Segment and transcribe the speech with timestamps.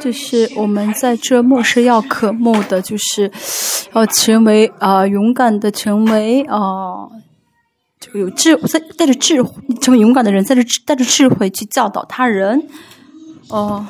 [0.00, 3.30] 就是我们在这末世要渴慕的，就是
[3.92, 7.08] 要成为啊勇敢的，成为啊
[8.00, 12.68] 就有智在带着智慧成为勇敢的人，在这带着智慧去教导他人。
[13.48, 13.86] 哦，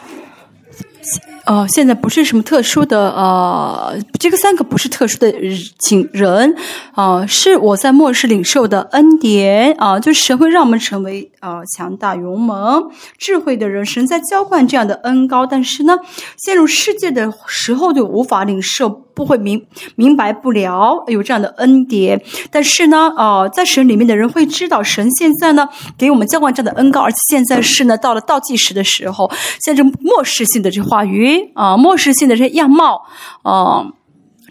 [1.47, 5.33] 哦，现在不是什么特殊的呃，这个三个不是特殊的
[5.79, 6.55] 请人
[6.93, 15.99] 啊，是我在末世领受的恩典啊，就是神会让我们成为啊强大勇猛智慧的人，神在浇灌这样的恩高，但是呢，
[16.39, 19.03] 陷入世界的时候就无法领受。
[19.15, 22.21] 不会明明白不了有这样的恩典，
[22.51, 29.31] 但是呢，呃，在神里面的人会知道，神现在呢给我们浇灌这样的恩膏，而且现在是呢到了倒计时的时候，
[29.65, 33.07] 现在这末世性的这话语啊，末世性的这些样貌
[33.43, 33.87] 啊，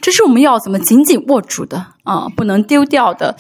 [0.01, 3.35] 这是我们要怎么紧紧握住的啊，不能丢掉的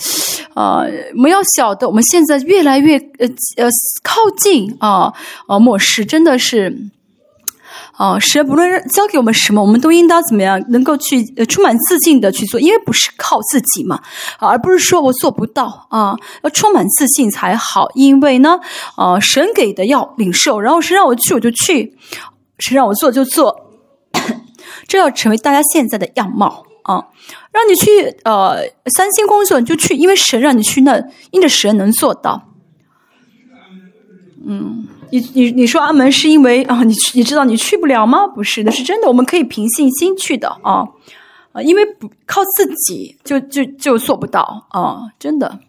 [0.53, 0.83] 啊，
[1.15, 3.69] 我们要晓得，我们现在越来越呃呃
[4.03, 5.13] 靠近啊
[5.47, 6.89] 啊末世，真的是。
[7.95, 14.01] 啊，神不论教给我们什么，我们都应当怎么样，能够去呃充满自信的去做，因为不是靠自己嘛，
[14.39, 17.87] 啊，而不是说我做不到啊，要充满自信才好。
[17.93, 18.59] 因为呢，
[18.95, 21.95] 啊，神给的要领受，然后神让我去我就去，
[22.63, 23.71] 神让我做就做，
[24.87, 27.07] 这要成为大家现在的样貌啊。
[27.51, 28.57] 让你去呃
[28.95, 32.49] 三星工作你就去，因为神让你去那，因着神能做到，
[34.45, 34.87] 嗯。
[35.11, 38.25] 你你你说阿门是因为啊，你你知道你去不了吗？
[38.25, 40.87] 不是的，是真的，我们可以凭信心去的啊，
[41.63, 45.59] 因为不靠自己就就就做不到啊，真的。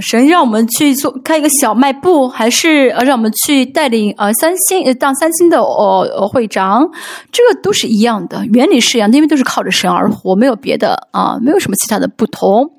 [0.00, 6.90] 神让我们去做开一个小卖部，还是呃让我们去带领呃三星当三星的呃会长，
[7.32, 12.72] 这个都是一样的，原理是一样的，因为都是靠着神而活，没有别的啊，没有什么其他的不同。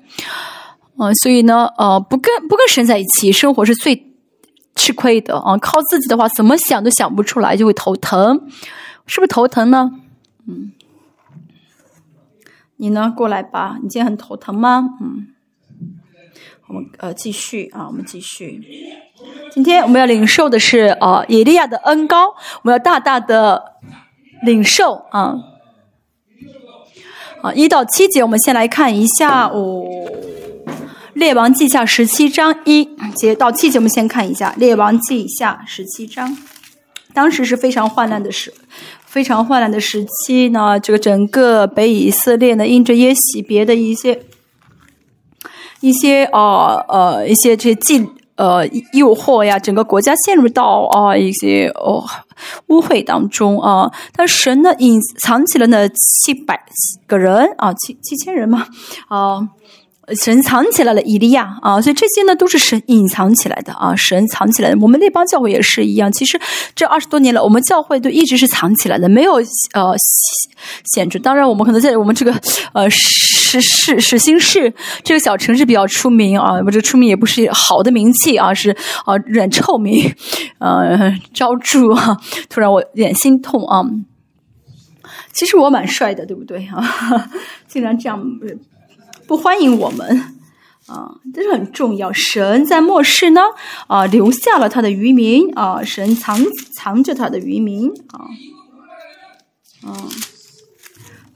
[0.96, 4.04] 啊，所以呢，呃，不跟不跟神在一起生活是最。
[4.78, 5.56] 吃亏的啊！
[5.56, 8.38] 靠自己的话，怎么想都想不出来，就会头疼，
[9.06, 9.90] 是不是头疼呢？
[10.46, 10.72] 嗯，
[12.76, 13.10] 你呢？
[13.16, 14.84] 过来吧，你今天很头疼吗？
[15.00, 15.28] 嗯，
[16.68, 18.60] 我们呃继续啊，我们继续。
[19.52, 23.62] 今天我们要领受的是啊，以利亚的恩高，我们要大大的
[24.44, 25.34] 领受啊。
[27.42, 29.84] 啊，一到七节，我们先来看一下哦。
[31.14, 32.84] 列王记下十七章一
[33.14, 36.36] 节到七节，我们先看一下列王记下十七章。
[37.14, 38.52] 当时是非常患难的时，
[39.06, 40.78] 非常患难的时期呢。
[40.78, 44.20] 这个整个北以色列呢，因着耶洗别的一些
[45.80, 52.04] 一些呃呃一些这些禁呃诱惑呀，整个国家陷入到啊一些哦
[52.68, 53.90] 污秽当中啊。
[54.14, 56.60] 但神呢，隐藏起了那七百
[57.06, 58.66] 个人啊，七七千人嘛
[59.08, 59.40] 啊。
[60.22, 64.78] 神藏起来了，以利亚啊，所以这些呢都是神隐藏起来的啊，神藏起来的。
[64.80, 66.40] 我们那帮教会也是一样，其实
[66.76, 69.42] 这二十多年了，我们教会都一直是藏起来的，没有
[69.72, 69.92] 呃
[70.84, 71.18] 显出。
[71.18, 72.32] 当然，我们可能在我们这个
[72.72, 72.88] 呃
[73.46, 74.72] 是市市新市
[75.04, 78.70] 这个小城市比较出名啊，不，这出名也不是好的名气啊，是
[79.04, 80.12] 啊软臭名，
[80.58, 82.16] 呃招助啊。
[82.48, 83.84] 突然我有点心痛啊。
[85.32, 87.30] 其实我蛮帅的，对不对啊？
[87.68, 88.22] 竟然这样。
[89.28, 90.06] 不欢迎我们
[90.86, 92.12] 啊，这是很重要。
[92.12, 93.40] 神在末世呢
[93.88, 96.38] 啊，留下了他的渔民啊，神藏
[96.76, 98.22] 藏着他的渔民啊，
[99.84, 99.90] 啊，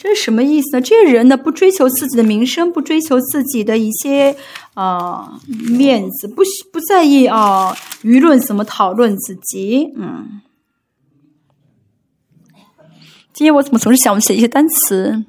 [0.02, 0.80] 这是什么意思呢？
[0.80, 4.34] 这些人呢，不追求自己的名声，不追求自己的一些
[4.72, 5.38] 啊
[5.76, 9.92] 面子，不不在意啊舆论怎么讨论自己。
[9.96, 10.40] 嗯，
[13.34, 15.22] 今天我怎么总是想写一些单词，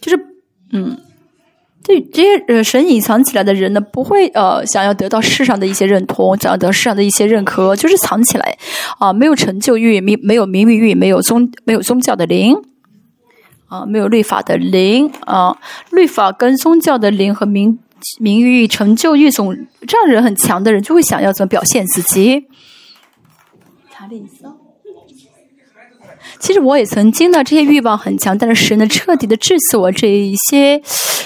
[0.00, 0.26] 就是。
[0.72, 0.98] 嗯，
[1.84, 8.58] 这这些呃神隐藏起来的人呢，不会呃想要得到世上的一些认同，想要得到世上的一些认可，就是藏起来
[8.98, 12.56] 啊，没有成就欲，没没有名誉欲，没有宗没有宗教的灵
[13.68, 15.56] 啊，没有律法的灵啊，
[15.90, 17.78] 律法跟宗教的灵和名
[18.20, 19.56] 名誉成就欲，总
[19.86, 22.46] 这样人很强的人就会想要怎么表现自己。
[23.90, 24.44] 查理斯。
[26.38, 30.82] 其实我也曾经呢，这些欲望很强，但是神呢彻底的治死我这一些，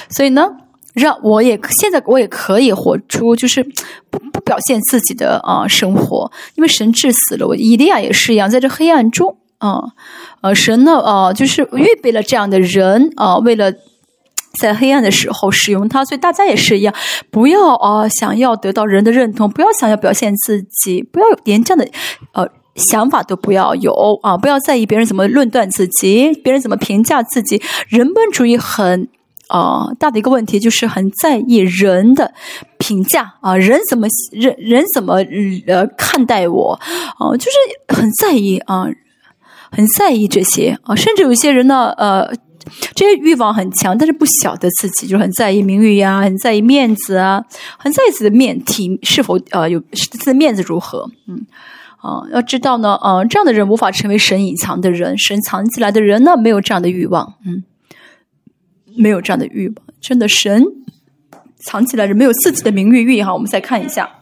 [0.08, 0.46] 所以呢，
[0.94, 3.62] 让我也现在我也可以活出就是
[4.10, 7.56] 不不表现自己的啊生活，因为神治死了我。
[7.56, 9.80] 以利亚也是一样，在这黑暗中啊，
[10.40, 13.72] 呃，神呢啊就是预备了这样的人啊，为了
[14.58, 16.92] 在黑暗的时候使用他，所以大家也是一样，
[17.30, 21.88] 不要啊想要得到人的认同，不要想要表现自己，不要有连这样的
[22.32, 22.48] 呃。
[22.76, 23.92] 想法都不要有
[24.22, 24.38] 啊！
[24.38, 27.60] 不要在意别人怎么论断自己，别人怎么评价自己。
[27.88, 29.08] 人本主义很
[29.48, 32.32] 呃大的一个问题，就是很在意人的
[32.78, 35.16] 评价啊，人怎么人人怎么
[35.66, 36.80] 呃看待我
[37.18, 38.86] 啊，就是很在意啊，
[39.70, 42.32] 很在意这些啊，甚至有些人呢，呃。
[42.94, 47.42] 这些欲望很强，但是不晓得自己，就很在意名誉呀，很在意面子啊，
[47.78, 51.46] 很在意自己的面体是否呃有自己的面子如何，嗯
[51.96, 57.64] 啊，要知道呢，呃，这样的人无法成为神隐藏的人，神藏起来的人呢，没有这样的欲望，嗯，
[58.96, 60.62] 没有这样的欲望，真的神
[61.64, 64.19] 藏起来人没有自己的名誉欲哈，我们再看一下。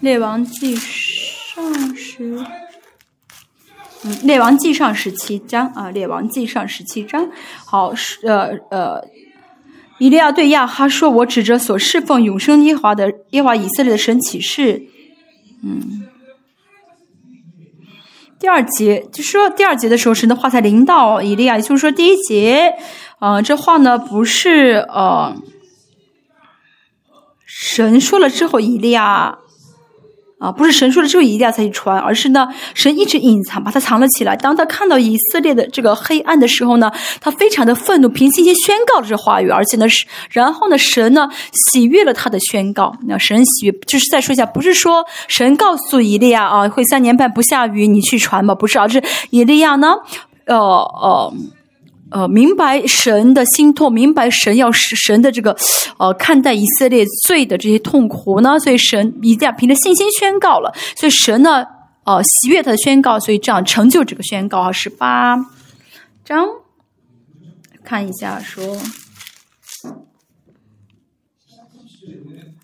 [0.00, 2.46] 列王记上十，
[4.04, 7.28] 嗯，列王记上十七章啊，列王记上十七章。
[7.64, 9.04] 好，是呃呃，
[9.98, 14.86] 以利亚对亚哈说：“我指着所侍奉永生耶华的耶华以色列的神起誓。”
[15.64, 16.06] 嗯，
[18.38, 22.74] 第二节就说第二节的时候，神的话才临到以利亚，也就是说第一节，
[23.18, 25.34] 啊，这话呢不是呃，
[27.44, 29.40] 神说了之后，以利亚。
[30.38, 34.36] 啊，不是神说了之后一定要才去传，而是呢，神一直隐藏，把它藏了起来。
[34.36, 42.94] 当他看到以色列的这个黑暗的时候呢，他非常的愤怒，凭信心宣告了这话语，而且呢是，然后呢，神呢喜悦了他的宣告。
[43.08, 49.96] 那神喜悦，就是再说一下，不是说神告诉以利亚啊，会三年半不下雨，你去传吧，不是，而是以利亚呢，
[50.46, 51.32] 呃呃。
[52.10, 55.54] 呃，明白神的心痛，明白神要使神的这个，
[55.98, 61.66] 呃，看待以色列罪的这些痛苦呢，所以神一定要凭着信心宣告了，所以神呢，
[62.04, 65.36] 呃，喜悦他的宣告，所以这样成就这个宣告啊，十八
[66.24, 66.46] 章，
[67.84, 68.78] 看一下说，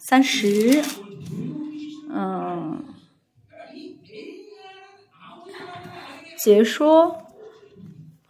[0.08, 0.82] 三十，
[2.10, 2.82] 嗯，
[6.42, 7.23] 解说。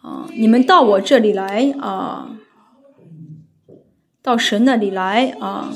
[0.04, 0.28] 啊！
[0.36, 2.28] 你们到我这里来啊，
[4.22, 5.72] 到神那里来啊！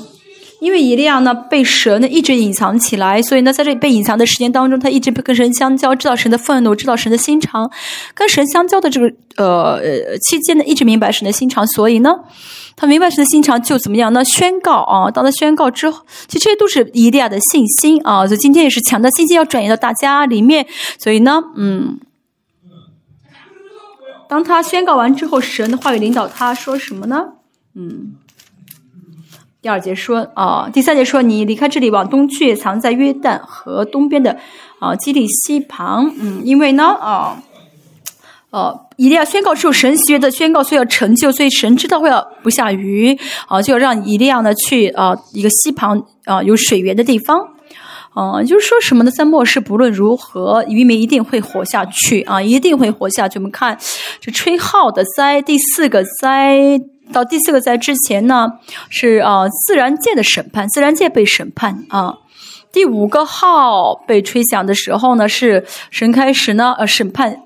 [0.61, 7.71] 因为以利亚呢被神呢一直隐藏起来，所以呢在这里被隐藏的时间当中，他一直跟神相交，知道神的愤怒，知道神的心肠。
[8.13, 12.13] 跟神相交的这个呃期间呢，一直明白神的心肠，所以呢，
[12.75, 14.23] 他明白神的心肠就怎么样呢？
[14.23, 15.09] 宣告啊！
[15.09, 18.27] 当他宣告之后，其实这些都是以利亚的信心啊！
[18.27, 20.67] 所以今天也是强调信心要转移到大家里面，
[20.99, 21.97] 所以呢，嗯。
[24.29, 27.19] 当他宣告完之后，神的话语领导他说什么呢？
[27.73, 28.13] 嗯，
[29.59, 34.37] 第二节说啊，第三节说你离开这里往东去，藏在约旦河东边的
[34.77, 36.13] 啊基利西旁。
[36.19, 37.41] 嗯，因为呢啊，
[38.51, 43.17] 呃，一定要宣告之后，神喜悦的宣告，所以要成就，所以神知道会要不下雨
[43.47, 47.55] 啊，就要让一定要呢去啊一个溪旁啊有水源的地方。
[48.15, 49.11] 嗯，就是说什么呢？
[49.11, 53.37] 在末世，不论如何，渔民一定会活下去啊，一定会活下去。
[53.39, 53.77] 我们看
[54.19, 56.79] 这吹号的灾，第四个灾
[57.13, 58.47] 到第四个灾之前呢，
[58.89, 62.15] 是啊自然界的审判，自然界被审判啊。
[62.71, 67.43] 第五个号被吹响的时候呢，是神开始呢呃审判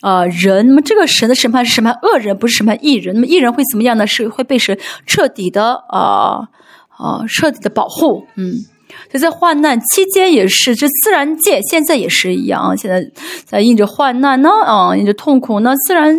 [0.00, 0.66] 啊人。
[0.66, 3.14] 那么这个神的审判是审判恶人，不是审判义人。
[3.14, 4.06] 那么义人会怎么样呢？
[4.06, 4.76] 是会被神
[5.06, 6.48] 彻底的啊
[6.88, 8.64] 啊彻底的保护，嗯。
[9.12, 12.76] 就在患难期间也是，这自然界现在也是一样。
[12.76, 13.02] 现在
[13.44, 16.16] 在应着患难呢，啊，应着痛苦呢，自然，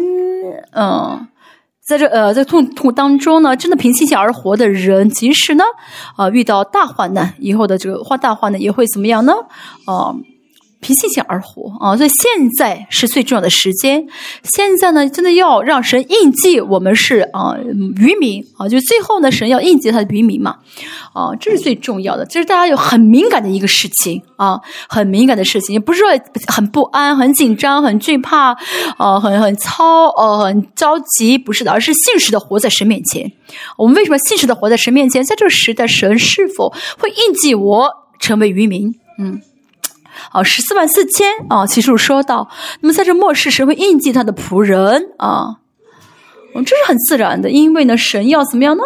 [0.71, 1.27] 嗯，
[1.87, 5.63] 在这呃，在痛苦当中呢，真的凭信心而活的人，即使呢，
[6.15, 9.33] 啊，遇到大患难以后的这个患大患难，也会怎么样呢？
[9.85, 10.15] 啊。
[10.79, 11.97] 凭信心而活啊！
[11.97, 14.07] 所以现在是最重要的时间。
[14.43, 17.55] 现在呢，真的要让神印记我们是啊
[17.97, 20.57] 渔民啊，就最后呢，神要印记他的渔民嘛
[21.13, 22.25] 啊，这是最重要的。
[22.25, 26.09] 这是大家有很敏感的一个事情啊，很敏感的事情，也不是说
[26.47, 28.55] 很不安、很紧张、很惧怕
[28.97, 33.31] 啊，很很操呃很着急，不是的，而是信实的活在神面前。
[33.77, 35.23] 我们为什么信实的活在神面前？
[35.23, 38.93] 在这个时代，神是否会印记我成为渔民？
[39.17, 39.41] 嗯。
[40.31, 41.65] 啊，十四万四千啊！
[41.65, 42.49] 其实说到，
[42.81, 45.57] 那么在这末世，神会印记他的仆人啊，
[46.55, 48.83] 嗯，这是很自然的，因为呢，神要怎么样呢？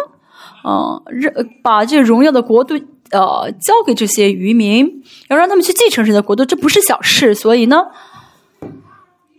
[0.62, 1.32] 啊，让
[1.62, 2.74] 把这荣耀的国度
[3.10, 7.34] 呃交给这些渔民，要让他们去继承神的国度，这不是小事。
[7.34, 7.82] 所以呢，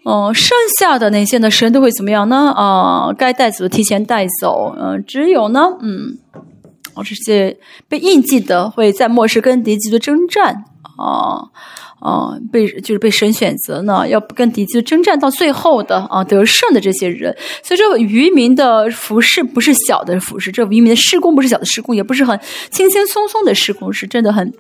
[0.06, 2.52] 嗯，剩下的那些呢，神都会怎么样呢？
[2.52, 6.18] 啊，该带走的提前带走，嗯，只有呢，嗯。
[6.98, 7.58] 这些
[7.90, 10.64] 被印记的会在末世跟敌基督征战
[10.96, 11.50] 啊。
[12.04, 17.34] 啊，被就是被神选择呢，要跟敌基督征战到最后的啊，得胜的这些人。
[17.64, 22.38] 所以，这渔民的服饰不是小的服饰，这渔民的施工不是小的施工，也不是很
[22.70, 24.54] 轻轻松松的施工，是真的很，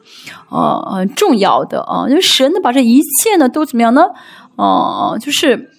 [0.49, 2.05] 呃，很重要的啊。
[2.07, 4.05] 因为神呢，把这一切呢都怎么样呢？
[4.55, 5.69] 哦，就是。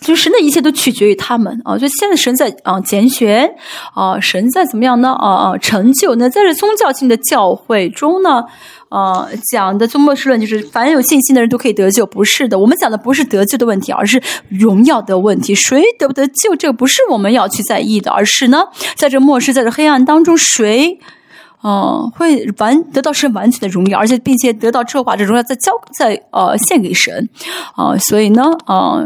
[0.00, 1.78] 就神的一切都取决于他们啊！
[1.78, 3.50] 就现在神在啊拣选
[3.94, 5.08] 啊，神在怎么样呢？
[5.14, 8.44] 啊啊成就那在这宗教性的教会中呢？
[8.94, 12.56] 啊讲的做末世论就是凡有信心的人都可以得救，不是的。
[12.56, 15.52] 我们讲的不是得救的问题，而是荣耀的问题。
[15.52, 18.62] 谁得不得救，这个不是我们要去在意的，而是呢，
[18.94, 21.00] 在这末世，在这黑暗当中，谁？
[21.66, 27.26] 嗯，会完得到神完全的荣耀，而且并且得到之后把这荣耀再交再呃献给神，
[27.74, 29.00] 啊，所以呢，啊，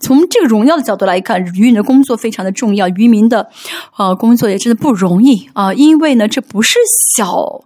[0.00, 3.48] 从这个荣耀的角度来看，渔民的工作非常的重要，渔民的
[3.96, 6.80] 呃工作也真的不容易啊，因为呢，这不是
[7.16, 7.62] 小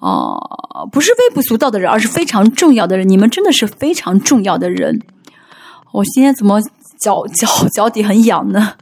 [0.00, 0.36] 啊，
[0.90, 5.00] 不是微不足道的人，而是非常重要的人，你们真的是非常重要的人。
[5.92, 6.60] 我今天怎么
[6.98, 8.72] 脚脚脚底很痒呢？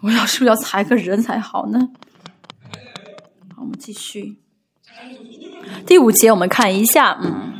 [0.00, 1.88] 我要是不是要踩个人才好呢？
[3.60, 4.38] 我们继续，
[5.86, 7.52] 第五节我们看一下，嗯，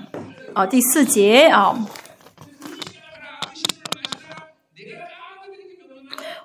[0.54, 1.76] 啊，第四节啊，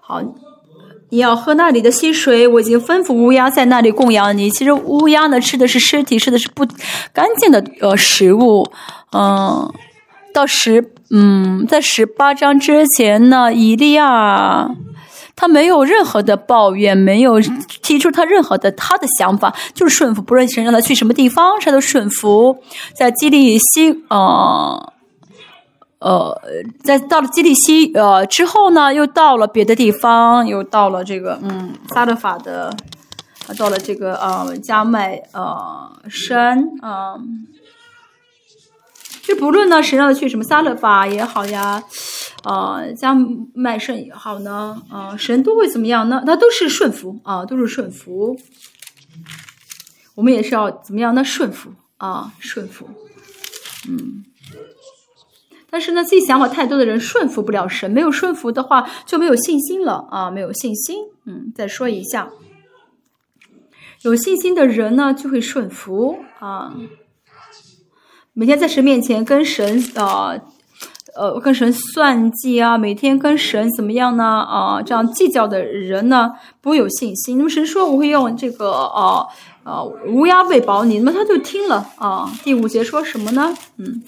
[0.02, 0.22] 好，
[1.10, 4.50] 你要喝那里的溪水，我已经吩咐乌鸦在那里供养你。
[4.52, 6.68] 其实乌鸦呢吃的是尸体，吃的是不
[7.14, 8.70] 干净的呃食物，
[9.14, 9.74] 嗯，
[10.34, 14.76] 到十嗯，在十八章之前呢，以利亚。
[15.36, 17.40] 他没有任何的抱怨，没有
[17.82, 20.22] 提出他任何的他的想法，就是顺服。
[20.22, 22.58] 不论神让他去什么地方，他都顺服。
[22.96, 24.94] 在基利西，呃，
[26.00, 26.42] 呃，
[26.84, 32.74] 在到了基利西，呃之后呢，又到了别的地方，又到了这个嗯撒勒法的，
[33.58, 37.16] 到了这个呃加麦呃山啊。
[39.28, 41.84] 就不论呢，神让他去什么撒勒法也好呀。
[42.44, 43.16] 啊，加
[43.56, 46.22] 麦圣也好呢，啊，神都会怎么样呢？
[46.26, 48.38] 那都是顺服啊，都是顺服。
[50.14, 51.24] 我们也是要怎么样呢？
[51.24, 52.88] 顺服啊，顺服。
[53.90, 54.24] 嗯。
[55.72, 60.98] 但是呢，自己想法太多的人顺服不了神，没有顺服的话就没有信心了啊，没有信心。
[61.26, 62.30] 嗯，再说一下，
[64.04, 66.76] 有信心的人呢就会顺服啊，
[68.36, 70.36] 每天在神面前跟神啊。
[71.18, 74.26] 呃，跟神算计啊，每天跟神怎么样呢？
[74.26, 77.38] 啊，这样计较的人呢，不会有信心。
[77.38, 79.26] 那么神说我会用这个啊
[79.64, 82.30] 啊乌鸦喂饱你，那么他就听了啊。
[82.44, 83.56] 第五节说什么呢？
[83.78, 84.04] 嗯，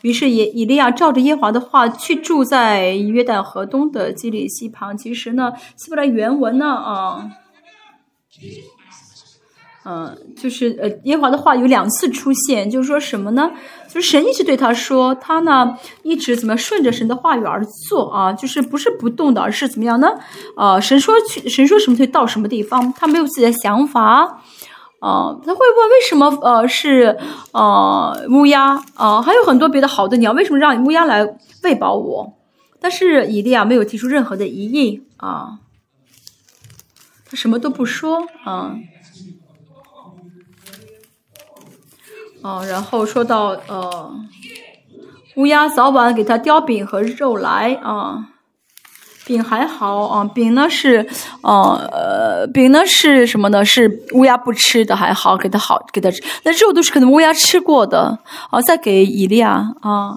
[0.00, 4.98] 于是以以利亚照着耶华的话去住在约旦河东的基里西旁。
[4.98, 7.30] 其实呢，希伯来原文呢啊。
[9.84, 13.50] 嗯，就是呃，耶和华的话有两次出现，就是说什么呢？
[13.88, 18.32] 就是神一直对他说，他呢一直怎么顺着神的话语而做啊？
[18.32, 20.08] 就是不是不动的，而是怎么样呢？
[20.56, 24.00] 啊，神说去，神说什么就到什么地方，他没有自己的想法
[25.00, 25.36] 啊。
[25.44, 27.18] 他会问为什么呃是
[27.50, 29.20] 呃乌鸦啊？
[29.20, 31.26] 还有很多别的好的鸟，为什么让乌鸦来
[31.64, 32.34] 喂饱我？
[32.80, 35.58] 但是以利亚没有提出任何的疑义啊，
[37.28, 38.76] 他什么都不说啊。
[42.42, 44.14] 啊，然后说到呃，
[45.36, 48.26] 乌鸦早晚给他叼饼和肉来啊，
[49.24, 51.08] 饼还好啊，饼呢是
[51.42, 53.64] 呃，饼呢是什么呢？
[53.64, 58.18] 是乌鸦不吃的还好，给它好给它吃，那肉都是可能乌鸦吃过的
[58.50, 60.16] 啊，再给以利亚啊，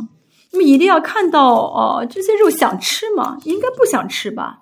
[0.52, 3.38] 那么以利亚看到哦这些肉想吃吗？
[3.44, 4.60] 应该不想吃吧？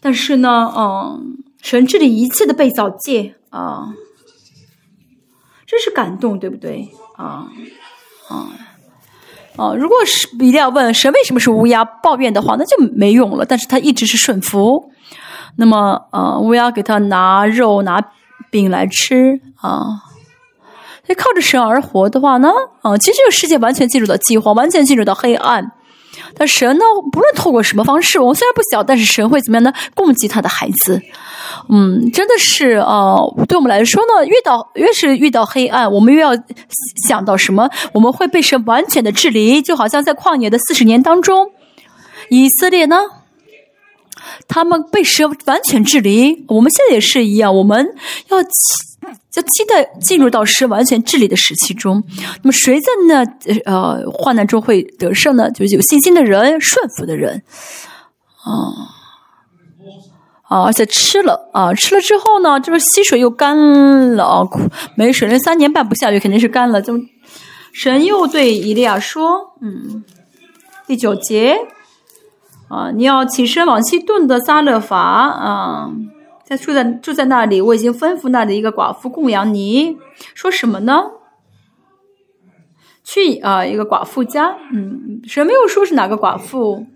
[0.00, 3.94] 但是呢，嗯，神治理一切的被造界啊。
[5.66, 6.88] 真是感动，对不对？
[7.16, 7.46] 啊
[8.28, 8.48] 啊
[9.56, 9.74] 啊！
[9.74, 13.44] 如果是一定要问神为什么是乌鸦抱怨的话，那就没用了。
[13.44, 14.90] 但是他一直是顺服。
[15.56, 18.00] 那么，呃，乌鸦给他拿肉拿
[18.50, 20.02] 饼来吃啊。
[21.06, 22.50] 所以靠着神而活的话呢，
[22.82, 25.72] 啊，其实这个世界完全进入到饥荒，完全进入到黑暗。
[26.38, 29.72] 但神呢，不论透过什么方式，我们虽然不小，但是神会怎么样呢？
[29.94, 31.00] 供给他的孩子。
[31.70, 33.16] 嗯，真的是啊，
[33.48, 36.32] 对我们来说呢，遇到越是遇到黑暗，我们越要
[37.08, 37.70] 想到什么？
[37.92, 41.52] 我们会被神完全的治理，就好像在旷野的四十年当中，
[42.28, 42.96] 以色列呢，
[44.46, 46.44] 他们被神完全治理。
[46.48, 47.94] 我们现在也是一样，我们
[48.28, 48.38] 要
[49.30, 52.02] 期要期待进入到神完全治理的时期中。
[52.42, 53.24] 那么谁在那
[53.64, 55.50] 呃患难中会得胜呢？
[55.50, 57.42] 就是有信心的人，顺服的人，
[58.44, 58.94] 啊。
[60.48, 64.46] 啊，而且吃了啊，吃了之后呢，这个溪水又干了啊，
[64.94, 66.80] 没水了，三年半不下雨，肯定是干了。
[66.80, 66.94] 就
[67.72, 70.04] 神又对以利亚说：“嗯，
[70.86, 71.58] 第九节
[72.68, 75.90] 啊，你要起身往西顿的撒勒法啊，
[76.46, 79.96] 在住在住在那里，我已经吩咐那里一个寡妇供养你。
[80.32, 81.02] 说什么呢？
[83.02, 84.56] 去啊，一个寡妇家。
[84.72, 86.86] 嗯，谁没有说是哪个寡妇。”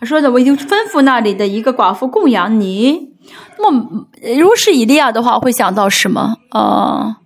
[0.00, 3.12] 他说的：“我已经吩咐那里的一个寡妇供养你。
[3.56, 7.18] 那么，如果是以利亚的话，会想到什么啊？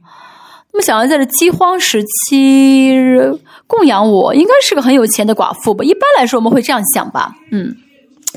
[0.72, 2.94] 那么，想要在这饥荒时期
[3.66, 5.82] 供养我，应该是个很有钱的寡妇吧？
[5.82, 7.34] 一般来说，我们会这样想吧？
[7.50, 7.74] 嗯，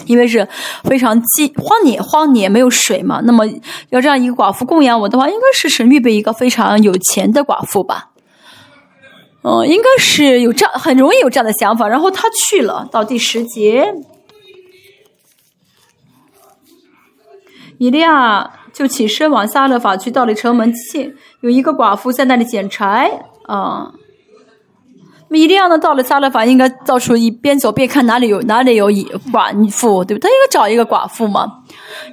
[0.06, 0.48] 因为是
[0.84, 3.22] 非常饥荒年，荒年没有水嘛。
[3.24, 3.46] 那么，
[3.90, 8.10] 要这样一个寡妇供养我的话，应该是神预备一个非常有钱的寡妇吧？
[9.42, 11.88] 嗯，应该是有这样，很容易有这样的想法。
[11.88, 13.94] 然后他去了，到第十节。”
[17.78, 23.94] 以利亚就起身往撒勒法去，到了城门前，有一个寡妇在那里捡柴啊。
[25.30, 28.92] 么以利亚呢，到了撒勒法，应该到处一边走边看哪里有哪里有
[29.32, 30.22] 寡妇，对不对？
[30.22, 31.46] 他应该找一个寡妇嘛，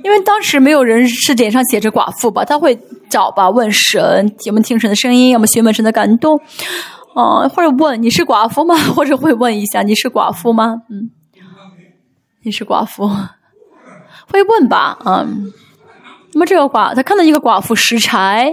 [0.04, 2.44] 因为当时没有人是脸上写着寡妇吧？
[2.44, 6.38] 他会找吧，问神，有没有听神的声音，有没有询问神的感动，
[7.14, 8.76] 啊，或者问你是寡妇吗？
[8.94, 10.82] 或者会问一下你是寡妇吗？
[10.90, 11.10] 嗯，
[12.42, 13.10] 你是寡妇。
[14.28, 15.52] 会问吧，嗯，
[16.34, 18.52] 那么这个寡，他看到一个寡妇拾柴，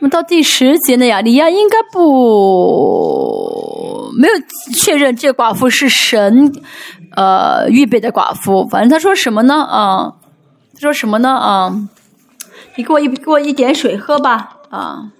[0.00, 2.10] 那么到第十节呢，亚利亚应该不
[4.16, 4.34] 没有
[4.74, 6.52] 确认这寡妇是神
[7.16, 9.54] 呃预备的寡妇，反正他说什么呢？
[9.62, 10.14] 啊，
[10.74, 11.30] 他说什么呢？
[11.30, 11.88] 啊，
[12.76, 15.10] 你给我一给我一点水喝吧，啊，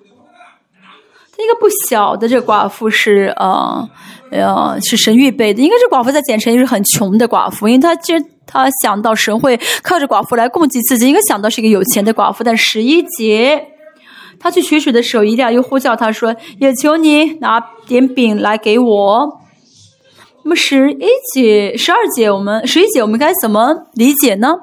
[1.33, 3.89] 他应该不晓得这寡妇是啊
[4.31, 8.15] 呃是神预备的，应该这寡妇在简城也是很穷的寡妇，因为他这。
[8.51, 12.43] 他想到神会靠着寡妇来供给自己，应该想到是一个有钱的寡妇。
[12.43, 13.63] 但十一节，
[14.41, 19.41] 他去取水的时候，一定要又呼叫他说：“也求你拿点饼来给我。”
[20.45, 24.55] 那么十一节、十二节，我们十一节我们该怎么理解呢？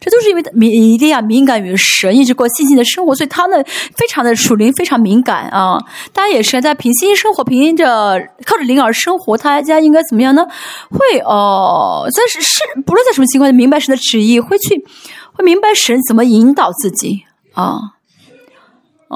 [0.00, 3.62] 这都是因为敏一定要敏感于神，一直过信心的生活，所以他呢
[3.96, 5.78] 非常的属灵，非常敏感啊。
[6.12, 10.46] 大家也是在凭信心生活，凭着靠着灵而生活，大家应该怎么样呢？
[10.90, 14.86] 会哦，在是是不论在什么情况下，明白神的旨意，会去
[15.34, 17.93] 会明白神怎么引导自己啊。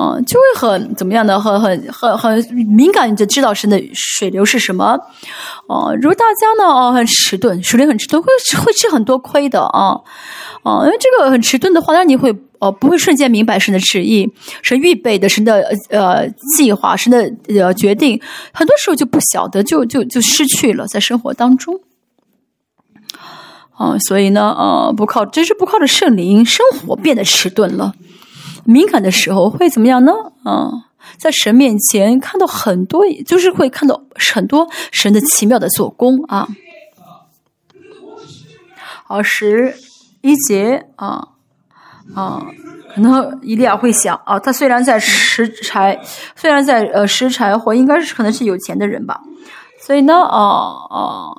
[0.00, 4.96] 嗯，就会很怎么样的，很很很很敏感，就知道神的水流是什么。
[5.66, 8.28] 哦，如果大家呢，哦，很迟钝，水流很迟钝，会
[8.64, 9.98] 会吃很多亏的啊。
[10.62, 14.32] 哦，因为这个很迟钝的话，那你会呃不会瞬间明白神的旨意，
[14.62, 18.20] 神预备的神的呃计划，神的呃决定，
[18.52, 21.80] 很多时候就不晓得，就就就失去了在生活当中。
[23.72, 27.94] 啊，所以呢，呃，不靠，真是不靠着圣灵，生活变得迟钝了。
[28.68, 30.12] 敏感的时候会怎么样呢？
[30.44, 30.70] 啊，
[31.16, 34.02] 在神面前看到很多，就是会看到
[34.34, 36.46] 很多神的奇妙的做工啊。
[39.04, 39.74] 好，十
[40.20, 41.28] 一节啊
[42.14, 42.46] 啊，
[42.94, 45.98] 可能伊利亚会想啊，他虽然在拾柴，
[46.36, 49.22] 虽然在呃拾柴火，应该是可能是有钱的人吧，
[49.80, 51.32] 所以呢，啊啊，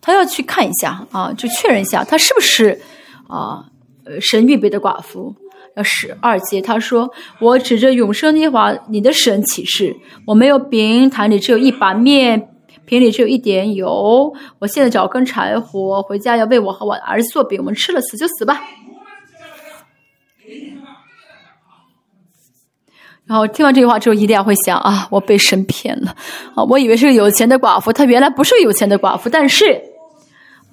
[0.00, 2.80] 他要去看一下啊，就确认一下他是不是
[3.28, 3.66] 啊，
[4.06, 5.36] 呃，神预备的寡妇。
[5.82, 7.10] 十二节，他说
[7.40, 12.48] ：“我指着永生的话，你的神启示，我没有饼，坛里只有一把面，
[12.84, 14.32] 瓶里只有一点油。
[14.60, 18.62] 我现在找根柴火，回家要为我和我儿子做饼，我们吃了死就死吧。”
[23.26, 26.14] 然后听完这句话之后，一定要会想啊，我被神骗了
[26.54, 26.62] 啊！
[26.64, 29.93] 我以为是个有钱的寡妇，她原来不是有钱的寡妇，但是。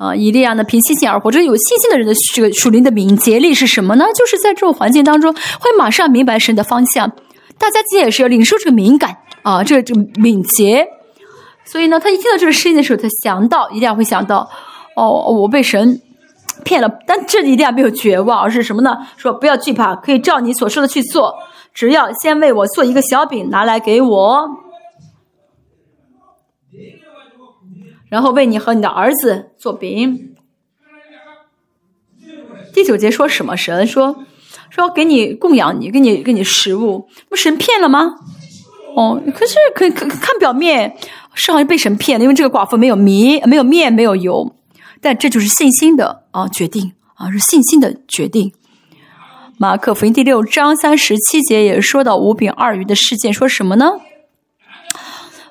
[0.02, 1.30] 啊，以利亚呢，凭信心而活。
[1.30, 4.06] 这个有信心的人的这个属灵的敏捷力是什么呢？
[4.16, 7.08] 就是在这种环境当中，会马上明白神的方向。
[7.60, 10.88] 大家今天也是要领受这个敏感啊，这个这个敏捷。
[11.66, 14.50] 所以呢，他一听到这个声音的时候，他想到，一定要会想到，
[14.96, 16.02] 哦，我被神
[16.64, 16.90] 骗了。
[17.06, 18.98] 但这里一定要没有绝望，而是什么呢？
[19.18, 21.36] 说不要惧怕，可以照你所说的去做，
[21.76, 24.50] 只要先为我做一个小饼，拿来给我。
[28.12, 30.36] 然后为你和你的儿子做饼。
[32.74, 33.56] 第九节说什么？
[33.56, 34.26] 神说
[34.70, 37.08] 说给你供养你，给你给你食物。
[37.30, 38.16] 不神骗了吗？
[38.98, 40.98] 哦，可是可可看表面
[41.34, 44.58] 是好像被神骗了，因为这个寡妇没有米，没有面，没有油。
[45.00, 48.52] 但这就是信心的啊决定啊，是信心的决定。
[49.58, 53.94] 马可福音第六章三十七节也说到五饼二鱼的事件，说什么呢？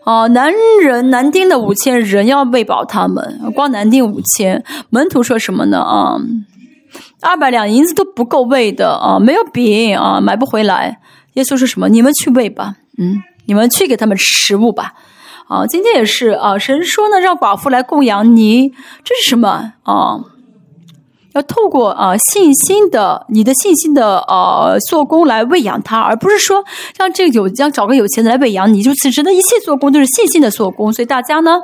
[0.04, 4.64] 啊，男人男丁的五千人要喂饱他们，光男丁五千。
[4.88, 5.80] 门徒说什么呢？
[5.80, 6.16] 啊，
[7.20, 11.00] 二百两银子都不够喂的啊，没有饼啊，买不回来。
[11.34, 11.88] 耶稣说什么？
[11.88, 14.94] 你们去喂吧，嗯，你们去给他们食物吧。
[15.48, 18.70] 啊，今天也是啊，神说呢，让寡妇来供养你，
[19.04, 20.20] 这是什么啊？
[21.32, 26.64] 要透过啊信心的你的信心的呃做工来喂养他，而不是说
[26.98, 30.92] 让这个有要找个有钱的来喂养你，就此时的一切做工都是信心的做工。
[30.92, 31.60] 所以大家呢，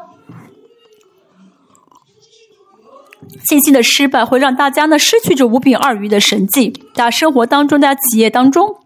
[3.48, 6.68] 信心的失败会让大家呢失去这五饼二鱼的神迹。
[6.94, 8.76] 大家生活当中，大家企业当中，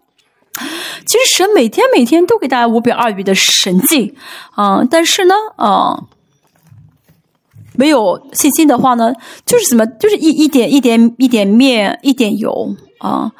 [1.05, 4.15] 其实神每天每天都给大家五饼二鱼的神迹
[4.55, 6.05] 啊，但是呢，啊。
[7.75, 9.13] 没有信心的话呢，
[9.45, 13.31] 就是什么，就是一一点一点一点面一点油啊，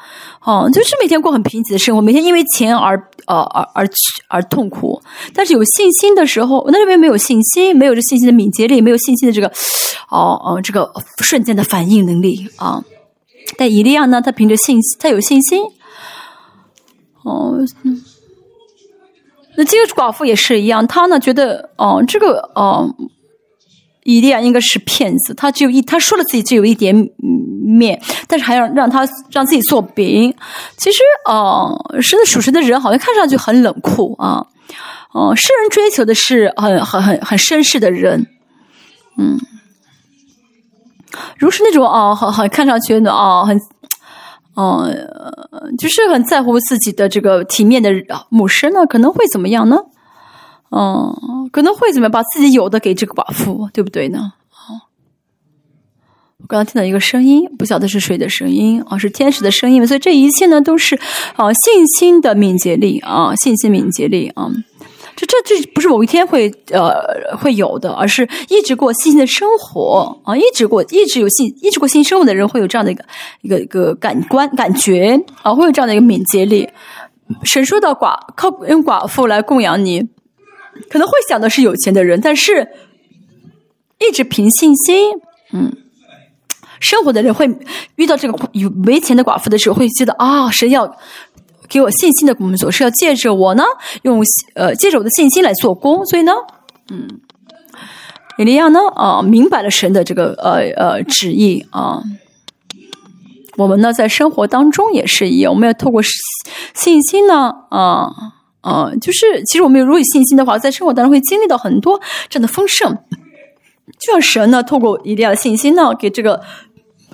[0.42, 3.88] 哦，就是每天过很贫瘠的生活，每天因为钱而呃而而
[4.28, 5.00] 而痛苦。
[5.34, 9.46] 但是有信心的时候，那边没有信心，没有这信心的敏捷力，没有信心的这个
[10.08, 12.82] 哦哦这个瞬间的反应能力啊。
[13.58, 15.62] 但以利亚呢，他凭着信心，他有信心。
[17.22, 17.58] 哦，
[19.56, 22.88] 那这个寡妇也是一样，他呢觉得哦这个哦。
[24.04, 26.94] 以利亚应该是骗子，他只有一，他说了自己只有一点
[27.64, 30.34] 面，但是还要让他让自己做饼。
[30.76, 34.44] 其实，呃，神的属神的人好像看上去很冷酷啊，
[35.12, 38.26] 哦，世人追求的是很很很很绅士的人，
[39.18, 39.38] 嗯，
[41.38, 43.56] 如是那种哦，很很看上去的哦，很，
[44.54, 44.90] 哦，
[45.78, 47.90] 就是很在乎自己的这个体面的
[48.28, 49.78] 牧师呢，可能会怎么样呢？
[50.74, 52.08] 嗯，可能会怎么？
[52.08, 54.32] 把自己有的给这个寡妇，对不对呢？
[54.48, 54.88] 啊，
[56.38, 58.96] 我刚刚听到一个声音，不晓得是谁的声音啊？
[58.96, 60.98] 是天使的声音所以这一切呢，都是
[61.36, 64.50] 啊信心的敏捷力啊，信心敏捷力啊。
[65.14, 73.04] 这这这不是某一天会呃会有的，而是一直过信心的生活啊，一直过一直有信一直过信心生活的人会有这样的一个
[73.42, 76.66] 一个一个感官感觉啊，会有这样的一个敏捷力。
[77.44, 80.08] 神说到寡靠用寡妇来供养你。
[80.90, 82.68] 可能会想的是有钱的人，但是
[83.98, 85.12] 一直凭信心，
[85.52, 85.72] 嗯，
[86.80, 87.46] 生活的人会
[87.96, 90.96] 遇到这个有没钱的寡妇的时候，会觉得啊，神要
[91.68, 93.62] 给我信心的工作，是要借着我呢，
[94.02, 94.22] 用
[94.54, 96.32] 呃借着我的信心来做工，所以呢，
[96.90, 97.20] 嗯，
[98.38, 102.02] 以利亚呢，啊，明白了神的这个呃呃旨意啊，
[103.56, 106.02] 我们呢在生活当中也是一样，我们要透过
[106.74, 108.10] 信心呢，啊。
[108.62, 112.96] 啊，就是其实我们如果有信心的话，在生活当中会经历到很多这样的丰盛。
[113.98, 116.40] 就像神呢，透过一定要信心呢，给这个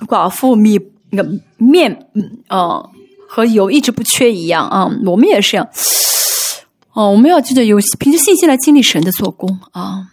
[0.07, 2.83] 寡妇米那个面，嗯啊
[3.27, 4.89] 和油一直不缺一样啊。
[5.05, 5.67] 我们也是这样。
[6.93, 10.07] 哦，我们要记得有凭着信心来经历神的做工啊。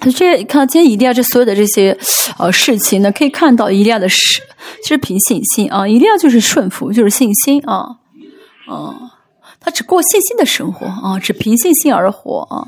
[0.00, 1.96] 他这看今天一定要这所有的这些
[2.38, 4.18] 呃事情呢，可以看到一定要的是
[4.82, 7.98] 其实凭信心啊，一定要就是顺服，就是信心啊，
[8.66, 8.96] 啊，
[9.60, 12.66] 他只过信心的生活啊，只凭信心而活啊，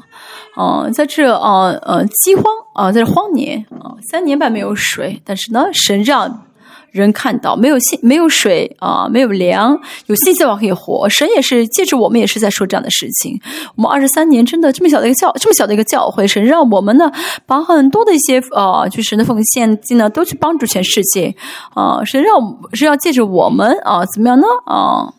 [0.62, 6.46] 啊，在这啊呃饥荒啊，在这荒年啊，三年半没有水，但是呢，神让。
[6.92, 9.76] 人看到没有信没有水啊，没有粮，
[10.06, 11.08] 有信心的话可以活。
[11.08, 13.40] 神也是借着我们也是在说这样的事情。
[13.74, 17.10] 我们二十三年真的这么小的一个教这么小的一个教会，神让我们呢
[17.46, 21.34] 把很多的一些呃，就神的奉献金呢都去帮助全世界
[21.74, 22.04] 啊。
[22.04, 22.34] 神让
[22.74, 25.14] 是要借着我们啊，怎么样呢啊？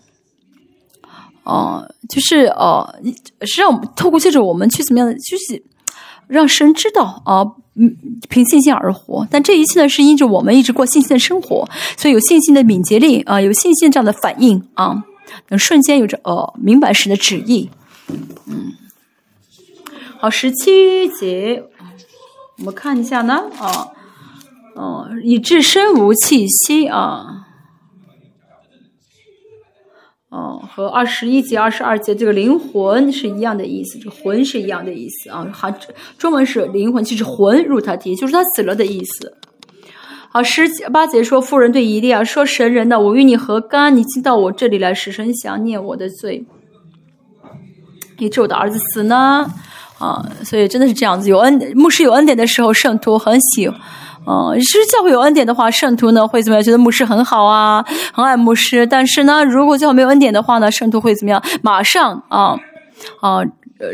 [1.43, 2.95] 啊，就是呃，
[3.41, 5.63] 是让我们透过借着我们去怎么样的，就是
[6.27, 7.43] 让神知道啊。
[7.75, 7.95] 嗯，
[8.29, 15.03] 凭信心而活，但这一切呢，是因着我们一直过信心的生活，所以有信心的敏捷力啊，有信心这样的反应啊，
[15.49, 17.69] 能瞬间有着呃明白神的旨意。
[18.45, 18.73] 嗯，
[20.19, 21.63] 好，十七节，
[22.59, 23.87] 我们看一下呢啊，
[24.75, 27.42] 哦，以致身无气息啊。
[30.33, 35.47] 哦，和二十一节、二十二节这个灵魂是一样的意思，这个魂是一样的意思啊。
[35.53, 35.71] 还
[36.17, 39.37] 中文是灵魂，其实魂入他体，就是他死了的意思。
[40.29, 42.99] 好，十八节说，妇人对伊利亚说：“神人呢？
[42.99, 43.95] 我与你何干？
[43.95, 46.43] 你进到我这里来，使神想念我的罪，
[48.17, 49.45] 以致我的儿子死呢？”
[50.01, 51.29] 啊，所以真的是这样子。
[51.29, 53.71] 有恩牧师有恩典的时候，圣徒很喜。
[54.25, 56.63] 哦、嗯，其实教会有恩典的话，圣徒呢会怎么样？
[56.63, 57.83] 觉得牧师很好啊，
[58.13, 58.87] 很爱牧师。
[58.87, 61.43] 但是呢，如果教会没有恩典的话呢，圣徒会怎么样？
[61.61, 62.57] 马上啊
[63.19, 63.43] 啊、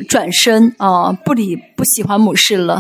[0.08, 2.76] 转身啊，不理不喜欢牧师了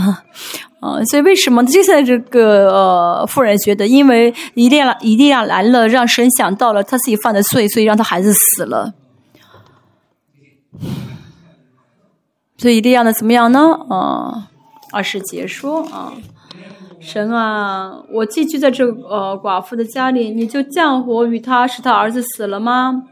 [0.79, 1.03] 啊。
[1.09, 8.93] 所以为什么就在这个呃，妇人觉得，因为一定要一定要来了，让神想到了他自己犯的罪，所以让他孩子死了。
[12.57, 13.59] 所以一定要呢，怎么样呢？
[13.89, 14.49] 啊，
[14.91, 16.13] 二是结说啊。
[16.99, 23.03] 神啊，我寄居在这呃寡妇的家里，你就降火于他，使他儿子死了吗？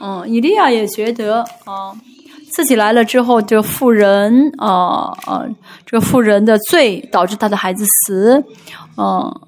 [0.00, 1.94] 嗯，以利亚也觉得啊，
[2.50, 5.46] 自己来了之后，这个妇人啊啊，
[5.86, 8.44] 这个妇人的罪导致他的孩子死，
[8.96, 9.40] 嗯。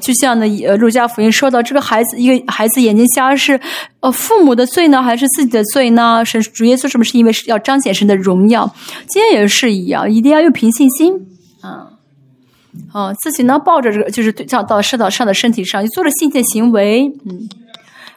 [0.00, 3.58] 就像呢，呃，路加福音说到，这个孩子一个孩子眼睛瞎是，
[4.00, 6.24] 呃，父母的罪呢，还是自己的罪呢？
[6.24, 8.74] 神主耶稣是不是因为是要彰显神的荣耀？
[9.06, 11.14] 今天也是一样，一定要用凭信心，
[11.60, 11.92] 啊，
[12.92, 17.48] 啊，自己呢抱着这个，就是对到到射到上的身体上，做了信的行为，嗯，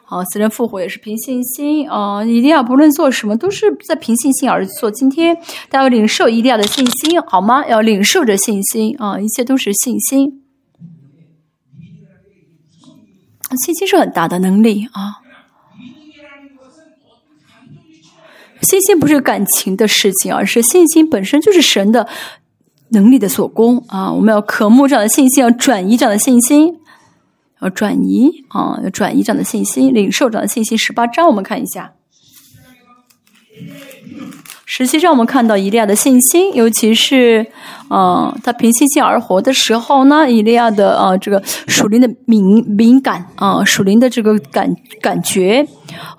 [0.03, 4.89] 好，死人复活也是凭信心，啊，一定要不论做什么都是在凭信心而做。
[4.89, 5.35] 今天
[5.69, 7.67] 大家要领受一定要的信心，好吗？
[7.67, 10.41] 要领受着信心，啊，一切都是信心。
[13.55, 15.21] 信心是很大的能力啊！
[18.61, 22.07] 信心不是感情的事情，而是信心本身就是神的
[22.89, 24.11] 能力的所供啊！
[24.11, 26.79] 我们要渴慕这样的信心，要转移这样的信心，
[27.61, 30.77] 要转移啊，要转移这样的信心，领受这样的信心。
[30.77, 31.93] 十八章我们看一下。
[34.69, 37.47] 实际上，我们看到以利亚的信心，尤其是，
[37.89, 45.65] 嗯，他凭信心而活的时候呢，以利亚的啊，这个属灵的敏敏感啊，属灵的这个感感觉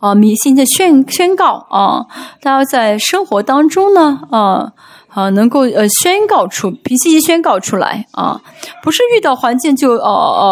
[0.01, 2.07] 啊，迷信的宣宣告啊，
[2.41, 4.73] 他要在生活当中呢，啊
[5.09, 8.41] 啊，能够呃宣告出凭信心宣告出来啊，
[8.83, 10.01] 不是遇到环境就呃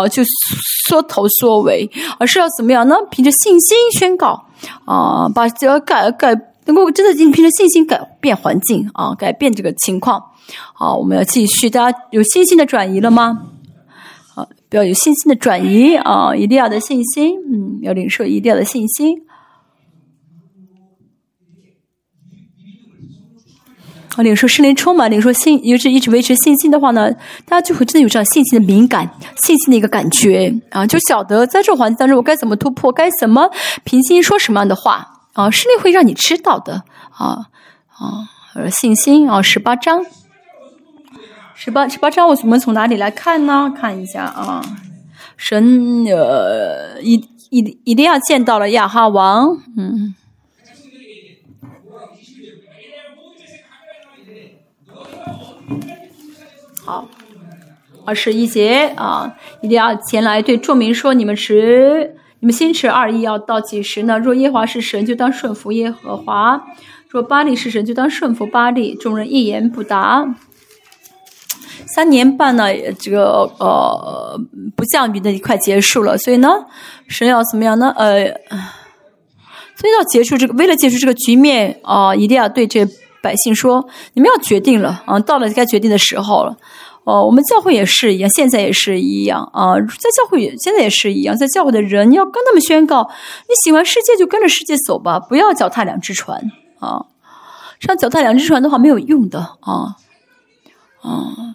[0.02, 0.22] 呃就
[0.86, 2.94] 缩头缩尾，而是要怎么样呢？
[3.10, 4.44] 凭着信心宣告
[4.84, 6.38] 啊，把这改改。
[6.66, 10.22] 能够真的凭着信心改变环境啊，改变这个情况。
[10.74, 11.70] 好，我们要继续。
[11.70, 13.52] 大家有信心的转移了吗？
[14.34, 16.36] 啊，不要有信心的转移啊！
[16.36, 19.22] 一定要的信心，嗯，要领受一定要的信心。
[24.16, 27.10] 啊，领受圣灵充满，领受信，一直一直维持信心的话呢，
[27.46, 29.10] 大家就会真的有这样信心的敏感、
[29.42, 33.50] 信心的一个感觉啊，就晓得在这个环境当中我该怎么突破，该怎么
[33.84, 35.15] 平心说什么样的话。
[35.36, 37.48] 啊，圣灵会让你知道的啊
[37.88, 38.26] 啊，
[38.70, 40.02] 信心啊，十八章，
[41.54, 43.70] 十八十八章，我们从哪里来看呢？
[43.76, 44.62] 看一下啊，
[45.36, 47.16] 神呃，一
[47.50, 50.14] 一一定要见到了亚哈王，嗯，
[56.82, 57.06] 好，
[58.06, 62.16] 二十一节啊，一定要前来对众民说，你们持。
[62.46, 64.20] 你们心持二意要到几时呢？
[64.20, 66.56] 若耶华是神，就当顺服耶和华；
[67.08, 68.94] 若巴利是神，就当顺服巴利。
[68.94, 70.24] 众人一言不答。
[71.88, 72.66] 三年半呢，
[73.00, 74.40] 这个呃
[74.76, 76.48] 不降雨的一块结束了，所以呢，
[77.08, 77.92] 神要怎么样呢？
[77.96, 78.26] 呃，
[79.74, 82.86] 所以要结束这个，为了结束这个局面啊，一定要对这
[83.20, 86.56] 百姓说：你们要决定了啊，到了该决定的时候了。
[87.06, 93.08] 哦，我们教会也是一样，现在也是一样啊，在教会现在也是一样，在教会的人你要跟他们宣告：
[93.48, 97.06] 你喜欢世界就跟着世界走吧，不要脚踏两只船啊！
[97.78, 99.94] 这样脚踏两只船的话没有用的啊
[101.00, 101.54] 啊！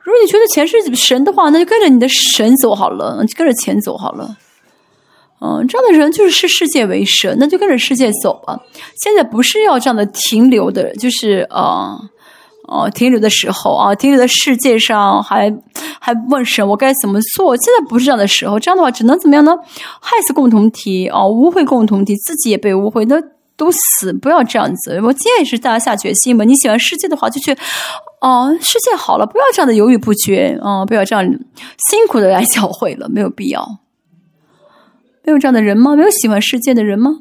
[0.00, 4.38] 如果你觉得钱是神的话，那就跟着你的神走好了，就跟着钱走好了。
[5.42, 8.58] 嗯，这样的人就是视世界为神，那就跟着世界走吧。
[9.02, 12.00] 现在不是要这样的停留的，就是啊。
[12.66, 15.56] 哦，停留的时候啊，停留在世界上，还
[16.00, 17.56] 还问神我该怎么做？
[17.56, 19.56] 现在不是这样的时候，这样的话只能怎么样呢？
[20.00, 23.22] 害死共同体哦，污秽共同体，自己也被污秽，那
[23.56, 24.12] 都死！
[24.12, 25.00] 不要这样子。
[25.00, 26.44] 我建议是大家下决心吧。
[26.44, 27.56] 你喜欢世界的话，就去
[28.20, 33.78] 哦，世界好了，不要这样的犹豫不决啊，不要这样辛苦的来教会了，没有必要。
[35.22, 35.96] 没有这样的人吗？
[35.96, 37.20] 没有喜欢世界的人吗？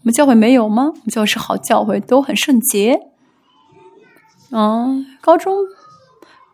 [0.00, 0.84] 我们教会没有吗？
[0.94, 3.00] 我们教会是好教会，都很圣洁。
[4.50, 5.54] 嗯，高中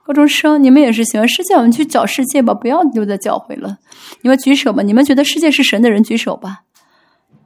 [0.04, 3.78] 高中生，你们也是喜欢世界，我们去找世界吧，不要留在教会了。
[4.22, 6.62] 你们举手吧，你们觉得世界是神的人举手吧？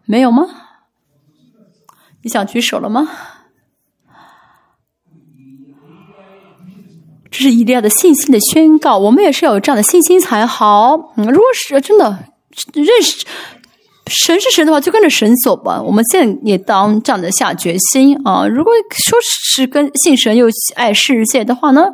[0.06, 0.48] 没有吗？
[2.22, 3.08] 你想举手了吗？
[7.30, 11.12] 这是一定要的信心的宣告，我们也是要有这样的信心才好。
[11.16, 12.24] 嗯，如果是真的
[12.72, 13.24] 认识。
[14.08, 15.80] 神是神的话，就跟着神走吧。
[15.80, 18.46] 我们现在也当这样的下决心啊！
[18.46, 21.84] 如果说是跟信神又爱世界的话呢，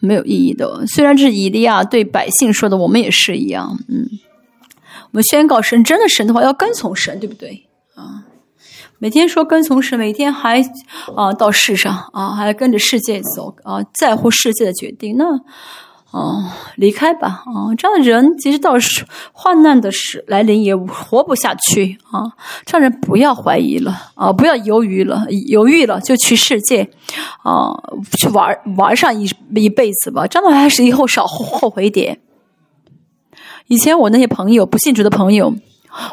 [0.00, 0.84] 没有意义的。
[0.86, 3.78] 虽然这是以利亚对百姓说的，我们也是一样。
[3.88, 4.06] 嗯，
[5.04, 8.24] 我们宣告神真的神的话，要跟从神，对不对啊？
[8.98, 10.62] 每天说跟从神，每天还
[11.16, 15.24] 啊到世上啊，还跟着世界走啊，在乎世界的决定，那
[16.12, 16.44] 哦，
[16.76, 22.30] 离开吧，啊，这样的人其实到是患难的时来临也活不下去啊。
[22.66, 26.86] 这样人不要怀疑了啊，不要犹豫了，犹豫了就去世界
[27.42, 27.72] 啊，
[28.18, 30.26] 去玩玩上一一辈子吧。
[30.26, 32.20] 这样的还是以后少后悔点。
[33.68, 35.54] 以前我那些朋友不信主的朋友，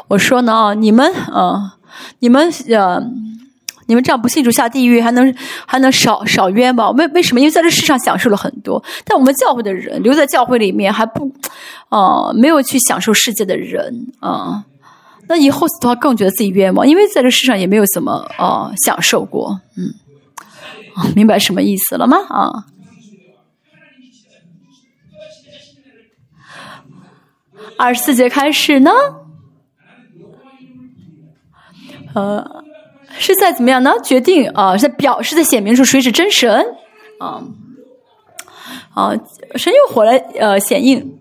[0.08, 1.76] 我说呢啊，你们啊，
[2.20, 3.02] 你们呃。
[3.90, 5.34] 你们这样不信主下地狱，还能
[5.66, 6.94] 还能少少冤枉？
[6.94, 7.40] 为为什么？
[7.40, 11.34] 因为在这世上享受了很多，但我们教会的人留在教会里面还不
[11.88, 14.64] 啊，没有去享受世界的人啊，
[15.26, 19.60] 那以后死的话更觉得自己冤枉，因为在这世上也没有怎么啊享受过。
[19.76, 19.92] 嗯，
[21.16, 22.16] 明白什么意思了吗？
[22.28, 22.66] 啊，
[27.76, 28.92] 二十四节开始呢？
[32.14, 32.69] 呃。
[33.20, 33.92] 是在怎么样呢？
[34.02, 36.64] 决定啊，是在表示在显明出谁是真神
[37.18, 37.44] 啊
[38.94, 39.12] 啊！
[39.56, 41.18] 神又火来呃显应，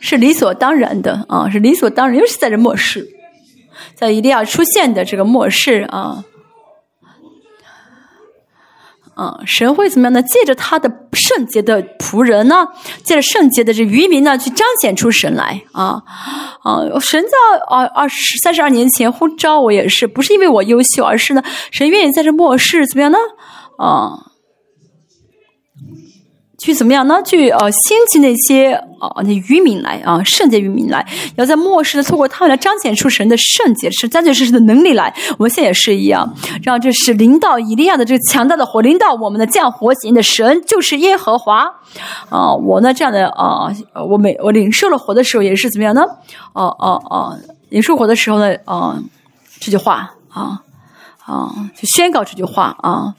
[0.00, 3.06] 是理所当然的啊，是理所当然，又是在这末世，
[3.94, 6.24] 在一定要出现的这个末世啊。
[9.14, 10.22] 啊，神会怎么样呢？
[10.22, 12.66] 借着他的圣洁的仆人呢，
[13.02, 16.02] 借着圣洁的这渔民呢，去彰显出神来啊
[16.62, 16.80] 啊！
[17.00, 17.30] 神在
[17.68, 23.18] 二二十三十二年前呼召我，也是不是因为我优秀，而是呢，神愿意在这末世怎么样呢？
[23.78, 24.33] 啊。
[26.56, 27.20] 去怎么样呢？
[27.24, 31.04] 去呃兴起那些啊那渔民来啊圣洁渔民来，
[31.36, 35.12] 要在末世的透过他们来彰显出神的圣洁，是彰显出神的能力来。
[35.36, 41.64] 我们现在也是一样，让这是领导以利亚的这个强大的火，领导我们的降火型的神就是耶和华
[42.30, 42.54] 啊！
[42.54, 43.70] 我呢这样的啊，
[44.08, 46.02] 我每我领受了火的时候也是怎么样呢？
[46.52, 47.38] 哦哦哦，
[47.70, 48.96] 领受火的时候呢啊
[49.60, 50.60] 这句话啊
[51.24, 53.14] 啊就宣告这句话啊。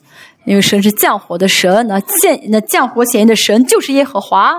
[0.46, 4.54] 因为神是降火的神，那降那降火显现的神就是耶和华。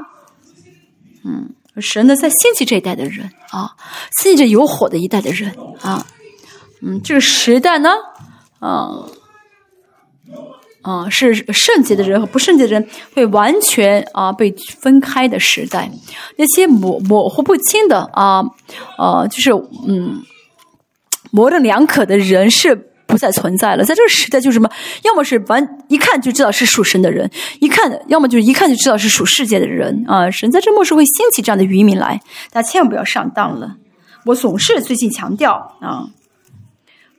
[1.24, 3.70] 嗯，神呢在兴起这一代的人啊，
[4.20, 6.04] 兴起着有火的一代的人啊。
[6.82, 7.90] 嗯，这个时代呢，
[8.58, 9.06] 啊
[10.82, 15.90] 啊是圣洁的人和不圣洁的人会完全啊被分开的时代。
[16.36, 18.44] 那些模模糊不清的啊
[18.98, 19.52] 啊，就是
[19.86, 20.22] 嗯
[21.30, 22.92] 模棱两可的人是。
[23.16, 24.70] 不再存在了，在这个时代就是什么？
[25.02, 30.30] 要么是完一看就知道是属神的人，一看；要么就是一看就知道是属世界的人啊！
[30.30, 32.20] 神在这末世会兴起这样的渔民来，
[32.52, 33.76] 大家千万不要上当了。
[34.26, 36.04] 我总是最近强调啊，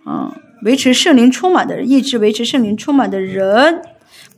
[0.05, 3.81] 啊，维持圣灵充满的人，一直维持圣灵充满的人，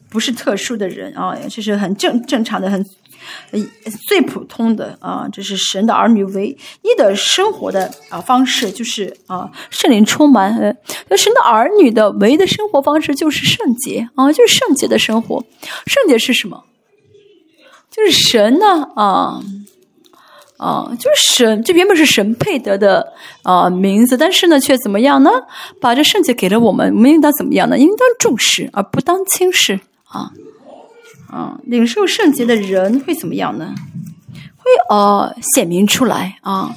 [0.09, 2.85] 不是特殊的人啊，这是很正正常的很。
[4.07, 10.77] 最普通的啊，这是神的儿女唯一的生活的啊方式，就是啊圣灵充满。
[11.09, 15.43] 那神的儿女的唯一的生活方式就是圣洁啊，就是圣洁的生活。
[15.85, 16.63] 圣洁是什么？
[17.91, 19.41] 就是神呢啊
[20.57, 25.31] 啊，就是神，这原本是神配得的啊名字，但是呢，却怎么样呢？
[25.81, 27.77] 把这圣洁给了我们，我们应当怎么样呢？
[27.77, 30.31] 应当重视而不当轻视啊。
[31.31, 33.73] 啊，领受圣洁的人会怎么样呢？
[34.57, 36.75] 会呃显明出来啊，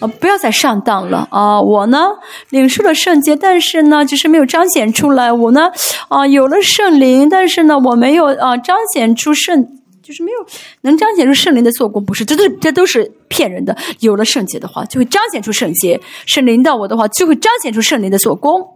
[0.00, 1.60] 啊不要再上当了啊！
[1.60, 2.10] 我呢
[2.50, 5.32] 领受了圣洁，但是呢就是没有彰显出来。
[5.32, 5.70] 我呢
[6.08, 9.66] 啊有了圣灵，但是呢我没有啊彰显出圣，
[10.02, 10.46] 就是没有
[10.82, 12.04] 能彰显出圣灵的做工。
[12.04, 13.76] 不是，这都这都是骗人的。
[14.00, 18.70] 有了圣洁的话，就会彰显出圣洁；圣灵到我的话，就会彰显出圣灵的做工。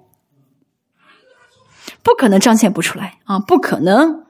[2.02, 3.38] 不可能彰显不出来啊！
[3.38, 4.24] 不可能。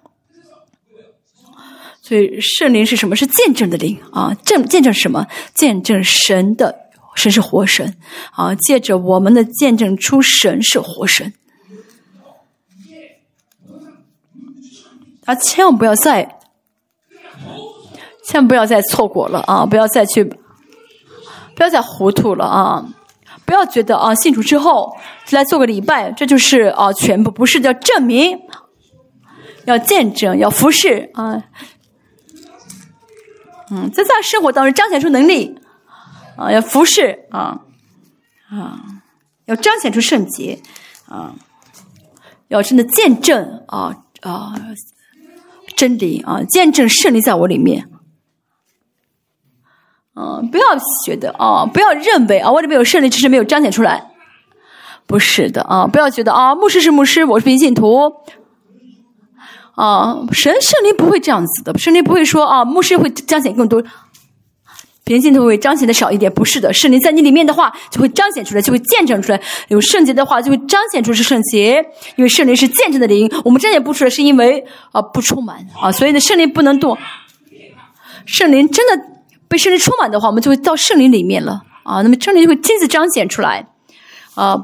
[2.08, 3.14] 所以圣灵是什么？
[3.14, 4.34] 是见证的灵啊！
[4.42, 5.26] 证见证什么？
[5.52, 6.74] 见证神的
[7.14, 7.98] 神是活神
[8.32, 8.54] 啊！
[8.54, 11.34] 借着我们的见证出神是活神
[15.26, 15.34] 啊！
[15.34, 16.38] 千万不要再，
[18.24, 19.66] 千万不要再错过了啊！
[19.66, 22.88] 不要再去，不要再糊涂了啊！
[23.44, 24.96] 不要觉得啊，信主之后
[25.32, 28.38] 来做个礼拜，这就是啊全部，不是叫证明，
[29.66, 31.44] 要见证，要服侍啊！
[33.70, 35.58] 嗯，在在生活当中彰显出能力，
[36.36, 37.60] 啊，要服侍啊，
[38.50, 38.80] 啊，
[39.44, 40.58] 要彰显出圣洁，
[41.06, 41.34] 啊，
[42.48, 44.54] 要真的见证啊啊
[45.76, 47.88] 真理啊，见证胜利在我里面，
[50.14, 50.64] 嗯，不要
[51.04, 54.10] 觉得啊，不要认为啊，我里面有胜利，只是没有彰显出来，
[55.06, 58.12] 不是的啊，不要觉得啊，牧师是牧师，我是平信徒。
[59.78, 63.80] 啊，神圣灵不会这样子的，圣灵不会说啊，牧师会彰显更多，
[65.04, 71.76] 别人镜头会彰显的少一点，不是的，圣灵在你里面的话，就会彰显出来，就会见证出来，有圣洁的话，就会彰显出是圣洁，
[72.16, 76.98] 因为圣灵是见证的灵，我们彰显不出来，是因为啊不充满啊，所以呢，圣灵不能动
[78.26, 79.04] 圣灵真的
[79.46, 82.02] 被圣灵充满的话，我们就会到圣灵里面了啊。
[82.02, 83.64] 那么圣灵就会亲自彰显出来
[84.34, 84.56] 啊。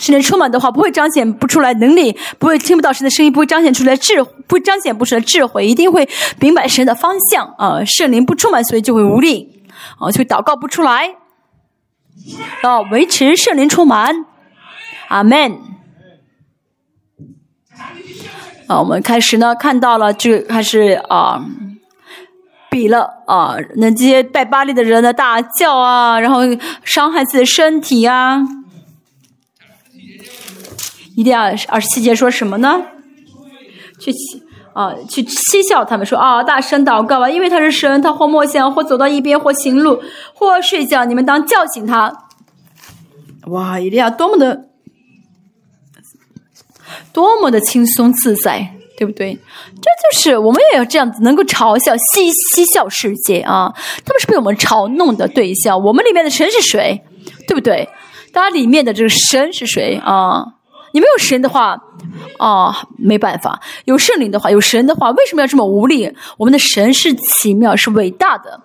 [0.00, 6.08] 圣灵充满的话，不会彰显不出来能力，不会听不到神的声音，不会彰显出来智，不彰显不出来智慧，一定会
[6.40, 7.84] 明白神的方向啊。
[7.84, 9.62] 圣灵不充满，所以就会无力
[9.98, 11.16] 啊，就会祷告不出来
[12.62, 12.80] 啊。
[12.90, 14.24] 维持圣灵充满，
[15.08, 15.60] 阿门。
[18.66, 21.44] 啊，我们开始呢，看到了就开始啊，
[22.70, 26.40] 比了啊，那这些拜巴利的人呢，大叫啊，然后
[26.84, 28.40] 伤害自己的身体啊。
[31.20, 32.80] 一定要二十七节说什么呢？
[34.00, 34.10] 去
[34.72, 40.02] 啊，去嬉笑他们说啊，大声祷告吧，因为他是神，他或默想，或走到一边，或行路，
[40.32, 42.10] 或睡觉，你们当叫醒他。
[43.48, 44.68] 哇，一定要多么的，
[47.12, 49.34] 多么的轻松自在，对不对？
[49.34, 53.70] 这就是我们也要这样子，能够嘲笑嬉嬉笑世界啊！
[54.06, 55.78] 他们是被我们嘲弄的对象。
[55.84, 57.02] 我们里面的神是谁？
[57.46, 57.86] 对不对？
[58.32, 60.54] 大家里面的这个神是谁啊？
[60.92, 61.80] 你没有神的话，
[62.38, 66.12] 啊，没办法；有圣灵的话，有神的话，为什么要这么无力？
[66.36, 68.60] 我们的神是奇妙，是伟大的，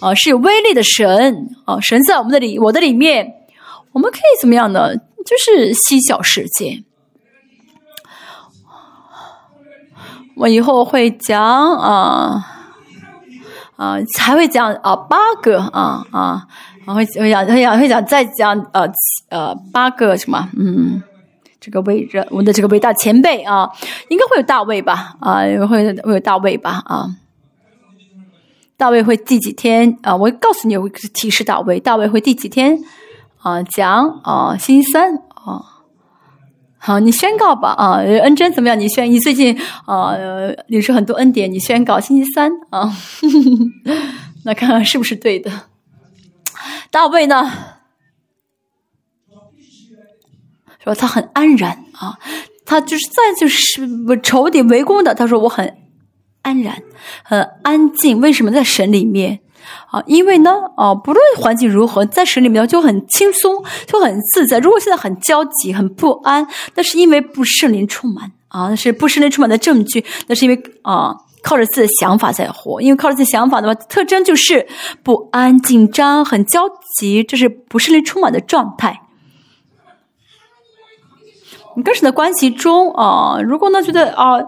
[0.00, 3.34] 啊，是有威力的神，啊，神在我们的里，我的里面，
[3.92, 4.96] 我们可以怎么样呢？
[4.96, 6.82] 就是嬉笑世界。
[10.36, 11.42] 我以后会讲
[11.76, 12.46] 啊，
[13.76, 16.46] 啊，还会讲啊八个啊啊，
[16.86, 18.88] 会会讲会讲会讲再讲呃
[19.28, 21.02] 呃八个什么嗯。
[21.68, 23.70] 这个伟人，我们的这个伟大前辈啊，
[24.08, 25.16] 应该会有大卫吧？
[25.20, 26.82] 啊，会会有大卫吧？
[26.86, 27.10] 啊，
[28.78, 30.16] 大卫会第几天啊？
[30.16, 32.78] 我告诉你，我提示大卫，大卫会第几天
[33.42, 33.62] 啊？
[33.64, 35.62] 讲啊，星期三啊。
[36.78, 37.96] 好，你宣告吧啊。
[37.98, 38.80] 恩珍怎么样？
[38.80, 39.54] 你宣，你最近
[39.84, 40.14] 啊
[40.68, 42.90] 领受很多恩典，你宣告星期三啊。
[44.46, 45.50] 那看看是不是对的？
[46.90, 47.52] 大卫呢？
[50.94, 52.18] 说他很安然啊，
[52.64, 53.88] 他就是在就是
[54.22, 55.76] 仇敌围攻的，他说我很
[56.42, 56.82] 安然，
[57.22, 58.20] 很安静。
[58.20, 59.40] 为什么在神里面
[59.90, 60.02] 啊？
[60.06, 64.58] 因为呢啊，不论环境如何，在神里面就很轻松，就很自在。
[64.58, 70.04] 如果现在很焦急、很不安，那是因为不圣灵充满啊，那是不圣灵充满的证据。
[70.26, 72.80] 那是因为啊，靠着自己的想法在活。
[72.80, 74.66] 因为靠着自己想法的话，特征就是
[75.02, 76.62] 不安、紧张、很焦
[76.98, 79.02] 急，这是不圣灵充满的状态。
[81.82, 84.38] 跟神的关系中啊，如果呢觉得啊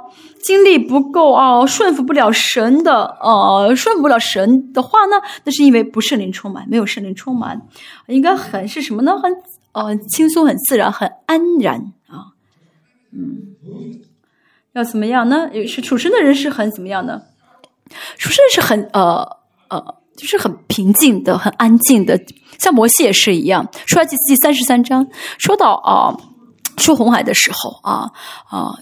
[0.42, 7.60] 精力不够啊，顺服不了神的呃，顺服不了神的话呢，那是因为不圣灵充满，没有圣灵充满，
[8.06, 9.18] 应该很是什么呢？
[9.18, 9.30] 很
[9.72, 12.32] 呃轻松、很自然、很安然啊。
[13.12, 13.54] 嗯，
[14.72, 15.50] 要怎么样呢？
[15.66, 17.20] 是处身的人是很怎么样呢？
[18.16, 19.36] 处身是很呃
[19.68, 22.18] 呃，就是很平静的、很安静的，
[22.58, 23.68] 像摩西也是一样。
[23.86, 25.06] 出来记第三十三章
[25.36, 26.16] 说到啊。
[26.80, 28.10] 出红海的时候啊
[28.48, 28.74] 啊，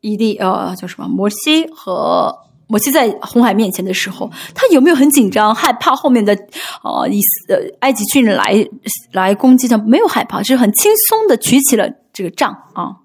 [0.00, 1.06] 伊利呃叫什么？
[1.06, 2.34] 摩西和
[2.66, 6.36] 摩西在红海面前的时候，他有没有很紧张、害怕后面的
[6.82, 8.66] 呃以呃埃及军人来
[9.12, 9.76] 来攻击他？
[9.78, 12.96] 没有害怕，就是很轻松的举起了这个杖啊。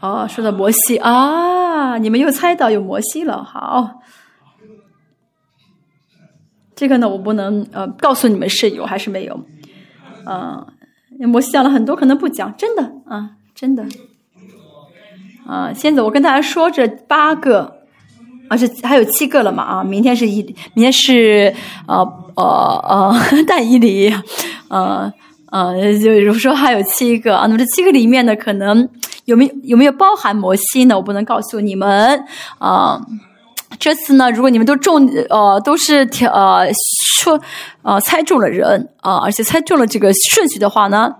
[0.00, 4.00] 哦，说到摩西啊，你们又猜到有摩西了，好。
[6.78, 9.40] 这个呢，我不能呃告诉你们是有还是没有，
[10.24, 10.64] 呃，
[11.34, 13.84] 我讲了很多，可能不讲，真的啊，真的，
[15.44, 17.78] 啊，现在我跟大家说这八个，
[18.46, 20.40] 啊，这还有七个了嘛啊，明天是一，
[20.74, 21.52] 明天是
[21.88, 21.96] 呃
[22.36, 22.44] 呃
[22.88, 24.14] 呃大伊犁，
[24.68, 25.12] 呃
[25.50, 28.88] 呃，就比如说还有七个啊，那么这七个里面呢，可能
[29.24, 30.94] 有没有有没有包含摩西呢？
[30.94, 32.24] 我不能告诉你们
[32.58, 33.04] 啊。
[33.78, 36.66] 这次呢，如果你们都中，呃，都是挑，呃，
[37.20, 37.38] 说，
[37.82, 41.14] 呃，猜中了人啊，而且猜中了这个顺序的话呢，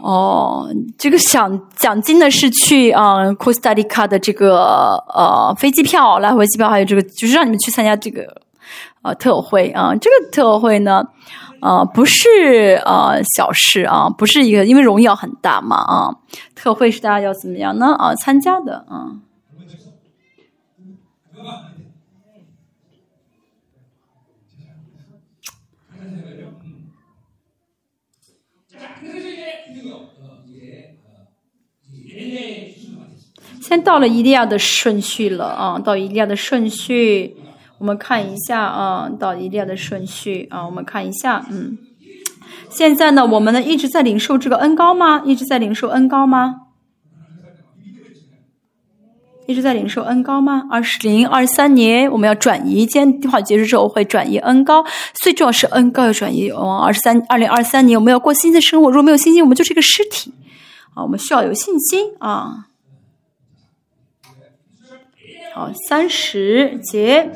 [0.00, 8.42] 哦，这个奖奖金呢是去啊，s 斯达黎卡的这个呃飞机票来回机票，还有这个就是让你们去参加这个
[9.02, 11.04] 呃特会啊，这个特会呢，
[11.60, 16.16] 啊，不是呃小事啊，不是一个，因为荣耀很大嘛啊，
[16.56, 19.12] 特会是大家要怎么样呢啊参加的啊。
[33.60, 37.36] 先到了伊利亚的顺序了啊，到伊利亚的顺序，
[37.78, 41.78] 我们看一下啊，到伊利亚的顺序啊，我们看一下，嗯，
[42.68, 45.22] 现在呢，我们呢一直在领受这个恩高吗？
[45.24, 46.71] 一直在领受恩高吗？
[49.52, 50.66] 一直在领受恩高吗？
[50.70, 54.82] 二十零二三年我们要转移，今天计划结束之后会转移恩高，
[55.12, 56.48] 最重要是恩高要转移。
[56.48, 60.32] 哦，二十三二零二三年我们要过新的生活，如果没有信心，我们就是一个尸体
[60.94, 61.02] 啊！
[61.02, 62.66] 我们需要有信心啊！
[65.54, 67.30] 好，三十节，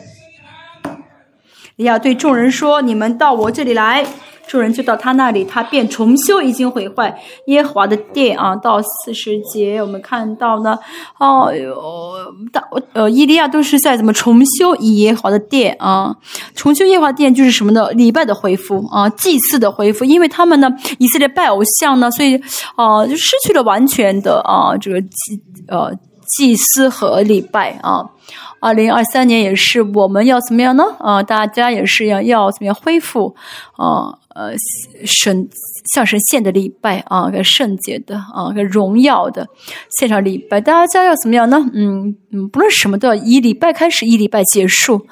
[1.76, 4.06] 你要对众人说：“你们到我这里来。”
[4.48, 8.54] 众人就到他那里，他便重修已经毁坏耶和华的殿啊。
[8.56, 10.78] 到四十节，我们看到呢，
[11.18, 12.14] 哦哟，
[12.52, 16.14] 大呃，伊利亚都是在怎么重修耶和华的殿啊？
[16.54, 17.90] 重修耶和华殿就是什么呢？
[17.90, 20.04] 礼拜的恢复啊，祭祀的恢复。
[20.04, 20.68] 因为他们呢，
[20.98, 22.40] 以色列拜偶像呢，所以
[22.76, 25.08] 啊，就失去了完全的啊，这个祭
[25.68, 25.92] 呃
[26.36, 28.10] 祭司和礼拜啊。
[28.58, 30.84] 二零二三年也是，我们要怎么样呢？
[30.98, 33.36] 啊，大家也是要要怎么样恢复
[33.76, 34.14] 啊？
[34.36, 34.52] 呃
[35.04, 35.48] 神
[35.94, 39.48] 向神献的礼拜啊，个圣洁的啊，个荣耀的
[39.98, 41.58] 献上礼拜，大家要怎么样呢？
[41.72, 45.06] 嗯嗯，不论什么都要以礼拜开始，以礼拜结束。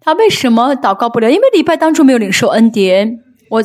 [0.00, 1.30] 他为什么祷告不了？
[1.30, 3.20] 因为礼拜当中没有领受恩典。
[3.48, 3.64] 我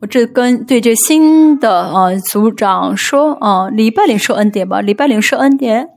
[0.00, 5.90] 我这跟对这新的啊组长说啊，礼拜领受恩典吧，礼拜领受恩典。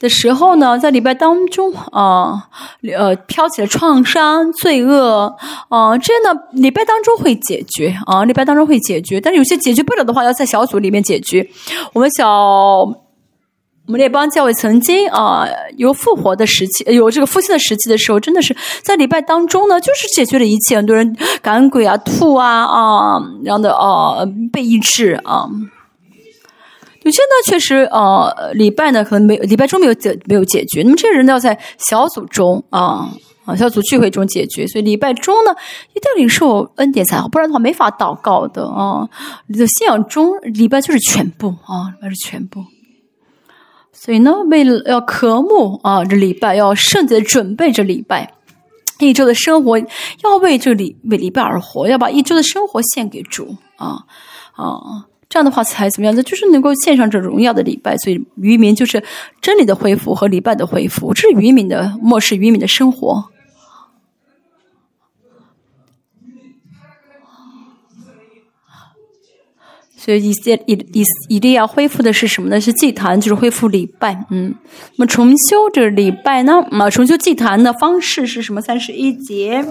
[0.00, 2.48] 的时候呢，在礼拜当中啊，
[2.96, 5.36] 呃，飘起了创伤、罪恶
[5.68, 9.20] 啊，这样的礼拜当中会解决啊，礼拜当中会解决。
[9.20, 11.46] 但是有些解决不了的话，要在小组里面解决。
[11.92, 12.28] 我们小
[13.86, 15.44] 我们列邦教会曾经啊，
[15.76, 20.76] 有复活的时期，有这个复兴的时期的时候，真的是在礼拜当中呢，就是解决了一切。
[20.76, 25.46] 很多人赶鬼啊、吐啊啊，然后的啊被医治啊。
[27.02, 33.10] 有些呢，确实，呃，礼拜呢可能没礼拜中没有解没有解决，那么这些人呢要在小组中啊
[33.46, 35.50] 啊小组聚会中解决，所以礼拜中呢
[35.94, 39.08] 一定要领受恩典才好，不然的话没法祷告的啊。
[39.46, 42.62] 你的信仰中礼拜就是全部啊，那是全部。
[43.92, 48.34] 所以呢，为了要渴慕啊这礼拜，要圣洁的准备这礼拜
[48.98, 54.04] 一周的生活，要为这礼为礼拜而活，要把一周的生活献给主啊
[54.52, 55.06] 啊。
[55.30, 56.14] 这样的话才怎么样？
[56.14, 57.96] 这就是能够献上这荣耀的礼拜。
[57.98, 59.02] 所以渔民就是
[59.40, 63.30] 真理的恢复和礼拜的恢复，这是渔民的漠视渔民的生活。
[69.96, 72.58] 所以以色以以以利亚恢复的是什么呢？
[72.58, 74.24] 是祭坛，就是恢复礼拜。
[74.30, 74.54] 嗯，
[74.96, 76.54] 那么重修这礼拜呢？
[76.72, 78.60] 啊，重修祭坛的方式是什么？
[78.62, 79.64] 三十一节。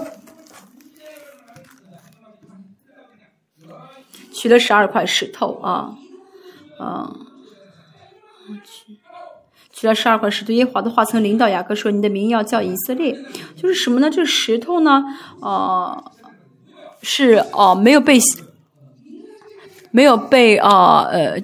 [4.40, 5.94] 取了十二块石头啊，
[6.78, 7.14] 啊，
[8.64, 8.96] 取
[9.70, 10.52] 取了十二块石头。
[10.54, 13.14] 耶和华的话曾领导雅各说：“你的名要叫以色列。”
[13.54, 14.08] 就是什么呢？
[14.08, 15.04] 这石头呢？
[15.42, 16.02] 啊，
[17.02, 18.18] 是哦，没有被。
[19.92, 21.34] 没有被啊呃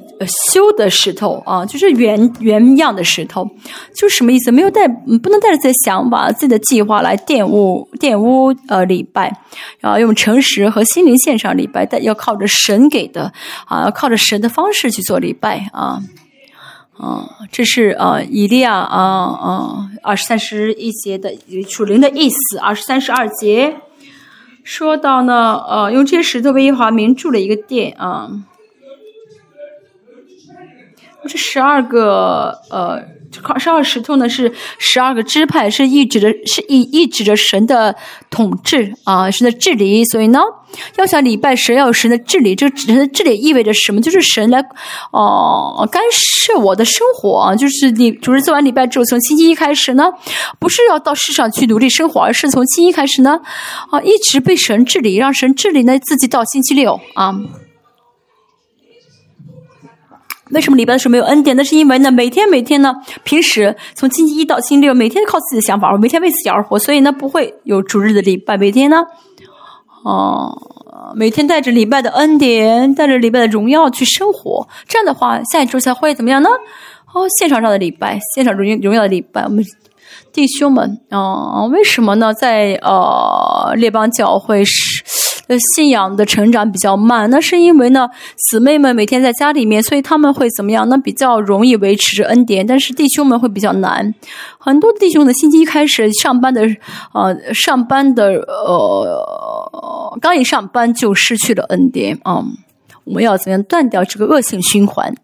[0.49, 3.45] 修的石头啊，就是原原样的石头，
[3.95, 4.53] 就是什么意思？
[4.53, 9.37] 没有带，不能带着自己的想法、自己的计划来玷污玷污呃礼拜，
[9.81, 13.33] 然后用诚实和心灵献上礼拜，但要靠着神给的
[13.67, 16.01] 啊，靠着神的方式去做礼拜啊
[16.97, 21.35] 啊，这是啊以利亚啊啊二十三十一节的
[21.69, 23.77] 属灵的意思，二十三十二节。
[24.67, 28.29] 说到呢，呃，用这些石头为耶华名筑了一个殿啊。
[31.29, 33.05] 这十二个呃，
[33.59, 37.95] 十二石头呢是十二个支派，是意指着是意意指着神的
[38.31, 40.05] 统治啊，神的治理。
[40.07, 40.41] 所以呢，
[40.97, 42.55] 要想礼拜神，要有神的治理。
[42.55, 44.01] 这神的治理意味着什么？
[44.01, 44.65] 就是神来
[45.13, 47.55] 哦干涉我的生活啊。
[47.55, 50.05] 就是你主日做完礼拜之后，从星期一开始呢，
[50.59, 53.41] 不是要到世上去努力生活，而是从星期一开始呢，
[53.91, 57.35] 啊，一直被神治理，让神治理呢自己到星期六啊。
[60.51, 61.57] 为什么礼拜的时候没有恩典？
[61.57, 62.95] 那是因为呢，每天每天呢，
[63.25, 68.57] 平时从星期一到星期六，每天都靠自己的想法，每天为自己而活，所以呢，不会有主日的礼拜。
[68.57, 69.03] 每天呢，
[70.05, 70.57] 哦，
[71.17, 76.49] 每天带着礼拜的恩典，带着礼拜的荣耀去生活，这样的话，下一周才会怎么样呢？
[77.13, 79.65] 哦，现场上的礼拜，现场荣荣耀的礼拜，我们。
[80.33, 82.33] 弟兄们，啊，为什么呢？
[82.33, 85.03] 在呃列邦教会是
[85.75, 88.09] 信仰的成长比较慢，那是因为呢，
[88.51, 90.89] 姊妹们每天在家里面，所以他们会怎么样？
[90.89, 94.15] 那比较容易维持着恩典，但是弟兄们会比较难。
[94.59, 96.63] 很多弟兄的星期一开始上班的，
[97.13, 102.45] 呃，上班的，呃，刚一上班就失去了恩典啊！
[103.05, 105.15] 我们要怎样断掉这个恶性循环？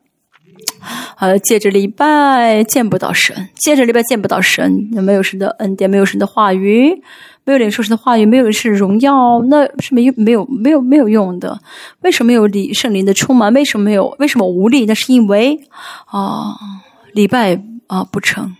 [1.18, 7.02] 呃，借着礼拜见不到神，借着礼拜见不到神，没有神的恩典，没有神的话语，
[7.44, 11.60] 没有领受神的话语，没有是荣耀，那是没有没有没有没有用的。
[12.00, 13.52] 为什么没有礼圣灵的充满？
[13.52, 14.14] 为什么没有？
[14.18, 14.86] 为什么无力？
[14.86, 15.58] 那是因为
[16.06, 16.56] 啊，
[17.12, 18.56] 礼拜啊不成。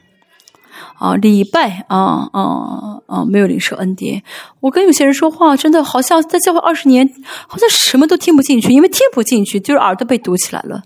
[0.99, 4.23] 啊，礼拜啊啊啊，没有领受恩典。
[4.61, 7.09] 我跟有些人说话，真的好像在教会二十年，
[7.49, 10.83] 好像什么都听不进去，因为听不进去，就是耳朵被堵起来了。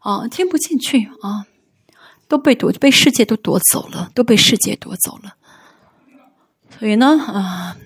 [0.00, 1.46] 啊，听不进去啊，
[2.28, 5.34] 都被夺，被世界都夺走了，都被世界夺走了。
[6.78, 7.76] 所以呢，啊，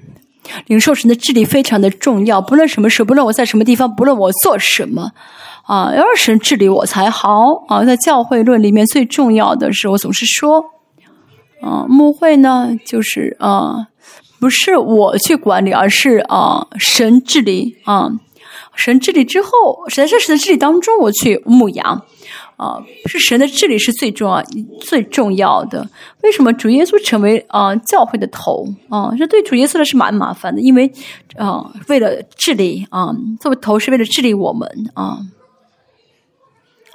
[0.67, 2.41] 领受神的智力非常的重要。
[2.41, 5.13] 不论什么时候，不论我在什么地方，不论我做什么，
[5.67, 7.65] 啊，要是神治理我才好。
[7.69, 10.65] 啊，在教会论里面最重要的是，我总是说。
[11.61, 13.89] 啊，牧会呢，就是啊，
[14.39, 18.13] 不是我去管理，而是啊，神治理啊，
[18.77, 19.49] 神治理之后，
[19.89, 22.05] 神在神的治理当中，我去牧羊
[22.59, 24.45] 啊，是神的治理是最重要、
[24.81, 25.89] 最重要的。
[26.23, 29.13] 为什么主耶稣成为啊教会的头啊？
[29.17, 30.93] 这对主耶稣来是蛮麻烦的，因为
[31.37, 35.19] 啊，为了治理啊，作为头是为了治理我们啊。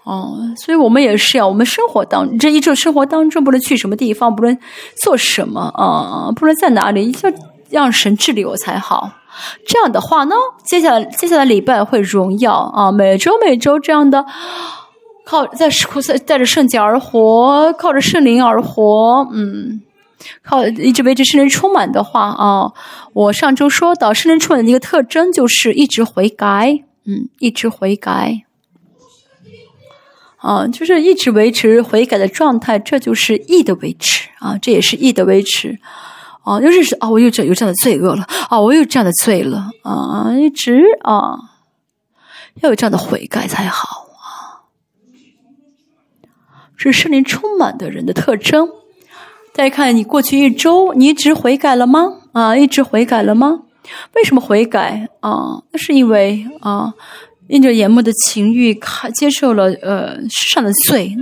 [0.03, 4.59] 哦，所以我们也是啊，我们生活当这一周生活当中，不论去什么地方，不论
[5.01, 7.15] 做什么啊，不论在哪里，
[7.69, 9.09] 要让神治理我才好。
[9.65, 10.35] 这样的话呢，
[10.65, 14.25] 接下来接下来礼拜会荣耀啊，每周每周这样的
[15.25, 19.81] 靠在在带着圣洁而活，靠着圣灵而活，嗯，
[20.43, 22.71] 靠一直维持圣灵充满的话啊，
[23.13, 28.43] 我上周说到圣灵充满的一个特征就是一直悔改，嗯，一直悔改。
[30.37, 35.79] 啊，就是一直维持悔改的状态，这就是义的维持啊，这也是义的维持
[36.43, 36.59] 啊。
[36.59, 41.39] 又认识啊，我又这有这样的罪恶了啊，我有这样的罪了啊，一直啊，
[42.59, 44.02] 要有这样的悔改才好。
[46.91, 48.67] 是圣灵充满的人的特征。
[49.53, 52.19] 再看你过去一周，你一直悔改了吗？
[52.31, 53.61] 啊，一直悔改了吗？
[54.15, 55.61] 为什么悔改啊？
[55.71, 56.93] 那是因为啊。
[57.47, 61.13] 因着眼目的情欲，看接受了呃世上的罪，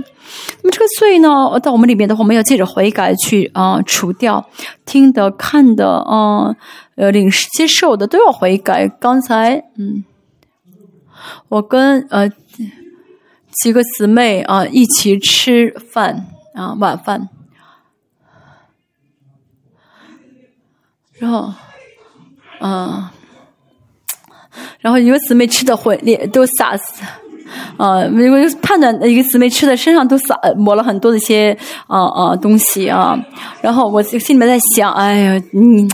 [0.62, 1.28] 那么这个罪呢，
[1.60, 4.48] 到我们里面的话，我们要借着悔改去啊除掉，
[4.86, 6.54] 听的、看的啊，
[6.94, 8.86] 呃领接受的都要悔改。
[8.86, 10.04] 刚才嗯，
[11.48, 12.30] 我跟呃
[13.60, 17.28] 几个姊妹啊一起吃饭啊晚饭，
[21.18, 21.52] 然后
[22.60, 23.08] 嗯。
[24.80, 26.76] 然后一个姊妹吃的混脸都撒，
[27.78, 33.16] 啊，因为判断一个姊妹吃的身上都撒抹了很多的一些啊啊东西啊。
[33.62, 35.88] 然后我心里面在想，哎呀，你，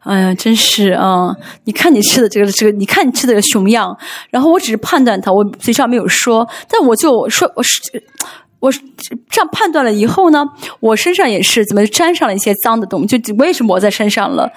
[0.00, 1.34] 哎呀，真是啊！
[1.64, 3.96] 你看你吃的这个这个，你看你吃的熊样。
[4.30, 7.80] 然后我只是判断他，我嘴上没有说，但我就说我是。
[8.62, 10.44] 我这样判断了以后呢，
[10.78, 14.48] 我身上也是怎么沾上了一些脏的东西，就我也是抹在身上了，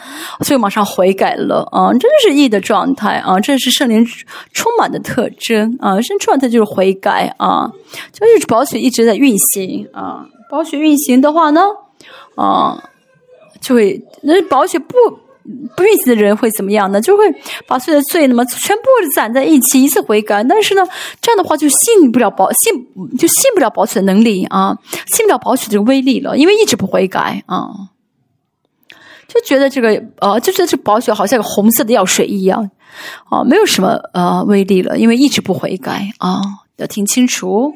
[0.42, 1.90] 所以马上悔改了啊！
[1.90, 3.40] 真的是义的状态啊！
[3.40, 4.06] 这是圣灵
[4.54, 6.00] 充满的特征啊！
[6.02, 7.68] 圣状态就是悔改啊！
[8.12, 10.24] 就是宝血一直在运行啊！
[10.52, 11.62] 宝血运行的话呢，
[12.36, 12.78] 啊，
[13.62, 14.96] 就会那宝血不。
[15.78, 17.00] 不运行的人会怎么样呢？
[17.00, 17.24] 就会
[17.68, 18.84] 把所有的罪那么全部
[19.14, 20.44] 攒在一起，一次悔改。
[20.44, 20.82] 但是呢，
[21.22, 24.76] 这样的话就信不了保信，就信不了保取的能力啊，
[25.06, 27.70] 信不了保取这个威力了，因为一直不悔改啊，
[29.28, 32.72] 就觉得这个呃，就觉得这保血好像个红色的药水一样
[33.30, 36.42] 啊，没有什么呃威力了，因为一直不悔改啊，
[36.78, 37.72] 要听清楚。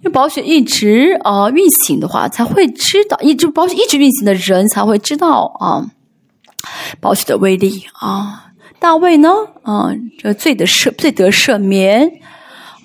[0.00, 5.84] 因为保血一直啊运行的话，才会知道一直保血一直运行的人才会知道啊
[7.00, 8.44] 保血的威力啊。
[8.78, 9.30] 大卫呢，
[9.62, 12.08] 啊这罪得赦罪得赦免，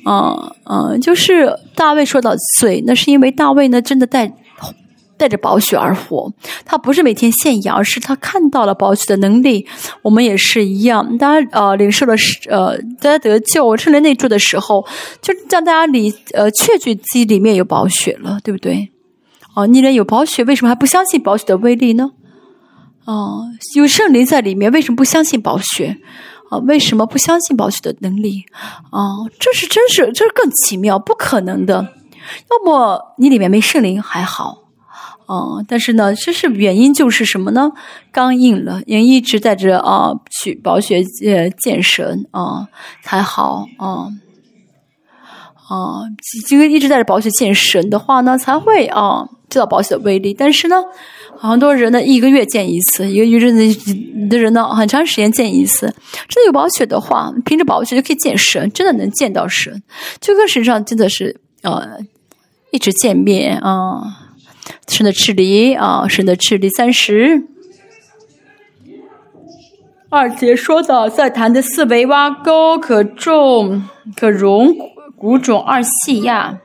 [0.03, 4.34] 啊啊就是大卫说到罪，那是因为大卫呢真的带。
[5.18, 6.32] 带着宝血而活，
[6.66, 9.68] 他不是每天献羊，而是他看到了宝血的能力。
[10.01, 12.16] 我们也是一样，大家呃领受了
[12.49, 14.86] 呃大家得救，趁着内住的时候，
[15.22, 18.89] 就让大家里呃确据自己里面有宝血了，对不对？
[19.55, 22.11] 哦，你人有宝血，为什么还不相信宝血的威力呢？
[23.05, 23.43] 哦，
[23.76, 25.97] 有圣灵在里面，为什么不相信宝血？
[26.49, 28.45] 啊，为什么不相信宝血的能力？
[28.91, 31.88] 啊，这是真是这是更奇妙，不可能的。
[32.49, 34.62] 要么你里面没圣灵还好。
[35.34, 37.72] 哦，但是呢，这是原因就是什么呢？
[38.12, 42.68] 刚硬了，人一直带着啊去保血呃健神啊
[43.02, 44.10] 才好啊
[45.68, 46.04] 啊，
[46.48, 50.36] 这个一直带着保血健神的话呢，才会啊知道保血的威力。
[50.36, 50.84] 但是呢，
[51.40, 55.88] 很多人呢一个月见一次，一个月的的人呢很长时间见一次。
[56.28, 59.82] 真的有保血的话，凭着保血就可以见神，真的能见到神，
[60.22, 61.98] 就跟神上真的是呃
[62.70, 64.20] 一直见面啊。
[64.88, 67.47] 生的赤梨啊，生的赤梨三十。
[70.09, 74.76] 二节说到，在谈的四围挖沟，可种可容
[75.18, 76.59] 谷种二细亚。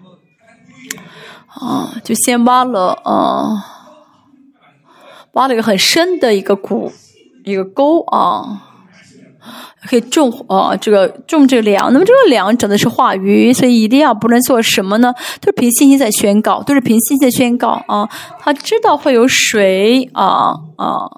[1.46, 3.64] 啊，就先挖了啊，
[5.32, 6.92] 挖了一个很深的一个谷，
[7.44, 8.68] 一个沟啊。
[9.87, 11.93] 可以种啊，这个种这个粮。
[11.93, 15.14] 那么这个粮讲的是话语，所以一定要不能做什么呢？
[15.41, 18.09] 都是凭信心在宣告，都是凭信心在宣告啊。
[18.41, 21.09] 他知道会有水啊啊，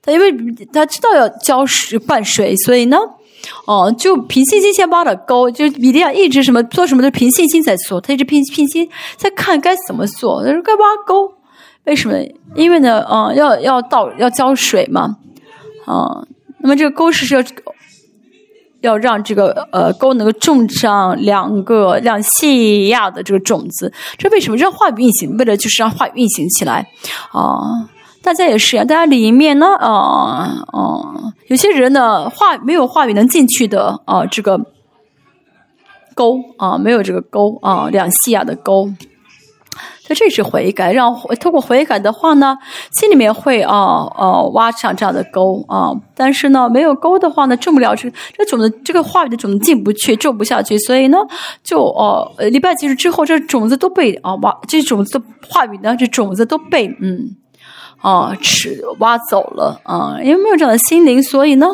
[0.00, 0.32] 他因为
[0.72, 2.96] 他知道要浇水灌水，所以呢，
[3.66, 11.34] 哦，就凭信心先挖了沟，就一定要一直什么做什么都凭信心在做，他一直凭凭心在看该怎么做，他说该挖沟，
[11.84, 12.16] 为什么？
[12.54, 15.16] 因为呢，啊，要要倒要浇水嘛，
[15.84, 16.24] 啊。
[16.64, 17.42] 那么这个沟是是要
[18.82, 25.36] 要让这个呃沟能够种上两个两细亚的这个种子，这为什么让话语运行？
[25.38, 26.86] 为了就是让话运行起来
[27.32, 27.88] 啊！
[28.22, 34.60] 大家也是啊，大家里面呢啊啊，有些人呢话没有话语能进去的啊，这个
[36.14, 38.92] 沟啊没有这个沟啊两细亚的沟。
[40.14, 42.56] 这是悔改，让通过悔改的话呢，
[42.92, 43.76] 心里面会啊
[44.14, 51.18] 啊挖上这样的沟啊，但是呢，没有沟的话呢，种不了这这种子，这个话语的种子进不去，种不下去，所以呢，
[51.62, 57.36] 就哦，礼拜结束之后，这种子都被啊挖，这种子的话语呢，这种子都被嗯
[58.00, 61.66] 啊吃挖走了啊，因为没有这样的心灵，所以呢，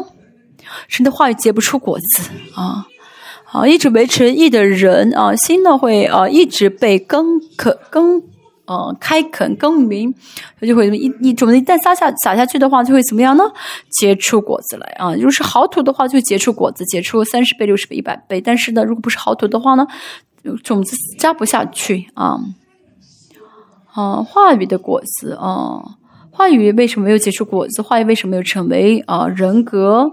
[0.89, 2.86] 神的话语结不出果子啊。
[3.51, 8.23] 啊，一直维持义的人啊，心呢会啊一直被耕垦耕，
[8.67, 10.15] 呃开垦耕耘，
[10.61, 13.45] 它就会一一种一旦撒下撒下去的话，就会怎么样呢？
[13.91, 15.15] 结出果子来啊！
[15.15, 18.39] 如果是好土的话，就结出果子，结出三十倍、六十倍、一百倍。
[18.39, 19.87] 但是呢，如果不是好土的话呢，
[20.63, 22.39] 种子扎不下去啊。
[23.95, 25.83] 啊，话语的果子啊，
[26.31, 27.81] 话语为什么没有结出果子？
[27.81, 30.13] 话语为什么没有成为啊人格？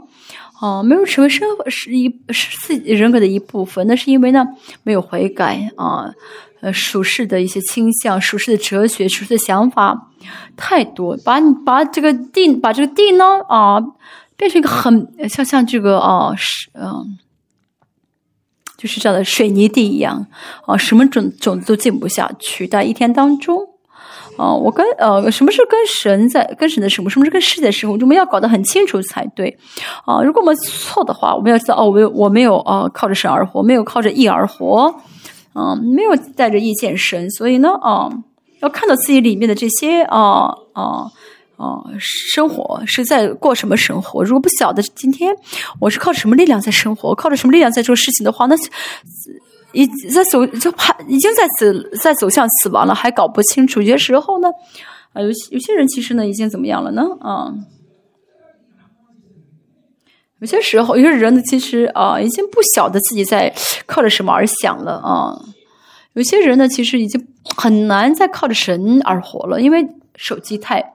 [0.62, 4.45] 哦，没有成为生是一是自己人格的一部分，那是因为呢
[4.84, 6.14] 没有悔改啊，
[6.62, 10.12] 呃，属世的一些倾向、属世的哲学、属世的想法
[10.56, 13.80] 太多，把你把这个地把这个地呢啊
[14.38, 17.18] 变成一个很像像这个啊是嗯，
[18.78, 20.26] 就是这样的水泥地一样
[20.66, 23.74] 啊，什么种种子都进不下去，在一天当中。
[24.38, 29.58] 哦，我跟呃，什么是跟神在跟神的生活，什么是跟世界的生活，我们要搞得很清楚才对。
[30.06, 34.94] 啊，如果我们错的话，我们要知道哦，我我没有啊，靠着神而活，没有靠着义而活，
[35.54, 38.10] 嗯，没有带着意见神，所以呢，啊，
[38.62, 41.08] 要看到自己里面的这些啊啊
[41.58, 44.24] 啊生活是在过什么生活。
[44.24, 45.34] 如果不晓得今天
[45.80, 48.56] 我是靠什么力量在生活，靠着什么力量在做事情的话，那。
[49.76, 53.82] 已在走就怕已经在死在走向死亡了，还搞不清楚。
[53.82, 54.47] 有些时候呢，
[55.13, 57.03] 啊，有有些人其实呢已经怎么样了呢？
[57.19, 57.53] 啊，
[60.39, 63.53] 有些时候有些人呢其实啊已经不晓得自己在
[63.86, 65.39] 靠着什么而想了啊。
[66.13, 70.93] 有些人呢其实已经很难再靠着神而活了，因为手机太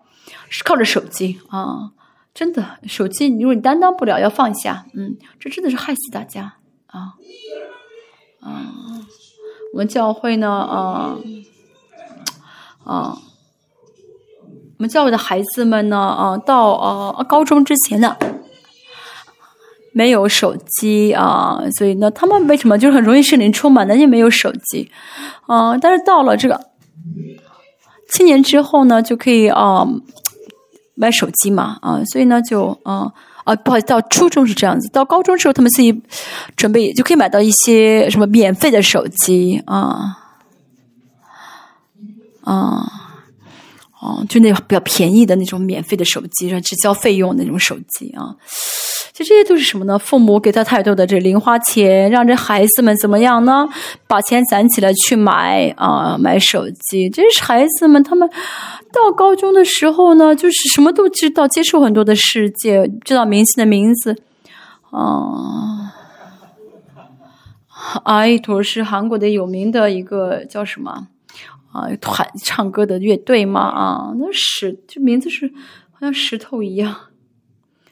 [0.48, 1.92] 是靠着手机啊，
[2.32, 4.86] 真的手机，如果你担当不了，要放下。
[4.94, 6.54] 嗯，这真的是害死大家
[6.86, 7.14] 啊。
[8.40, 8.66] 啊，
[9.72, 11.16] 我们教会呢，啊，
[12.84, 13.18] 啊，
[14.78, 18.16] 我们教会的孩子们呢，啊，到啊高中之前呢，
[19.92, 23.94] 没有手机啊，所以呢，他们为什么就很容易心灵充满呢？
[23.94, 24.90] 因为没有手机，
[25.46, 26.60] 啊，但是到了这个
[28.08, 29.86] 七年之后呢，就可以啊
[30.94, 33.12] 买手机嘛，啊，所以呢，就啊。
[33.44, 36.02] 啊，不好意思，到初中是这样子，到高中之后，他们自己
[36.56, 40.18] 准备就可以买到一些什么免费的手机啊，
[42.42, 42.86] 啊，
[44.00, 48.36] 哦，就那比较便宜的那种免费的手机，然后只交费用那种手机啊。
[49.22, 49.98] 这些都是什么呢？
[49.98, 53.68] 父母给他太多的这零花钱，让这孩子们怎么样呢？
[54.06, 57.10] 把钱攒起来去买啊，买手机。
[57.10, 58.26] 这是孩子们他们
[58.90, 64.16] 到高中的时候呢，就是什么都知道，接触很多的世界，知道明星的名字
[64.90, 65.92] 啊。
[68.04, 71.08] 爱图是韩国的有名的一个叫什么
[71.72, 71.88] 啊？
[72.00, 75.52] 团唱歌的乐队嘛啊，那石这名字是
[75.92, 76.96] 好像石头一样。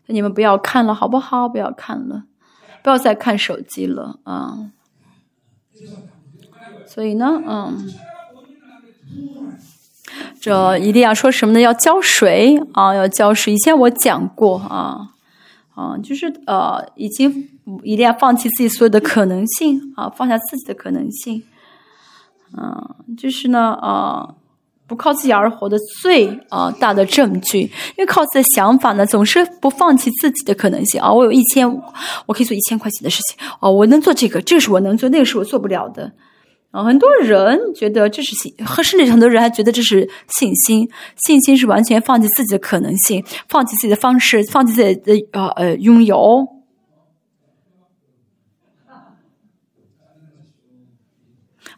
[0.08, 1.48] 你们不要看了，好不好？
[1.48, 2.24] 不要看了，
[2.82, 4.70] 不要再看手机了啊！
[6.86, 7.92] 所以呢，嗯，
[10.40, 11.60] 这一定要说什么呢？
[11.60, 13.52] 要浇水啊，要浇水。
[13.52, 15.10] 以前我讲过啊，
[15.74, 17.50] 啊，就是呃，已经
[17.82, 21.42] 一定要放弃自己所有的可能性啊，放下自己的可能性，
[22.56, 24.34] 嗯，就是呢，啊。
[24.88, 27.60] 不靠自己而活的最啊大的证据。
[27.60, 31.12] 因为靠自己的想法呢，总是不放弃自己的可能性啊。
[31.12, 31.70] 我有一千，
[32.26, 36.10] 我可以做一千块钱的事情哦，我能做这个，这个是我能做，那个是我做不了的。
[36.70, 40.88] 啊，很多人觉得这是信，甚至很多人还觉得这是信心。
[41.16, 46.57] 信心是完全放弃自己的可能性，放弃自己的方式，放弃自己的呃呃拥有。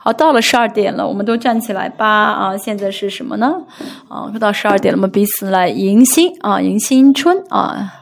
[0.03, 2.07] 好，到了十二点了，我们都站起来吧。
[2.09, 3.53] 啊，现在是什么呢？
[4.09, 7.93] 啊，快到十二点了，我们彼此来迎新啊，迎新春啊。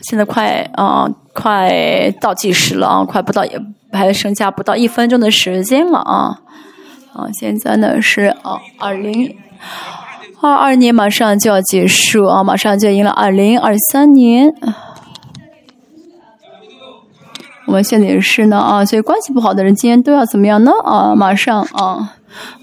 [0.00, 3.60] 现在快啊，快倒计时了啊，快不到也。
[3.94, 6.40] 还剩下不到一分钟的时间了啊！
[7.12, 9.36] 啊，现在呢是啊，二零
[10.40, 14.48] 二二年马上就要结束啊，马上就迎了二零二三年。
[17.72, 20.70] 我们现在也是呢啊，所以关系不好的人今天都要怎么样呢？
[20.84, 22.12] 啊，马上啊。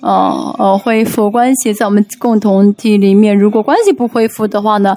[0.01, 3.37] 哦哦，恢复关系在我们共同体里面。
[3.37, 4.95] 如果关系不恢复的话呢，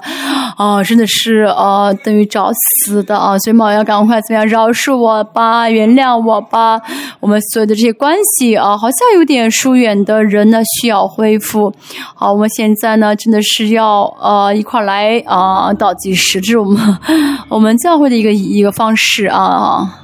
[0.57, 3.37] 啊，真的是啊，等于找死的啊！
[3.39, 6.81] 所以，嘛要赶快怎么样饶恕我吧，原谅我吧。
[7.19, 11.71] 我们所有的这些关系啊，好像有点疏远的人呢，需要恢复。
[12.15, 16.97] 好，我们现在呢，真的是要呃一块来啊倒计时，这是我们
[17.49, 19.99] 我们教会的一个一个方式啊。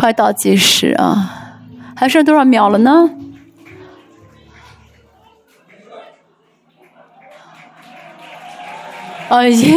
[0.00, 1.30] 快倒计时啊！
[1.94, 3.10] 还剩多少秒了呢？
[9.28, 9.70] 啊，已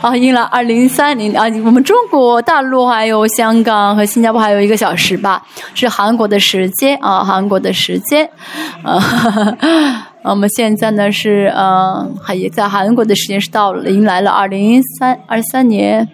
[0.00, 1.46] 啊， 赢了二零三零啊！
[1.64, 5.44] 我们中国大陆还有香港和新加坡还有一个小时吧，
[5.74, 8.30] 是韩国的时间啊，韩国的时间
[8.84, 10.06] 啊。
[10.22, 16.08] 我们现在呢是嗯，还在韩国的时间是到了，迎来了二零三二三年。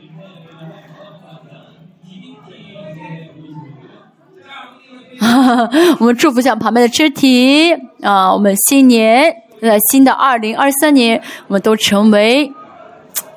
[6.00, 7.72] 我们祝福一下旁边的肢体
[8.02, 8.32] 啊！
[8.32, 12.52] 我们新年在新的二零二三年，我们都成为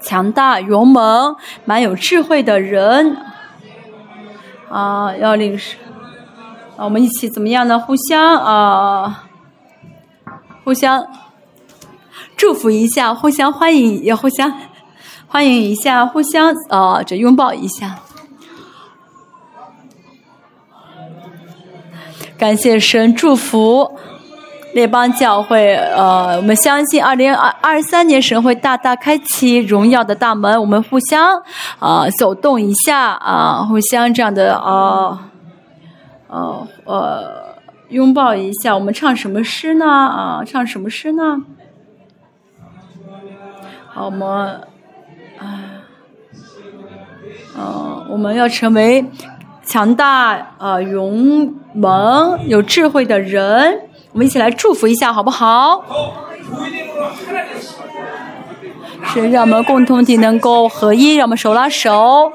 [0.01, 1.35] 强大、勇猛、
[1.65, 3.17] 蛮有智慧的人
[4.69, 5.15] 啊！
[5.15, 5.77] 要领受
[6.77, 6.85] 啊！
[6.85, 7.79] 我们一起怎么样呢？
[7.79, 9.23] 互相啊，
[10.63, 11.07] 互相
[12.35, 14.53] 祝福一下，互相欢迎，也互相
[15.27, 17.99] 欢迎一下，互相啊，这拥抱一下。
[22.37, 23.97] 感谢神祝福
[24.75, 31.41] 列邦教会，呃，我们相信二零二二三年神会大大开启荣耀的大门，我们互相
[31.79, 35.29] 啊走动一下啊，互相这样的啊，
[36.27, 37.55] 呃呃
[37.89, 38.75] 拥抱一下。
[38.75, 39.85] 我们唱什么诗呢？
[39.87, 41.41] 啊，唱什么诗呢？
[43.87, 44.61] 好，我们
[45.39, 45.63] 啊，
[47.57, 49.03] 嗯，我们要成为。
[49.67, 53.81] 强大、呃，勇猛、有智慧的人，
[54.13, 55.83] 我们一起来祝福一下，好不好？
[59.13, 62.31] 是让我们共同体能够合一，让我们手拉手，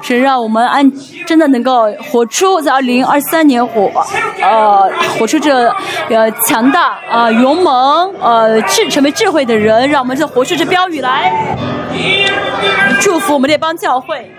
[0.00, 0.92] 是让我们按
[1.26, 3.90] 真的能够活出在二零二三年活，
[4.40, 5.68] 呃，活出这
[6.08, 11.56] 呃强大、啊勇猛、呃智成为智慧的人，让我们这活出这标语来，
[13.00, 14.30] 祝福我们这帮教会。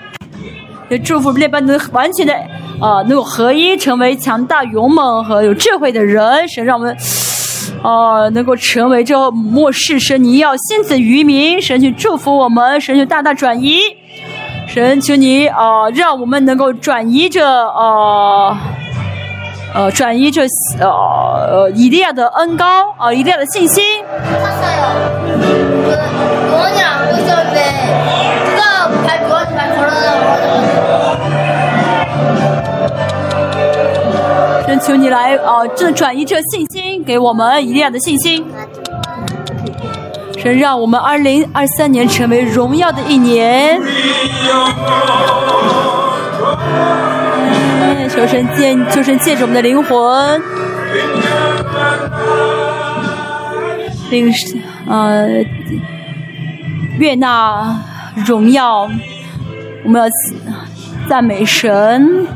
[0.90, 2.34] 也祝福列班能完全的
[2.80, 6.48] 啊，能够合一，成为强大、勇猛和有智慧的人。
[6.48, 6.96] 神让我们
[7.82, 11.62] 啊，能够成为这末世神，你要先子于民。
[11.62, 13.82] 神去祝福我们，神就大大转移。
[14.68, 18.58] 神求你啊，让我们能够转移这啊
[19.74, 20.46] 呃转移这
[20.80, 22.66] 呃以利亚的恩高
[22.98, 23.84] 啊，以利亚的信心。
[34.68, 38.46] 神求你来啊，这转移这信心给我们以利亚的信心。
[40.38, 43.82] 神让我们二零二三年成为荣耀的一年。
[48.10, 50.42] 求神借，求神借着我们的灵魂，
[54.10, 54.30] 领
[54.86, 55.28] 呃
[57.00, 57.74] 悦纳
[58.26, 58.90] 荣耀。
[59.86, 60.10] 我们要
[61.08, 62.28] 赞美神，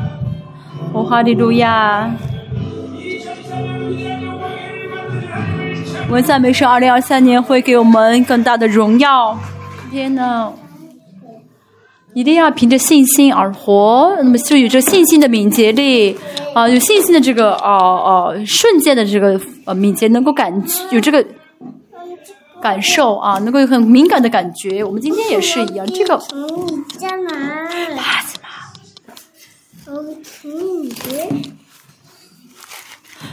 [0.94, 2.10] 哦哈利路亚！
[6.08, 9.38] 我们赞美神，二零二三年会给我们更大的荣耀。
[9.90, 10.52] 天呐，
[12.12, 16.16] 一定要凭着信心而活，那么就有着信心的敏捷力
[16.54, 20.52] 啊，有信心的这个啊啊瞬间的这个呃敏捷，能够感
[20.90, 21.24] 有这个。
[22.60, 24.84] 感受啊，能够有很敏感的感觉。
[24.84, 26.16] 我们今天也是一样，这个。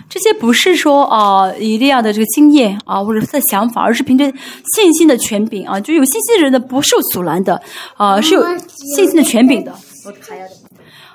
[0.08, 4.32] 这些不是说啊，一定要的这个经验啊，或者他的想法，而是凭着
[4.76, 7.62] 信心的权柄啊，就有信心的人呢，不受阻拦的
[7.98, 8.44] 啊，是有
[8.96, 9.74] 信心的权柄的。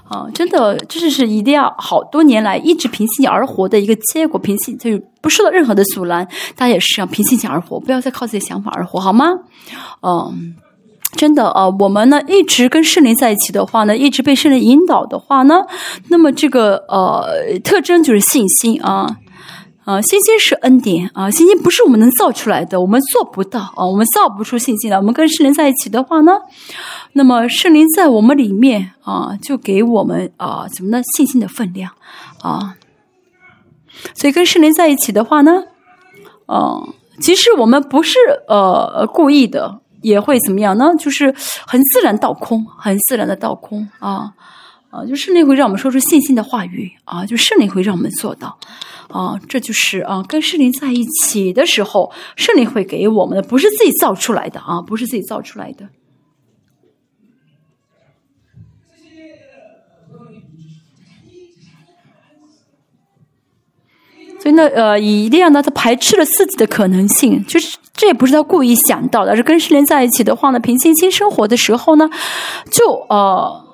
[0.09, 6.27] 啊，真的，这是是一定要好多年来一直凭信心而活的一个结果，凭信就是不受到任何的阻拦。
[6.57, 9.27] 大家也是要凭信心而活，不要再靠自己的想法而活，好吗？
[10.03, 10.57] 嗯。
[11.17, 15.63] 真的啊，我们呢一直跟圣灵在一起的话呢，一直被圣灵引导的话呢，
[16.09, 19.17] 那么这个呃特征就是信心啊
[19.85, 24.97] 啊，信心是恩典啊，信心不是我们能造出来的，我们做不到啊，我们造不出信心来。
[24.97, 26.33] 我们跟圣灵在一起的话呢，
[27.13, 31.93] 那么圣灵在我们里面啊，就给我们啊怎么呢信心的分量
[32.43, 32.75] 啊，
[34.15, 35.63] 所以跟圣灵在一起的话呢，
[36.49, 39.81] 嗯，其实我们不是呃故意的。
[40.05, 40.85] 也会怎么样呢？
[40.99, 41.35] 就是
[41.67, 44.33] 很自然倒空，很自然的倒空啊
[44.91, 45.05] 啊！
[45.09, 48.57] 就圣灵会让我们说出信心的话语啊，就圣灵会让我们做到
[49.09, 55.89] 啊，这就是啊，跟圣灵在一起的时候，圣灵会给我们的，不是自己造出来的啊，不是自己造出来的。
[64.45, 72.11] 所以呢，呃，以这样呢，他排斥了自己的可能性，就是这也不是他故意想到的，而是跟失联在一起的话呢，平静心生活的时候呢，
[72.71, 73.65] 就呃，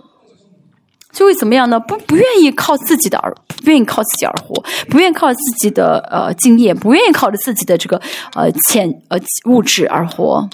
[1.12, 1.80] 就会怎么样呢？
[1.80, 8.00] 不不愿意靠自己的而不愿意靠自己而活，不愿意靠自己的呃经验，不愿意靠着自己的这个
[8.36, 10.48] 呃钱呃物质而活。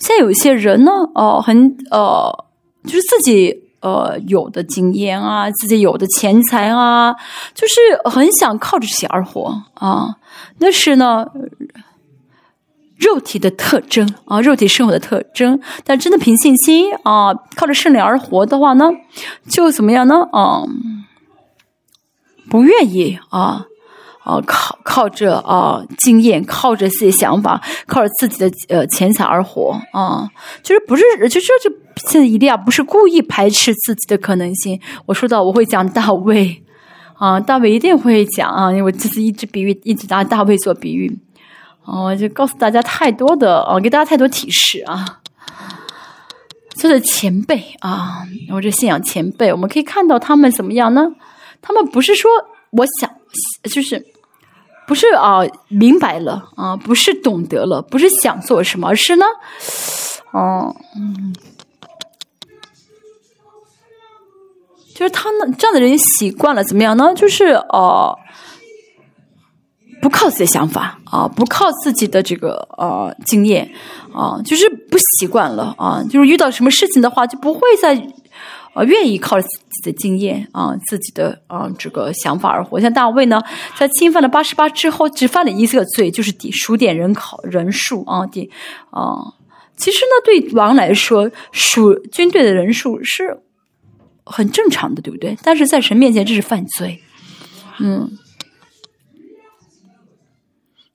[0.00, 2.44] 现在有一些人呢，哦，很呃，
[2.82, 3.67] 就是自己。
[3.80, 7.14] 呃，有的经验啊，自己有的钱财啊，
[7.54, 7.74] 就是
[8.10, 10.16] 很想靠着这些而活啊。
[10.58, 11.24] 那是呢，
[12.96, 15.60] 肉体的特征啊，肉体生活的特征。
[15.84, 18.90] 但真的凭信心啊，靠着圣灵而活的话呢，
[19.48, 20.28] 就怎么样呢？
[20.32, 20.64] 啊，
[22.50, 23.66] 不愿意啊。
[24.28, 30.28] 啊，靠靠着啊经验，靠着自己想法，靠着自己的呃钱财而活啊，
[30.62, 34.78] 就是不是，就是就现在一定要不是故意排斥自己的可能性。
[35.06, 36.62] 我说到我会讲大卫
[37.14, 41.18] 啊，大卫一定会讲啊，因为我这次一直比喻，一直拿大卫做比喻
[41.86, 45.20] 啊，就告诉大家太多的啊，给大家太多提示啊。
[46.74, 51.06] 这是前辈啊，我这信仰前辈，我们可以看到他们怎么样呢？
[51.62, 52.30] 他们不是说
[52.72, 53.10] 我想，
[53.72, 54.04] 就是。
[54.88, 59.26] 不是啊，明白了啊，不是懂得了，不是想做什么，而是呢，
[60.32, 61.34] 哦，嗯，
[64.94, 67.12] 就是他们，这样的人习惯了怎么样呢？
[67.14, 68.18] 就是呃，
[70.00, 73.70] 不靠自己的想法啊，不靠自己的这个呃经验
[74.14, 77.94] 啊，就是不习惯了啊，就是遇到什么事情的话，就不会再。
[78.78, 82.78] 啊，愿意靠自己的经验啊，自己的啊这个想法而活。
[82.80, 83.42] 像大卫呢，
[83.76, 88.48] 在侵犯了八十八之后，只犯了一个罪，就是抵数点人口人数啊，抵
[88.90, 89.16] 啊。
[89.76, 93.40] 其实呢，对王来说，数军队的人数是
[94.24, 95.36] 很正常的，对不对？
[95.42, 97.02] 但是在神面前，这是犯罪。
[97.80, 98.16] 嗯，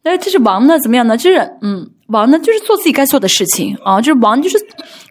[0.04, 0.80] 那这是王呢？
[0.80, 1.18] 怎么样呢？
[1.18, 4.58] 就是嗯，王呢，就是做自己该做的事情啊，就是王就是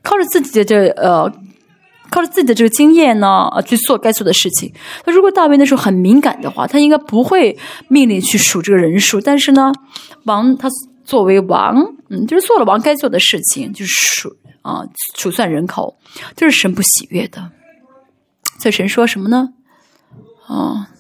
[0.02, 1.30] 靠着自己的这呃。
[2.12, 4.70] 靠着自己的这个经验呢，啊，去做该做的事情。
[5.04, 7.58] 他如果大卫那时候很敏感的话，他应该不会
[7.88, 9.18] 命令去数这个人数。
[9.20, 9.72] 但是呢，
[10.24, 10.68] 王他
[11.04, 11.74] 作为王，
[12.10, 14.86] 嗯，就是做了王该做的事情，就是数啊，
[15.16, 15.96] 数算人口，
[16.36, 17.50] 这是神不喜悦的。
[18.60, 19.48] 所以神说什么呢？
[20.46, 20.90] 啊。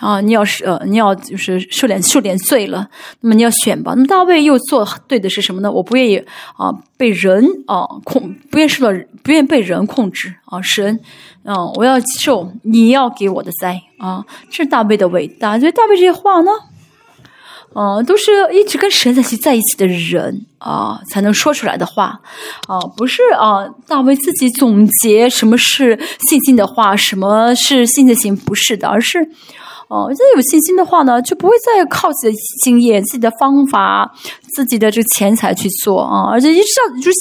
[0.00, 2.88] 啊，你要是呃，你要就是受点受点罪了，
[3.20, 3.92] 那么你要选吧。
[3.94, 5.70] 那么大卫又做对的是什么呢？
[5.70, 6.16] 我不愿意
[6.56, 10.98] 啊被人啊控，不愿受到不愿被人控制啊神，
[11.44, 15.58] 啊，我要受你要给我的灾啊，这是大卫的伟大。
[15.58, 16.50] 所以大卫这些话呢，
[17.74, 22.18] 嗯，都是一直跟神在一起在一起的人啊才能说出来的话
[22.66, 25.98] 啊，不是啊大卫自己总结什么是
[26.30, 29.30] 信心的话，什么是信的行，不是的，而是。
[29.90, 34.08] 哦，现在有信心的话呢，就不会再靠自己的经验、自己的方法、
[34.54, 37.18] 自己的这个钱财去做啊，而且一上就是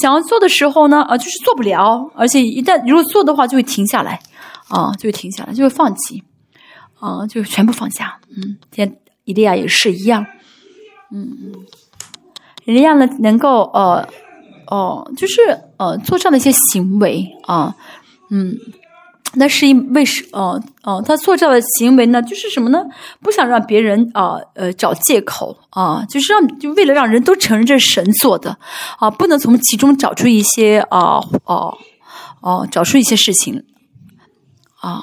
[0.00, 4.18] 想要做的时候呢，啊，就是做不了，而且一旦如果做的话，就会停下来，
[4.68, 6.22] 啊，就会停下来，就会放弃，
[6.98, 8.18] 啊，就全部放下。
[8.30, 10.24] 嗯，天伊利亚也是一样，
[11.12, 11.52] 嗯嗯，
[12.64, 14.08] 伊利亚呢，能够呃
[14.68, 15.42] 哦，就是
[15.76, 17.76] 呃做这样的一些行为啊，
[18.30, 18.56] 嗯。
[19.38, 22.82] 那是因为是哦哦，他做这样的行为呢，就是什么呢？
[23.20, 28.56] 不想让别人啊呃找借口啊，就是让就为了让人都承认这是神做的
[28.98, 31.76] 啊，不能从其中找出一些啊哦
[32.40, 33.62] 哦找出一些事情
[34.80, 35.02] 啊，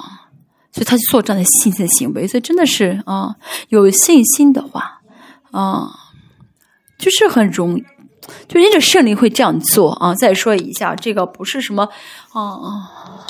[0.71, 3.35] 所以他去做这样的信心的行为，所以真的是啊，
[3.69, 5.01] 有信心的话
[5.51, 5.91] 啊，
[6.97, 7.83] 就是很容易，
[8.47, 10.15] 就因着圣灵会这样做啊。
[10.15, 11.87] 再说一下，这个不是什么
[12.31, 13.27] 啊啊。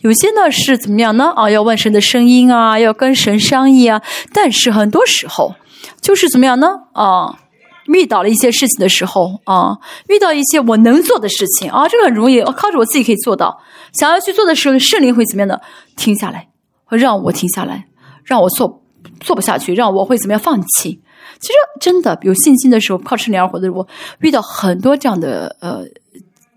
[0.00, 1.32] 有些呢是怎么样呢？
[1.34, 4.02] 啊，要问神的声音啊，要跟神商议啊。
[4.32, 5.54] 但是很多时候
[6.00, 6.68] 就是怎么样呢？
[6.92, 7.38] 啊，
[7.86, 9.78] 遇到了一些事情的时候啊，
[10.08, 13.58] 遇到一些我能做的事情啊，这个很容易，我靠着我自己可以做到。
[13.94, 15.60] 想要去做的时候，圣灵会怎么样的？
[15.96, 16.48] 停下来，
[16.90, 17.86] 让我停下来，
[18.22, 18.82] 让我做
[19.20, 21.00] 做不下去，让我会怎么样放弃？
[21.40, 23.86] 其实真的有信心的时候，靠圣灵而活的我
[24.20, 25.84] 遇到很多这样的呃。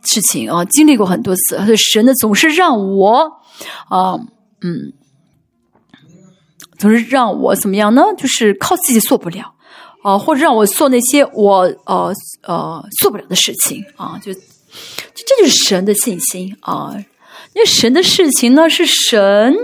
[0.03, 3.41] 事情啊，经历过很多次，神呢总是让我
[3.89, 4.15] 啊，
[4.61, 4.93] 嗯，
[6.77, 8.03] 总是让我怎么样呢？
[8.17, 9.53] 就是靠自己做不了
[10.03, 14.39] 啊，或者让我做那些我呃呃做不了的事情啊，就这
[15.37, 16.95] 就是神的信心啊。
[17.53, 19.55] 因为神的事情呢是神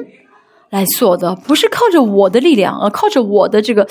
[0.71, 3.87] 来做的，不是靠着我的力量啊，靠着我的这个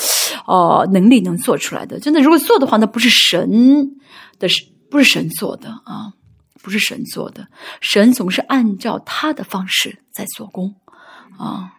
[0.47, 1.99] 呃能力能做出来的。
[2.01, 3.97] 真的，如果做的话，那不是神
[4.39, 6.13] 的，是不是神做的啊？
[6.65, 7.47] 不是神做的，
[7.83, 10.75] 神总是按照他的方式在做工
[11.39, 11.75] 啊。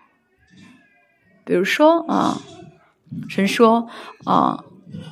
[1.43, 2.37] 比如说啊，
[3.27, 3.87] 神说
[4.25, 4.59] 啊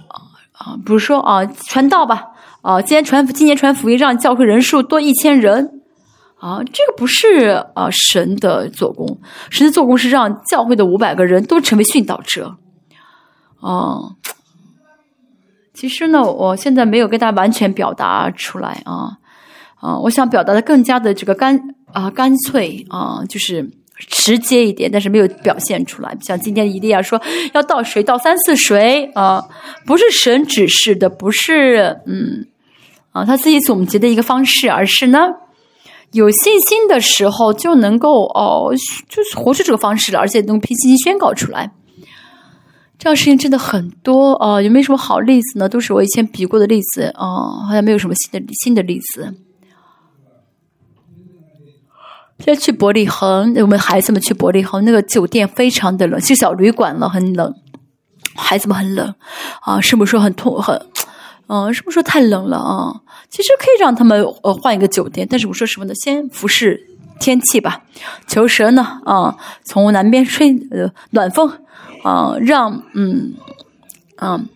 [0.08, 0.18] 啊
[0.52, 2.28] 啊，比如说啊，传道吧
[2.62, 5.82] 啊，今天传今年传福音，让教会人数多一千人
[6.40, 9.20] 啊，这个不是啊神的做工，
[9.50, 12.58] 神的做工是让教会的五百个人都成为殉道者
[13.60, 13.98] 啊。
[15.74, 19.18] 其实呢，我现在没有跟大家完全表达出来啊。
[19.84, 21.60] 啊，我想表达的更加的这个干
[21.92, 23.70] 啊干脆啊，就是
[24.08, 26.18] 直接一点，但是没有表现出来。
[26.22, 27.22] 像今天伊利亚说
[27.54, 29.44] 要倒水倒三次水啊，
[29.86, 32.48] 不是神指示的，不是嗯
[33.12, 35.20] 啊他自己总结的一个方式，而是呢
[36.14, 38.74] 有信心的时候就能够哦，
[39.10, 41.72] 就是活出这个方式了，而且能凭信心宣告出来。
[42.98, 45.68] 这样事情真的很多啊，有没有什么好例子呢？
[45.68, 49.34] 都是我以前比过的例子啊，好像没有什么新的新的例子。
[52.44, 57.54] 先去伯利恒，我们孩子们去伯利恒，那个酒店非常的冷，是小旅馆了，很冷，
[58.36, 59.16] 孩子们很冷
[59.62, 59.80] 啊。
[59.80, 60.78] 师母说很痛，很，
[61.48, 63.00] 嗯，师母说太冷了啊。
[63.30, 65.96] 其实可以让他们呃换一个酒店，但是我说什么呢？
[65.96, 66.86] 先服侍
[67.18, 67.84] 天气吧，
[68.28, 71.50] 求神呢啊，从南边吹呃暖风
[72.04, 73.36] 啊，让嗯
[74.18, 74.50] 嗯，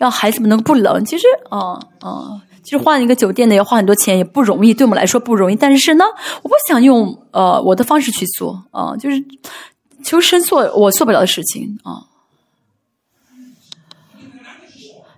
[0.00, 1.04] 让孩子们能不冷。
[1.04, 2.42] 其实啊啊。
[2.62, 4.72] 其实换一个酒店呢，要花很多钱，也不容易。
[4.72, 6.04] 对我们来说不容易，但是呢，
[6.42, 9.24] 我不想用呃我的方式去做啊，就是
[10.04, 12.06] 求神做我做不了的事情啊。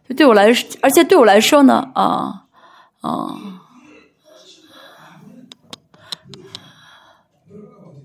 [0.09, 2.45] 就对我来说，而且对我来说呢，啊
[3.01, 3.61] 啊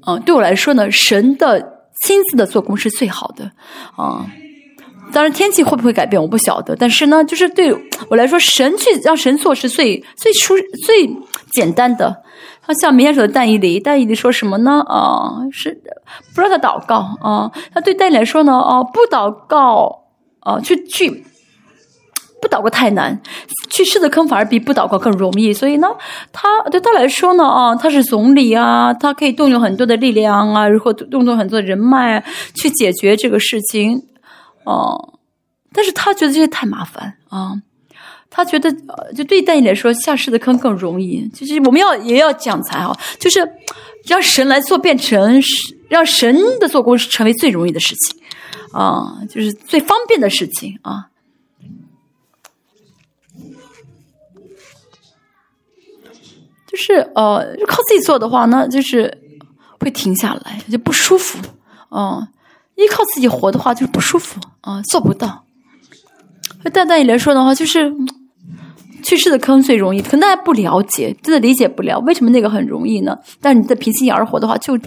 [0.01, 3.51] 啊，对我来说呢，神的亲自的做工是最好的
[3.95, 4.25] 啊。
[5.11, 6.75] 当然，天气会不会改变，我不晓得。
[6.75, 7.73] 但是呢，就是对
[8.09, 10.53] 我来说，神去让神做是最最舒
[10.85, 11.09] 最
[11.51, 12.23] 简单的。
[12.61, 14.83] 他像明天说的但以理，但以理说什么呢？
[14.87, 15.75] 啊，是
[16.35, 17.51] 不让他祷告啊。
[17.73, 20.03] 他对戴来说呢，啊，不祷告
[20.41, 21.09] 啊，去去
[22.39, 23.19] 不祷告太难，
[23.69, 25.51] 去试的坑反而比不祷告更容易。
[25.51, 25.87] 所以呢，
[26.31, 34.03] 他对他来说呢，啊，他是总理啊，他可以动用很多的力量啊，如何动用很多的人脉去解决这个事情。
[34.69, 35.19] 哦，
[35.73, 37.59] 但是他觉得这些太麻烦啊，
[38.29, 38.71] 他觉得
[39.15, 41.27] 就对待你来说下世的坑更容易。
[41.29, 43.39] 就是我们要也要讲才哈，就是
[44.05, 45.41] 让神来做，变成
[45.87, 48.21] 让神的做工是成为最容易的事情
[48.71, 51.07] 啊，就是最方便的事情啊。
[56.67, 59.17] 就是呃，靠自己做的话，那就是
[59.79, 61.39] 会停下来，就不舒服
[61.89, 62.27] 啊。
[62.79, 65.45] 依靠自己活的话就是不舒服啊，做不到。
[66.73, 67.93] 淡淡来说的话，就是
[69.03, 73.17] 去世的坑最容易，可能大家不了解，真的理解不了为什么那个很容易呢？
[73.41, 74.77] 但是你在平心而活的话，就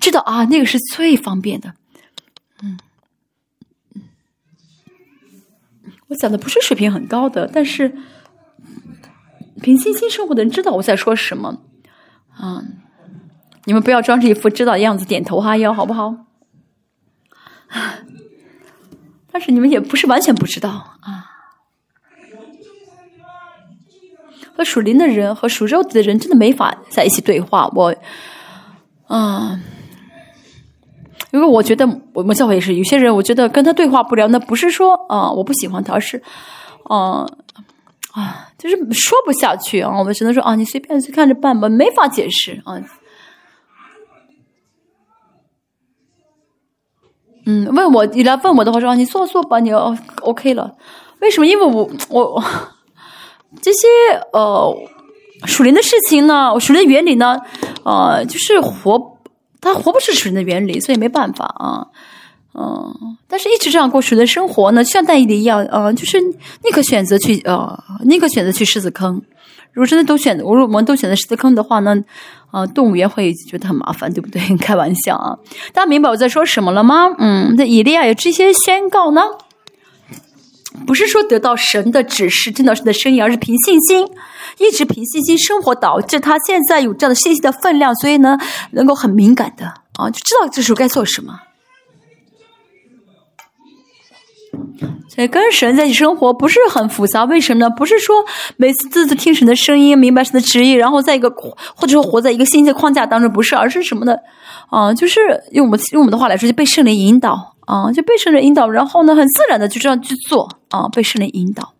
[0.00, 1.72] 知道啊，那个是最方便的。
[2.62, 2.78] 嗯，
[6.08, 7.94] 我讲的不是水平很高的，但是
[9.62, 11.62] 平心心生活的人知道我在说什么。
[12.40, 12.78] 嗯，
[13.64, 16.27] 你们不要装着一副知道的样子，点头哈腰，好不好？
[19.30, 21.24] 但是你们也不是完全不知道啊。
[24.56, 27.70] 和属灵的人和属肉体的人真的没法在一起对话。
[27.76, 27.94] 我，
[29.06, 29.60] 啊，
[31.30, 36.20] 因为我觉得我们教会也是有些人，我觉得跟他对话不了，那不是说啊我不喜欢他，而是，
[36.84, 37.24] 啊
[38.14, 39.96] 啊，就是说不下去啊。
[39.96, 42.82] 我们只能说啊，你随便去看着办吧，没法解释啊。
[47.50, 50.70] 嗯，问我你来问我的话说你做做吧，你要 OK 了。
[51.20, 51.46] 为什么？
[51.46, 52.44] 因为我我
[53.62, 53.88] 这些
[54.34, 54.76] 呃
[55.46, 57.40] 属灵的事情呢，属灵的原理呢，
[57.84, 59.16] 呃，就是活
[59.62, 61.86] 它活不是属灵的原理，所以没办法啊。
[62.52, 69.22] 嗯，但是一直这样过属灵的生活呢，像戴伊里一样，呃，就是宁可选择去呃，宁可选择去狮子坑。
[69.72, 71.96] 如果真的都选，如果我们都选择狮子坑的话呢，
[72.50, 74.40] 呃，动物园会觉得很麻烦，对不对？
[74.58, 75.36] 开玩笑啊！
[75.72, 77.14] 大家明白我在说什么了吗？
[77.18, 79.22] 嗯，那以利亚有这些宣告呢，
[80.86, 84.08] 不是说得到神的指示，听到神的声音，而是凭信心，
[84.58, 88.36] 一直凭信心生活，导致他现在有这样的信息的分量，所以呢，
[88.72, 89.66] 能够很敏感的
[89.98, 91.38] 啊，就知道这时候该做什么。
[95.08, 97.70] 所以跟神在一起生活不是很复杂，为什么呢？
[97.70, 98.24] 不是说
[98.56, 101.28] 每次字字听神的声音，明白神的旨意，然后在一个
[101.74, 104.14] 或者说活在一个新的框架当中，不是，而是什么呢？
[104.70, 105.20] 啊，就是
[105.52, 111.72] 用我们用我们的话来说，就被圣灵引导啊，就被圣灵引导，然后呢，很自然的就这样去做啊，被圣灵引导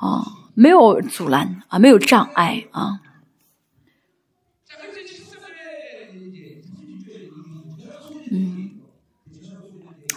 [0.00, 2.98] 啊，没有阻拦啊，没有障碍啊。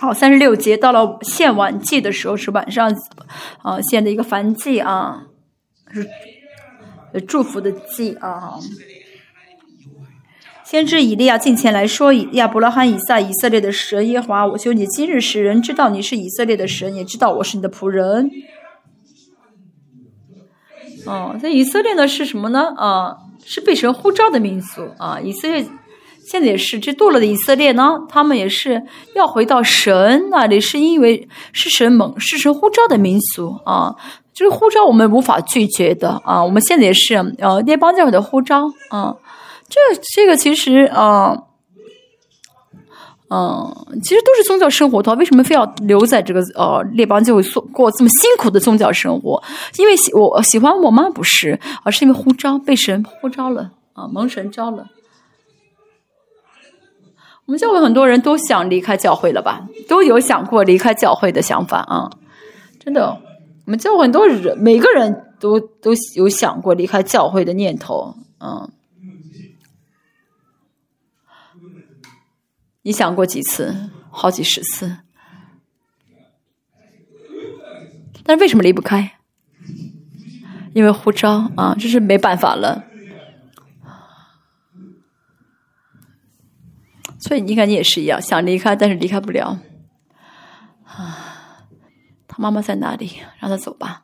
[0.06, 2.96] 好，三十六节到了献晚祭的时候是晚上，
[3.64, 5.24] 啊，献的一个燔祭啊，
[7.12, 8.60] 是祝福的祭啊。
[10.64, 18.30] 先知以利亚进前来说：“亚伯拉罕、以撒、以色列的神耶和华，我求你今日使人知道你是以色列的神，也知道我是你的仆人。”
[21.08, 22.72] 哦，这以色列呢是什么呢？
[22.78, 25.66] 啊，是被神呼召的民族啊，以色列。
[26.30, 28.82] 现在也是，这堕落的以色列呢，他们也是
[29.16, 33.96] 要回到神那里，是因为是神蒙是神呼召的民族啊，
[34.34, 36.44] 就是呼召我们无法拒绝的啊。
[36.44, 39.16] 我们现在也是呃列邦教会的呼召啊，
[39.70, 39.80] 这
[40.16, 41.38] 这个其实啊，
[43.30, 49.42] 嗯，其实都是宗教生活的话，为什么非要留在这个呃列邦教会过过这么辛苦的宗教生活？
[49.78, 51.08] 因为喜我喜欢我吗？
[51.10, 54.88] 不是，而是因为呼召被神呼召了啊，蒙神召了。
[57.46, 59.68] 我们教会很多人都想离开教会了吧？
[59.88, 62.10] 都有想过离开教会的想法啊！
[62.80, 63.22] 真的，
[63.66, 68.16] 我们教会很多人，每个人都都有想过离开教会的念头。
[68.40, 68.72] 嗯，
[72.82, 73.92] 你想过几次？
[74.10, 74.98] 好几十次。
[78.24, 79.20] 但是为什么离不开？
[80.74, 82.84] 因为呼召啊，这是没办法了。
[87.26, 89.58] 所以你看，你也是一样，想离开，但是离开不了。
[90.86, 91.66] 啊，
[92.28, 93.14] 他妈妈在哪里？
[93.40, 94.04] 让他走吧。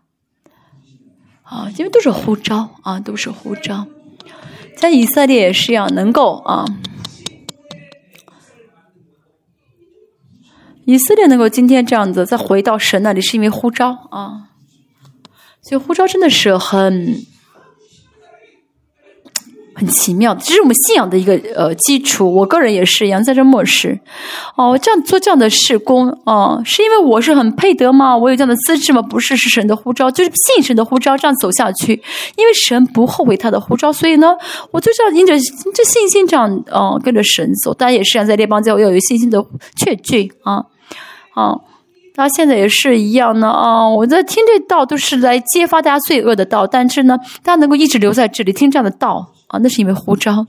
[1.43, 3.85] 啊，因为都是呼召啊，都是呼召。
[4.76, 6.65] 在以色列也是一样，能够啊，
[10.85, 14.49] 以色列能够今天这样子再回到神那里，是因为呼召啊。
[15.61, 17.23] 所以呼召真的是很。
[19.82, 22.32] 很奇妙，这是我们信仰的一个呃基础。
[22.32, 23.99] 我个人也是一样，在这末世，
[24.56, 28.16] 哦，这样做这样的事工，哦，是因为我是很配得吗？
[28.16, 29.02] 我有这样的资质吗？
[29.02, 31.94] 不是，是神的呼召，就是信神的呼召，这样走下去。
[32.36, 34.36] 因为神不后悔他的呼召，所以呢，
[34.70, 35.34] 我就这样因着
[35.74, 37.74] 这信心这样，哦，跟着神走。
[37.74, 39.44] 大家也是样，在列邦教会要有信心的
[39.76, 40.66] 确据啊，
[41.34, 41.56] 啊，
[42.14, 43.90] 大家现在也是一样呢啊。
[43.90, 49.32] 我在听这道都是来揭发大家罪恶的道，但是呢，大家能够一直留在这里听这样的道。
[49.52, 50.48] 啊，那是因为呼召，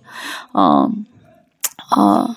[0.53, 0.87] 啊，
[1.91, 2.37] 啊，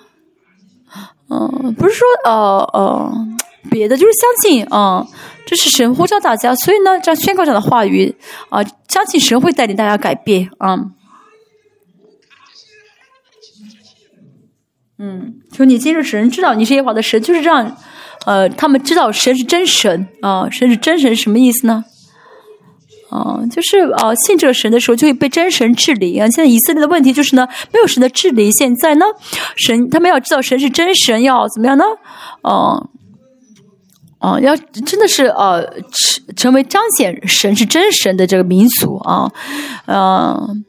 [1.30, 3.28] 嗯，不是说呃呃
[3.70, 5.06] 别的，就是相信啊，
[5.46, 8.16] 这是神呼召大家，所以呢，这样宣告这样的话语
[8.50, 10.76] 啊，相信神会带领大家改变啊。
[14.98, 17.78] 嗯，求你今日使人知道你是耶和华的神，就是让
[18.26, 21.86] 呃他们知道神是真神啊，神是真神，什么意思呢？
[23.10, 26.28] 啊，就是啊，信这个神的时候就会被真神治理啊。
[26.30, 28.52] 现在以色列的问题就是呢，没有神的治理。
[28.52, 29.06] 现在呢，
[29.56, 31.84] 神他们要知道神是真神，要怎么样呢？
[32.42, 32.82] 啊，
[34.20, 39.32] 啊，要真的是呃，成成为彰显神是真神的这个民族啊，
[39.88, 40.66] 嗯。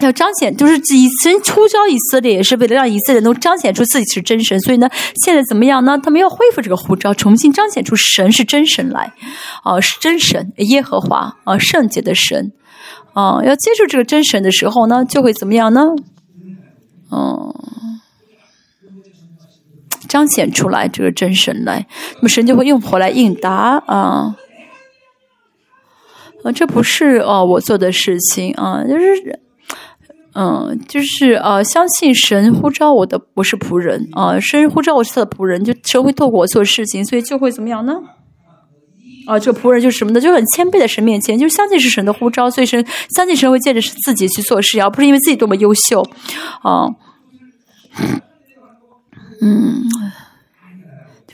[0.00, 4.60] 要彰显，就是以神出招以色列，也是为了让以色列能彰显出自己是真神。
[4.60, 4.90] 所以呢，
[5.24, 5.96] 现在怎么样呢？
[5.96, 9.12] 他们要恢复这个呼召，重新彰显出神是真神来，
[9.62, 12.52] 啊，是真神耶和华啊，圣洁的神
[13.12, 13.42] 啊。
[13.44, 15.82] 要接受这个真神的时候呢，就会怎么样呢？
[17.12, 17.54] 嗯，
[20.08, 23.52] 彰显出来这个真神来，那么神就会用火来应答
[23.86, 24.34] 啊。
[26.42, 29.43] 啊，这不是哦我做的事情啊，就是。
[30.34, 37.94] 嗯，就是呃，相信神呼召我的，我是仆人啊，神呼召我是他的仆人，就神会透过我做事情，所以就会怎么样呢？
[39.26, 40.20] 啊，这个仆人就是什么呢？
[40.20, 46.02] 就很谦卑在神面前，就相信是神的呼召，所以神相信神会借着自己去做事，而不是因为自己多么优秀，
[46.62, 46.88] 啊，
[49.40, 49.84] 嗯，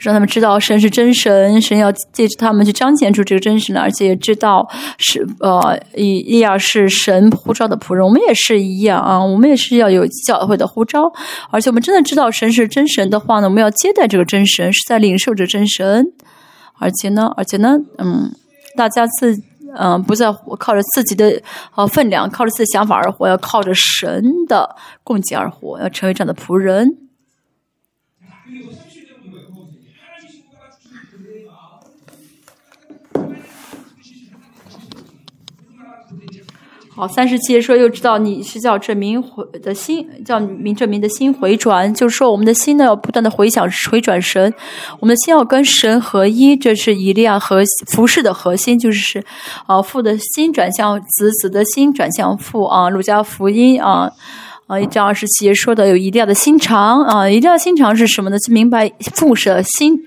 [0.00, 4.66] 让他们知道神是真神，神要借着他们去彰显出这个真神，而且也知道
[4.98, 11.12] 是呃，以利亚是神呼召的仆人，我们也是一样啊，我们也是要有教会的呼召，
[11.50, 16.06] 而且我们真的知道神是真神的话呢，我们要接待这个真神，是在领受着真神。
[16.78, 18.32] 而且呢，而且呢，嗯，
[18.74, 19.36] 大家自
[19.76, 21.42] 嗯不再靠着自己的
[21.74, 26.96] 呃分量，靠着自己的想法而活，要靠着神的供给而活，要成为这样的仆人。
[37.00, 44.52] 好，三十七说又知道你是叫证明回的心，叫明证明的心回转，就是说我们的心呢要不断的回想回转神，
[44.98, 49.24] 我们的心要跟神合一，这是以利亚和服饰的核心，就是
[49.66, 54.12] 啊父的心转向子，子的心转向父啊，路加福音啊
[54.66, 58.38] 啊一章二十七节说的有以利亚的心肠啊，以利亚心肠是什么呢？
[58.38, 59.98] 就明白父的心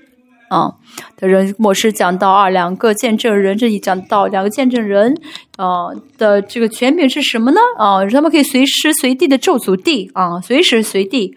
[0.54, 0.74] 啊。
[1.16, 5.12] 的人，我是讲到啊，两个见证人，这里讲到两个见证人，
[5.56, 7.58] 啊的这个权柄是什么呢？
[7.76, 11.36] 啊，他们可以随时随地的咒诅地啊，随时随地，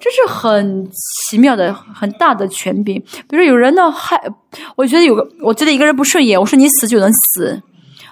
[0.00, 0.88] 这是很
[1.28, 3.00] 奇妙的、很大的权柄。
[3.28, 4.20] 比如说有人呢害，
[4.74, 7.62] 我觉得有个，我觉得一个人不顺眼，我说你死就能死，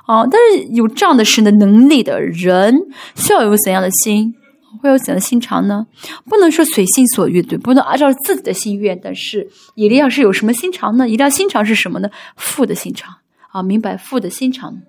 [0.07, 2.73] 啊，但是有这样的神的能力的人，
[3.17, 4.33] 需要有怎样的心？
[4.81, 5.87] 会有怎样的心肠呢？
[6.27, 8.99] 不能说随心所欲，对，不能按照自己的心愿。
[9.03, 11.09] 但是以利亚是有什么心肠呢？
[11.09, 12.11] 以利亚心肠是什么呢？
[12.37, 13.17] 父的心肠
[13.51, 14.83] 啊，明白父的心肠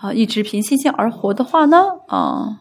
[0.00, 2.60] 啊，一直凭信心而活的话呢，啊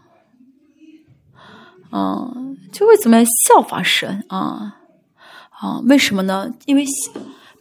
[1.90, 2.34] 啊，
[2.72, 4.80] 就会怎么样效法神啊
[5.52, 5.80] 啊？
[5.86, 6.54] 为什么呢？
[6.66, 6.86] 因为。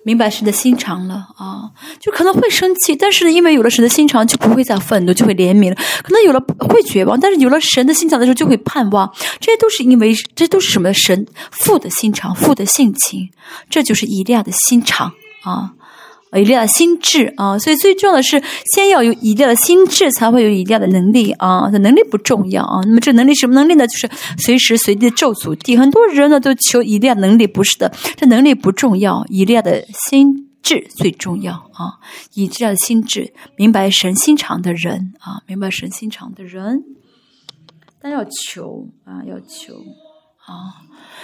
[0.04, 1.70] 明白神的心肠了啊，
[2.00, 5.76] 就可能会生气，但是，因为有了神的心肠，就不会再愤怒，就会怜悯了。
[6.02, 9.12] 可能有了会绝望，但是有了神的心肠的时候，就会盼望。
[9.40, 10.92] 这些都是因为，这都是什么？
[10.92, 13.30] 神父的心肠，父的性情，
[13.70, 15.12] 这就是以利亚的心肠
[15.42, 15.72] 啊。
[16.38, 18.42] 以利亚的心智啊，所以最重要的是
[18.74, 21.70] 先要有以利亚的心智，才会有以利亚的能力啊。
[21.70, 23.86] 这能力不重要啊，那么这能力什么能力呢？
[23.86, 25.76] 就是随时随地的咒诅地。
[25.76, 31.98] 很多人呢都求以利亚能力，不是的，这能力不重要，以利亚的心智最重要啊。
[32.34, 36.82] 以利亚的心智，明白神心肠的人啊，明白神心肠的人，
[38.00, 39.74] 但要求啊，要求
[40.46, 40.80] 啊。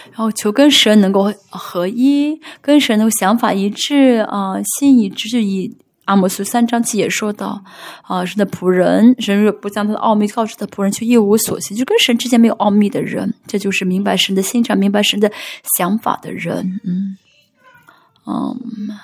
[0.07, 5.43] 然后求跟神能够合一，跟神的想法一致啊，心一致。
[5.43, 5.77] 以
[6.07, 7.63] 阿摩斯三章七也说到
[8.03, 15.31] 啊，神的仆人，神若不将他的奥秘告诉他仆人，却一无所信，就跟神之间没有奥秘的人，这就是明白神的心肠、明白神的
[15.77, 16.81] 想法的人。
[16.85, 17.17] 嗯
[18.27, 18.97] 嗯，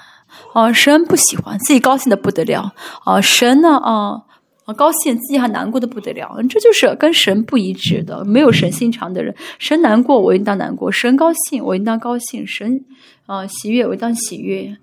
[0.55, 2.73] 啊，神不喜欢自己高兴的不得了
[3.05, 4.23] 啊，神呢啊。
[4.65, 9.35] 啊，高兴自己还难过的不得了，这就是跟神不一致的，没有神心肠的人。
[9.59, 12.85] 神难过，我应当难过；神高兴，我应当高兴；神
[13.27, 14.77] 啊喜悦，我应当喜悦。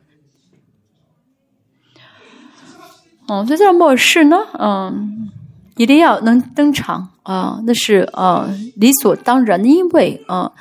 [3.28, 5.32] 哦，在这末世呢，嗯，
[5.78, 10.52] 一定要能登场啊，那是啊理所当然的，因为啊，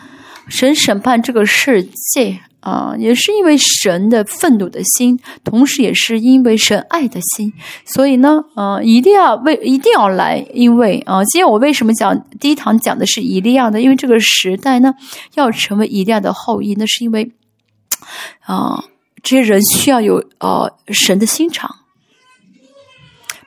[0.49, 1.83] 神审判这个世
[2.15, 2.41] 界。
[2.61, 7.53] 啊，也是因为神的愤怒的心，同时也是因为神爱的心，
[7.85, 13.81] 所以呢，呃，一定要为一定要来，因为啊，今天我为什么讲第一堂讲的是以利亚呢？
[13.81, 14.95] 因为这个时代呢，
[15.35, 17.33] 要成为以利亚的后裔，那是因为
[18.41, 18.85] 啊，
[19.23, 21.80] 这些人需要有呃神的心肠。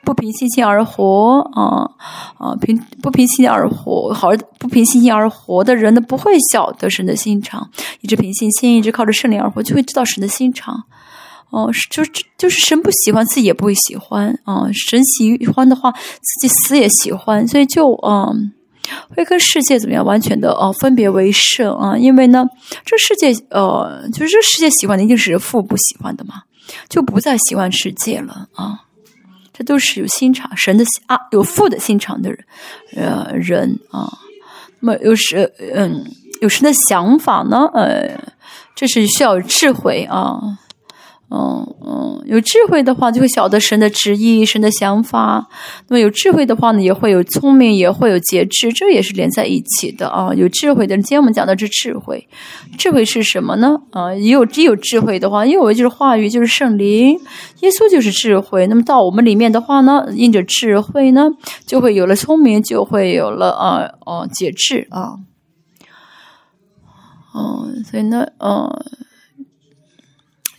[0.04, 1.90] 不凭信心而活啊
[2.38, 2.54] 啊！
[2.60, 4.28] 凭不凭信心而活，好
[4.58, 7.68] 不凭信心而活的人呢，不会晓得神的心肠。
[8.00, 10.84] 一直凭信心，一直靠着圣灵而活，就会知道神的心肠。
[11.50, 14.68] 哦，就是就是神不喜欢，自己也不会喜欢啊。
[14.72, 18.52] 神喜欢的话，自己死也喜欢，所以就嗯，
[19.14, 21.96] 会跟世界怎么样，完全的哦分别为圣啊。
[21.96, 22.44] 因为呢，
[22.84, 26.42] 这世界呃，就是这世界喜欢的一定是父不喜欢的嘛，
[26.88, 28.83] 就不再喜欢世界了啊。
[29.56, 32.44] 这都是有心肠、神的啊，有父的心肠的人，
[32.96, 34.12] 呃，人啊，
[34.80, 36.04] 那么有时嗯，
[36.40, 38.18] 有时的想法呢，呃，
[38.74, 40.58] 这是需要智慧啊，
[41.36, 45.48] 嗯嗯，有智慧的话，就会晓得神的旨意、神的想法。
[45.88, 50.32] 那么有智慧的话呢，也会有聪明，也会有节制，这也是连在一起的啊。
[50.34, 52.28] 有智慧的人，今天我们讲的是智慧。
[52.78, 53.76] 智慧是什么呢？
[53.90, 57.18] 啊，也有只有智慧的话，因为就是话语，就是圣灵，
[57.62, 58.68] 耶稣就是智慧。
[58.68, 61.28] 那么到我们里面的话呢，因着智慧呢，
[61.66, 65.14] 就会有了聪明，就会有了啊哦节制啊。
[67.34, 68.70] 嗯，所以呢，嗯。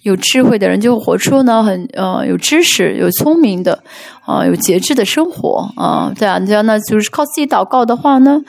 [0.06, 3.84] 有智慧的人就会活出呢很呃有知识、有聪明的
[4.23, 8.40] 啊有节制的生活啊这样这样那就是靠自己祷告的话呢，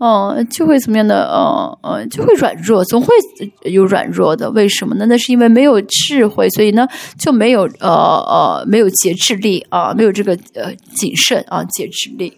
[0.00, 3.08] 嗯就会怎么样的呃呃就会软弱，总会
[3.62, 4.50] 有软弱的。
[4.50, 5.06] 为什么呢？
[5.06, 6.86] 那是因为没有智慧，所以呢
[7.18, 12.36] 就没有呃呃没有节制力啊，没有这个呃谨慎啊节制力。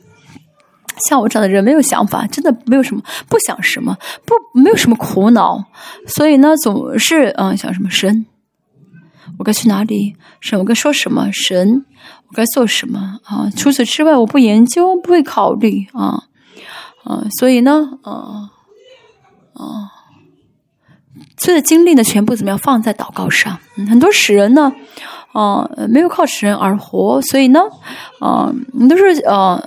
[1.08, 5.64] 像我这样的人没有想法，真的没有什么不想什么不没有什么苦恼，
[6.06, 8.26] 所以呢总是嗯想什么神。
[9.38, 10.14] 我该去哪里？
[10.40, 11.30] 神，我该说什么？
[11.32, 11.84] 神，
[12.28, 13.18] 我该做什么？
[13.24, 16.24] 啊，除此之外，我不研究，不会考虑啊，
[17.04, 18.50] 啊，所以呢，啊，
[19.54, 19.90] 啊，
[21.38, 23.58] 所有的精力呢，全部怎么样放在祷告上？
[23.88, 24.72] 很多使人呢，
[25.32, 27.60] 啊，没有靠使人而活，所以呢，
[28.20, 29.62] 啊，你都是呃，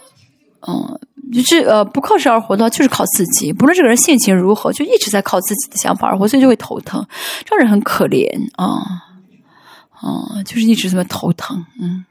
[0.68, 0.99] 嗯，
[1.34, 3.52] 就是呃，不靠神而活的话，就是靠自己。
[3.52, 7.06] 不论这个人性情如何，就一直在靠自己的想法而活，所以就会头疼，
[7.49, 9.10] 让人很可怜啊。
[10.04, 12.04] 啊，就是一直这么头疼，嗯，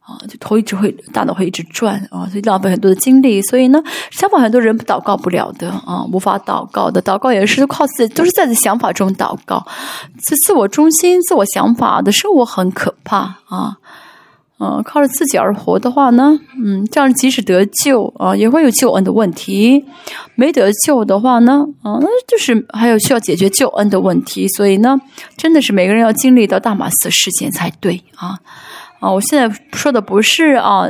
[0.00, 3.40] 啊，就头一直会，大脑会一直转啊，所以浪费很多的精力。
[3.40, 9.66] 所以呢，相反，很多人不祷告不了的啊，无法祷告的，祷告也是靠自己，都是在在想法中祷告，
[10.18, 13.78] 自自我中心、自我想法的生活很可怕啊。
[14.62, 19.84] 嗯，靠着自己而活的话呢，嗯，这样即使得救啊，也会有救恩的问题；
[20.36, 24.46] 没得救的话呢，啊，那就是还有需要解决救恩的问题。
[24.56, 24.96] 所以呢，
[25.36, 28.38] 真的是每个人要经历到大马色事件才对啊！
[29.00, 30.88] 啊，我现在说的不是啊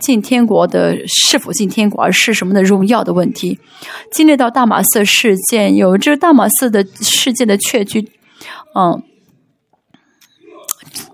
[0.00, 3.56] 进天国的是否进天国，而是什么的荣耀的问题。
[4.10, 8.10] 经历到大马色事件，有这个大马色的事件的确据，
[8.74, 9.00] 嗯。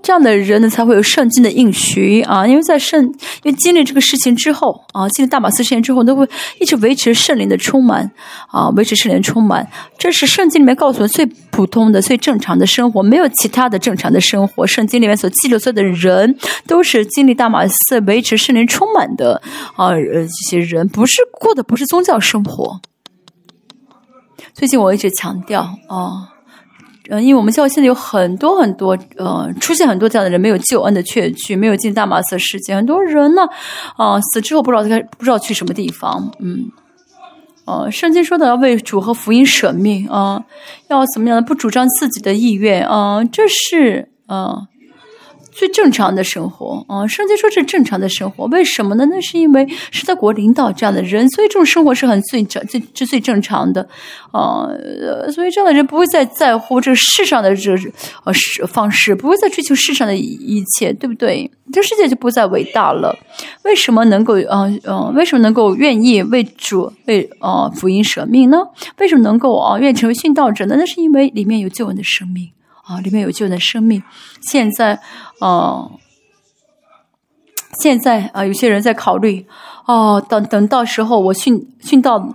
[0.03, 2.47] 这样的人呢，才会有圣经的应许啊！
[2.47, 3.05] 因为在圣，
[3.43, 6.27] 因为经历这个事情之后啊，经历大马斯事件之后，都会
[6.61, 8.11] 一直维持圣灵的充满
[8.49, 9.69] 啊，维持圣灵充满。
[9.99, 14.67] 这是圣经里面告诉的最普通的、最正常的生活，没有其他的正常的生活。
[14.67, 16.37] 圣经里面所记录所有的人，
[16.67, 19.41] 都是经历大马斯维持圣灵充满的
[19.77, 22.81] 啊，呃，这些人不是过的不是宗教生活。
[24.55, 26.38] 最近我一直强调啊。
[27.11, 32.77] 嗯，因为我们教会现在有很多很多，呃，出现很多这样的人，没有救恩的确据，没有进大马色世界。
[32.77, 33.43] 很多人呢，
[33.97, 36.31] 啊，死之后不知道该不知道去什么地方。
[36.39, 36.71] 嗯，
[37.65, 40.45] 呃，圣经说的要为主和福音舍命啊，
[40.89, 44.69] 要怎么样的不主张自己的意愿啊，这是啊。
[45.59, 49.05] 最正常的生活啊，圣经说是正常的生活，为什么呢？
[49.11, 53.83] 那是因为是在国领导这样的人，所以这种生活是很最正、最最正常的
[54.31, 54.69] 啊。
[55.35, 57.73] 所以这样的人不会再在乎这个世上的这
[58.25, 58.33] 呃
[58.69, 61.51] 方式，不会再追求世上的一切，对不对？
[61.73, 63.19] 这世界就不再伟大了。
[63.65, 65.13] 为什么能够嗯嗯？
[65.15, 68.59] 为什么能够愿意为主为啊福音舍命呢？
[68.99, 70.77] 为什么能够啊愿意成为殉道者呢？
[70.79, 72.49] 那是因为里面有救恩的生命。
[72.89, 74.03] 啊，里面有救人的生命。
[74.41, 74.99] 现在，
[75.41, 75.91] 呃，
[77.83, 79.45] 现在啊，有些人在考虑，
[79.87, 82.35] 哦，等等到时候我训训到，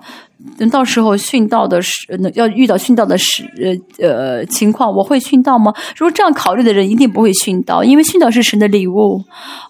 [0.57, 1.91] 等到时候训到的是，
[2.35, 3.43] 要遇到训到的是
[3.99, 5.73] 呃呃情况，我会训到吗？
[5.97, 9.23] 如果这样考虑的人，一定不会训到，因为训到是神的礼物，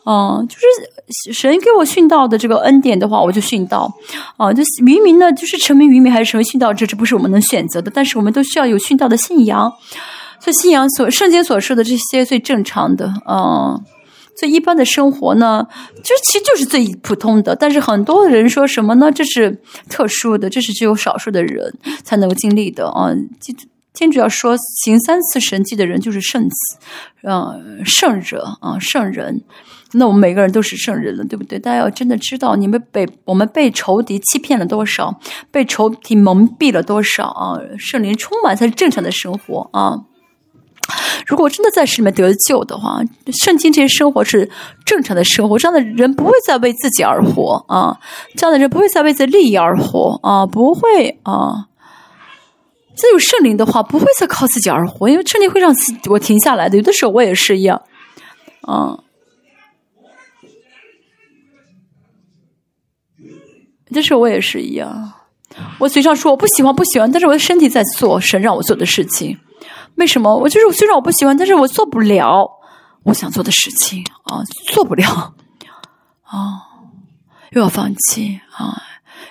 [0.05, 3.89] 嗯，就是神给我训到的这个恩典的话，我就训到，
[4.35, 9.71] 啊，就是渔民呢，就是成为渔民还是成为训道者，这不是我们能选择的，但是我们都需要有训道的信仰。
[10.43, 13.81] 所以信仰所圣经所说的这些最正常的，嗯，
[14.35, 15.65] 最一般的生活呢，
[16.03, 17.55] 就其实就是最普通的。
[17.55, 19.09] 但是很多人说什么呢？
[19.09, 19.57] 这是
[19.89, 23.07] 特殊的，这是只有少数的人才能够经历的啊！
[23.93, 26.55] 天主要说行三次神迹的人就是圣子，
[27.21, 29.41] 嗯，圣者啊，圣人。
[29.93, 31.57] 那我们每个人都是圣人了，对不对？
[31.57, 35.17] 大家要真的知道，你们被我们被仇敌欺骗了多少，
[35.51, 37.57] 被仇敌蒙蔽了多少啊！
[37.77, 39.95] 圣灵充满才是正常的生活啊！
[41.25, 42.99] 如果真的在世里面得救的话，
[43.43, 44.49] 圣经这些生活是
[44.85, 47.97] 正常的生活，这样的人不会再为自己而活啊！
[48.35, 50.45] 这样的人不会再为自己利益而活啊！
[50.45, 51.67] 不会啊！
[52.95, 56.77] 再有圣灵的话，不会再靠自己而活，因为圣灵会让自我停下来的。
[56.77, 57.81] 有的时候我也是一样，
[58.61, 58.99] 啊，
[63.87, 65.13] 有的时候我也是一样，
[65.79, 69.39] 我嘴上说我不喜欢不喜欢，但是我的身体在做神让我做的事情。
[69.95, 70.35] 为什么？
[70.35, 72.49] 我就是虽然我不喜欢，但是我做不了
[73.03, 74.43] 我想做的事情啊，
[74.73, 75.35] 做不了
[76.23, 76.63] 啊，
[77.51, 78.81] 又要放弃啊，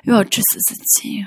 [0.04, 1.26] 又要致死自己。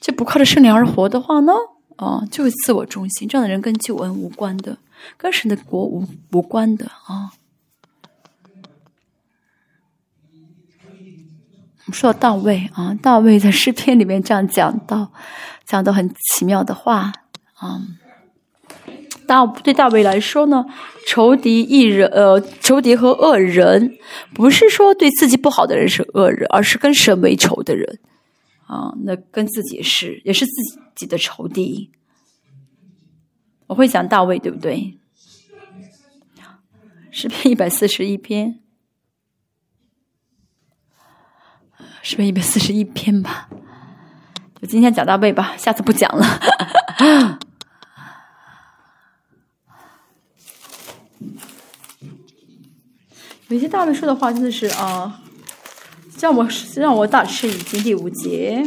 [0.00, 1.52] 这不靠着圣灵而活的话呢？
[1.96, 3.28] 啊，就是自我中心。
[3.28, 4.78] 这样的人跟救恩无关的，
[5.16, 7.32] 跟神的国无无关的啊。
[11.84, 15.12] 我们说到大卫啊，大卫在诗篇里面这样讲到，
[15.72, 17.10] 讲到很奇妙的话
[17.54, 17.80] 啊。
[19.26, 20.66] 大对大卫来说呢，
[21.06, 23.96] 仇敌一人呃，仇敌和恶人，
[24.34, 28.00] 不是说对自己不好的人是恶人，而是跟神为仇的人。
[28.66, 30.52] 啊，那跟自己是也是自
[30.94, 31.90] 己的仇敌。
[33.68, 34.98] 我会讲大卫，对不对？
[37.10, 38.60] 诗篇一百四十一篇，
[42.02, 43.48] 诗篇一百四十一篇吧。
[44.62, 46.24] 就今天讲大卫吧，下次不讲了。
[53.48, 55.18] 有些大卫说的话真的是啊。
[56.20, 57.82] 让我让我大吃一惊。
[57.82, 58.64] 第五节，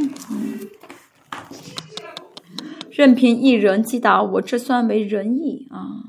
[2.91, 6.03] 任凭一人击打我，这算为仁义啊？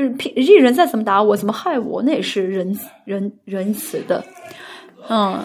[0.00, 4.24] 就是一人再怎么打我，怎么害我，那也是仁仁仁慈的，
[5.08, 5.38] 嗯。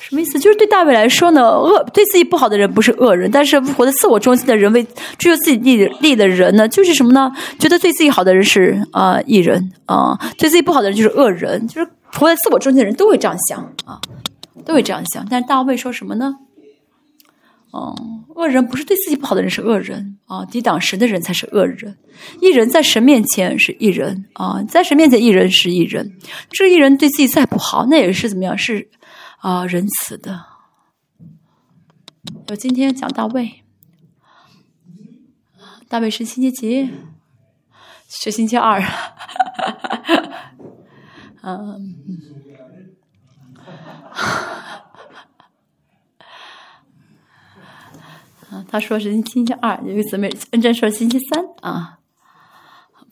[0.00, 0.38] 什么意思？
[0.38, 4.82] 就是对大卫来说呢，恶对自己不好的人不是恶人，但是活在自我中心的人为
[5.18, 7.30] 追求自己利利的人呢，就是什么呢？
[7.58, 14.00] 觉得对自己好的人是啊异人啊，对自己不好的人就是恶人，就是活在自我中心的人都会这样想啊，
[14.64, 15.26] 都会这样想。
[15.28, 16.34] 但是大卫说什么呢？
[17.70, 17.94] 哦，
[18.34, 21.96] 恶人不是对自己不好的人是恶人啊，抵挡神的人才是恶人。
[22.40, 26.18] 一人在神面前是一人啊，在神面前一人是一人。
[26.50, 28.56] 这一人对自己再不好，那也是怎么样？
[28.56, 28.88] 是。
[29.40, 30.44] 啊，仁慈的。
[32.48, 33.62] 我今天讲大卫，
[35.88, 36.90] 大卫是星期几？
[38.08, 38.82] 是星期二。
[41.42, 41.94] 嗯，
[48.68, 51.98] 他说是星期二，有个姊妹认真说星期三啊。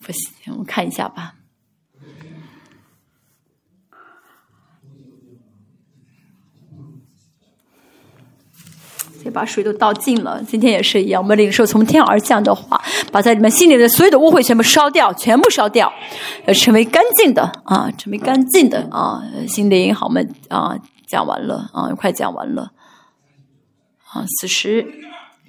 [0.01, 1.35] 不行，我看一下吧。
[9.33, 11.21] 把水都倒尽了，今天也是一样。
[11.21, 15.91] 我们领受从天而降的话，把在你们心里的所有的污秽全部烧掉，全部烧掉，
[16.45, 19.21] 要成为干净的啊，成为干净的啊。
[19.45, 22.71] 心灵好，我们啊讲完了啊，快讲完了
[24.05, 24.87] 啊，此时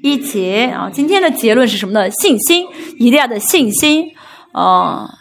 [0.02, 0.90] 一节啊。
[0.92, 2.10] 今天的结论是什么呢？
[2.10, 2.66] 信心，
[2.98, 4.12] 一定要的信心
[4.52, 5.14] 啊。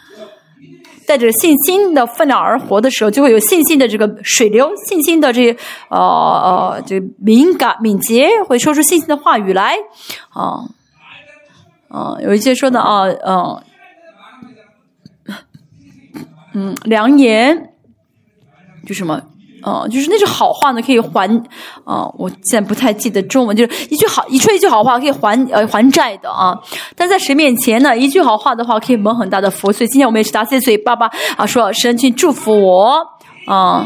[1.06, 5.56] 带着信心的分量而活的时候，就会有信心的这个水流，信心的这
[5.88, 9.74] 呃呃这敏感敏捷，会说出信心的话语来
[10.28, 10.68] 啊
[11.88, 13.62] 啊，有一些说的啊嗯
[16.52, 17.72] 嗯良言，
[18.86, 19.22] 就什么。
[19.62, 21.28] 哦，就是那句好话呢，可以还，
[21.84, 26.56] 啊，我现在不太记得中文，就是一句好，一说一句好话可以还呃还债的啊。
[26.94, 29.72] 但在神面前呢，一句好话的话可以蒙很大的福。
[29.72, 33.04] 所以今天我们也是打碎嘴巴巴啊，说神去祝福我
[33.46, 33.84] 啊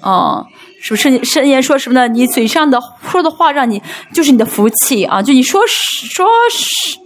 [0.00, 0.44] 啊，
[0.80, 1.24] 是不是？
[1.24, 2.06] 神言说什么呢？
[2.08, 2.78] 你嘴上的
[3.10, 3.82] 说的话让你
[4.12, 6.98] 就是你的福气啊，就你说说是，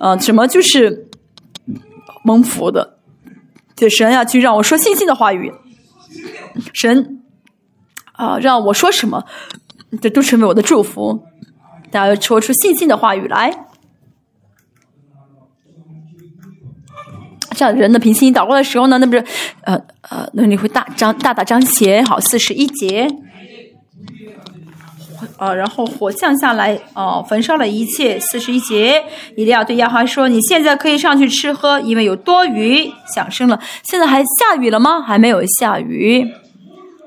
[0.00, 1.08] 呃，什么就是
[2.24, 2.98] 蒙福的。
[3.76, 5.52] 对神要去让我说信心的话语。
[6.72, 7.22] 神
[8.12, 9.24] 啊，让我说什么，
[10.00, 11.24] 这都成为我的祝福。
[11.90, 13.66] 大家说出信心的话语来，
[17.52, 19.24] 这样人的平心祷告的时候呢，那不是
[19.62, 22.04] 呃呃，那你会大张大大张显。
[22.04, 23.08] 好，四十一节，
[25.36, 28.18] 啊，然后火降下来，哦，焚烧了一切。
[28.20, 29.04] 四十一节，
[29.36, 35.00] 一定要对亚哈说：“你现在可以上去吃喝，因为有多余。”响声了，现在还下雨了吗？
[35.00, 36.32] 还没有下雨。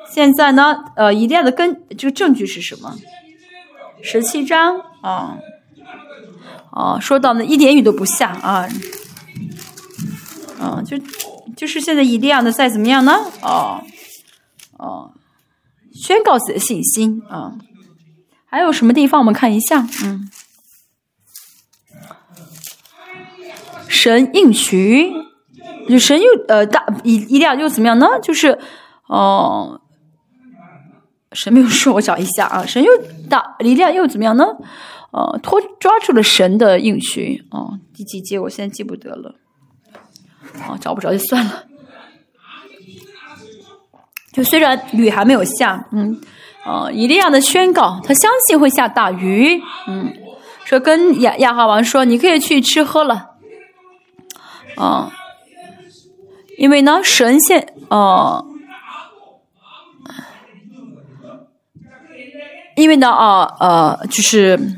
[0.09, 2.95] 现在呢，呃，以利亚的根这个证据是什么？
[4.03, 5.37] 十七章啊，
[6.71, 8.67] 啊，说到呢，一点雨都不下啊，
[10.59, 10.97] 啊，就
[11.55, 13.19] 就是现在以利亚呢，再怎么样呢？
[13.41, 13.81] 哦，
[14.77, 15.11] 哦，
[15.93, 17.53] 宣告自己的信心啊，
[18.51, 19.87] 还有什么地方我们看一下？
[20.03, 20.29] 嗯，
[23.87, 25.09] 神应许，
[25.87, 28.07] 就神又呃大以以利亚又怎么样呢？
[28.21, 28.59] 就是
[29.07, 29.79] 哦。
[31.33, 32.65] 神没有说，我找一下啊。
[32.65, 32.91] 神又
[33.29, 34.43] 大，力量又怎么样呢？
[35.13, 37.79] 呃，托抓住了神的应许啊。
[37.93, 38.37] 第几节？
[38.37, 39.35] 我现在记不得了。
[40.67, 41.63] 啊，找不着就算了。
[44.33, 46.19] 就虽然雨还没有下，嗯，
[46.65, 50.13] 哦，以利亚的宣告，他相信会下大雨，嗯，
[50.63, 53.31] 说跟亚亚哈王说，你可以去吃喝了，
[54.75, 55.11] 啊，
[56.57, 58.45] 因为呢，神仙，哦，
[62.75, 64.77] 因为呢，啊，呃，就是。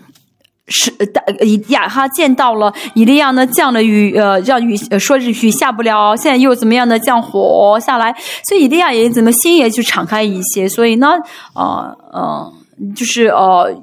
[0.67, 8.15] 是大以亚哈见到了以利亚呢降了雨，呃，让雨说是雨下不了，现在又怎么样的降火下来，
[8.47, 11.11] 所以以利亚也怎么心也就敞开一些，所以呢，
[11.53, 12.53] 呃呃，
[12.95, 13.75] 就是呃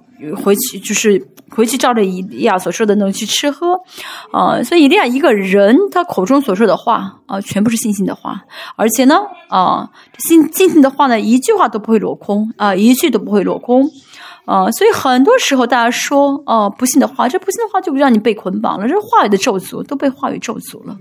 [0.42, 3.78] 回去就是回去照着以利亚所说的那去吃喝，
[4.32, 8.42] 啊，所以以利亚一个人他口中所说的话啊，全部是信心的话，
[8.76, 9.16] 而且呢，
[9.48, 13.90] 啊，信信心的话呢，一句话都不会落空啊，一句都不会落空。
[14.46, 20.96] 啊，所以很多时候大家说，哦，不信的话，这不信的话就让你被捆绑了，这话语的咒诅都被话语咒诅了。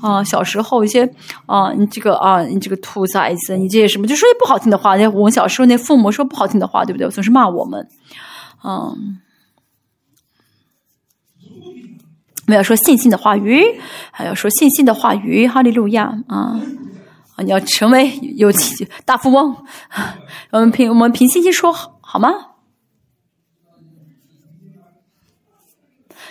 [0.00, 1.08] 啊，小时候一些
[1.46, 4.96] 啊，你这个啊，你这个兔崽子，你这些什么，就说些不好听的话。
[4.96, 7.08] 那我们小时候那父母说不好听的话，对不对？
[7.10, 7.86] 总是骂我们。
[8.64, 9.20] 嗯，
[12.46, 13.62] 没有说信心的话语，
[14.10, 15.46] 还要说信心的话语。
[15.46, 16.60] 哈利路亚啊！
[17.36, 18.50] 啊，你要成为有
[19.04, 19.56] 大富翁。
[20.50, 22.30] 我们凭我们凭信心说好吗？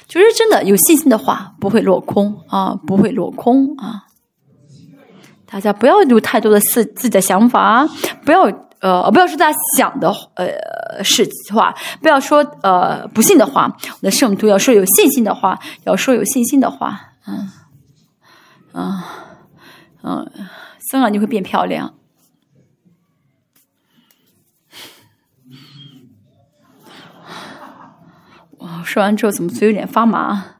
[0.07, 4.05] 就是真的有信心的话，不会落空啊，不会落空啊！
[5.45, 7.87] 大家不要有太多的自自己的想法，
[8.23, 8.43] 不要
[8.79, 13.75] 呃，不要说大家想的呃是话，不要说呃不信的话。
[13.89, 17.51] 我的圣徒要说有信心的话，要说有信心的话，嗯，
[18.73, 19.01] 嗯，
[20.03, 20.31] 嗯，
[20.89, 21.93] 这样你会变漂亮。
[28.87, 30.55] 说完之后，怎么嘴有点发麻？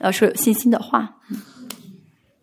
[0.00, 1.16] 要说有信心的话，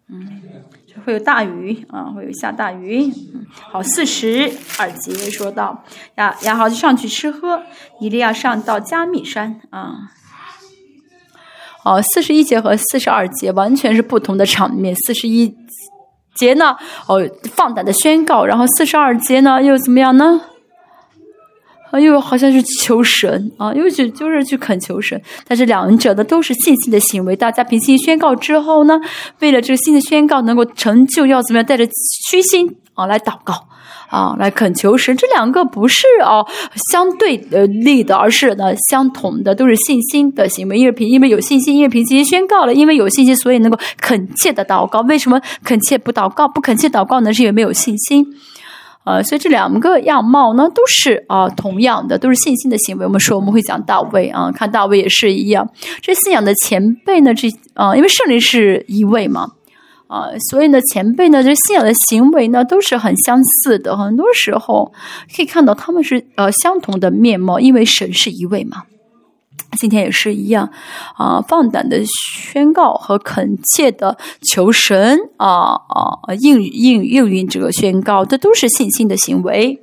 [0.10, 0.42] 嗯，
[0.88, 3.12] 就会有大雨啊，会有下大雨。
[3.50, 5.84] 好，四十二节说到
[6.18, 7.64] 亚亚豪就上去吃喝，
[8.00, 10.12] 伊利亚上到加密山啊。
[11.84, 15.58] 好，四十一节和四十二节完全是不同的场面，四十一。
[16.42, 16.76] 节呢，
[17.08, 17.22] 哦，
[17.56, 20.42] 放胆的宣告，然后四十二节呢，又怎么样呢？
[21.92, 27.36] 啊，又好像是求神啊，又去就是去恳求神，但是两者呢都是信心的行为。
[27.36, 29.00] 大家凭信宣告之后呢，
[29.40, 31.88] 为了这个新的宣告能够成就，要怎么样带着
[32.28, 33.68] 虚心啊来祷告。
[34.12, 36.46] 啊，来恳求神，这两个不是哦
[36.92, 40.78] 相对呃立的，而是呢相同的，都是信心的行为。
[40.78, 45.00] 因为凭因为有信心，因为凭信心宣告了，因为有信心，所以能够恳切的祷告。
[45.02, 46.46] 为什么恳切不祷告？
[46.46, 47.34] 不恳切祷告呢？
[47.34, 48.28] 是因为没有信心。
[49.04, 53.06] 呃，所以这两个样貌呢，都是啊同样的，都是信心的行为。
[53.06, 55.68] 我们说我们会讲大卫啊，看大卫也是一样。
[56.02, 59.54] 这信仰的前辈呢，这啊，因为圣灵是一位嘛。
[60.12, 63.96] 啊，所以呢，前辈呢，这信仰的行为呢，都是很相似的。
[63.96, 64.92] 很多时候
[65.34, 68.84] 可以看到他们是呃相同的面貌，因为神是一位嘛。
[69.78, 70.70] 今天也是一样
[71.16, 79.80] 啊，放胆的宣告和恳切的求神啊啊应应应允这个宣告，这都是信心的行为。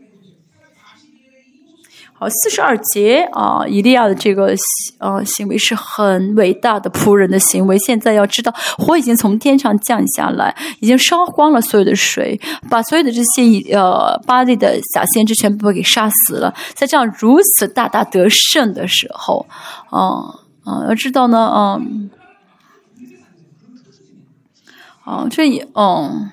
[2.20, 4.53] 好，四十二节啊，以利亚的这个
[4.99, 7.78] 呃行为是很伟大的仆人的行为。
[7.78, 16.53] 现在要知道，火已经从天上降下来，已经烧光了所有的水，把所有的这些呃巴利的假先知全部给杀死了。
[16.74, 19.47] 在这样如此大大得胜的时候，
[19.90, 22.11] 啊啊，要知道呢，嗯，
[25.05, 26.32] 啊，这也，嗯。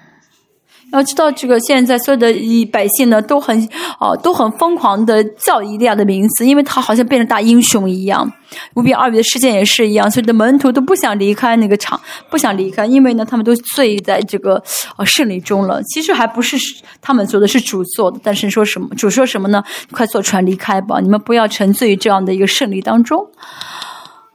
[0.95, 2.33] 要知道，这个现在所有的
[2.71, 3.57] 百姓呢，都很
[3.99, 8.31] 哦，都很疯狂的叫伊利亚的名字，因为他好像变成大英雄一样。
[8.75, 11.99] 无边二比的事件也是一样，所有的门徒都不想离开那个场，
[12.29, 14.61] 不想离开，因为呢，他们都醉在这个
[14.97, 15.81] 呃胜利中了。
[15.83, 16.55] 其实还不是
[17.01, 18.19] 他们做的，是主做的。
[18.23, 18.87] 但是说什么？
[18.95, 19.61] 主说什么呢？
[19.91, 20.99] 快坐船离开吧！
[21.01, 23.19] 你们不要沉醉于这样的一个胜利当中。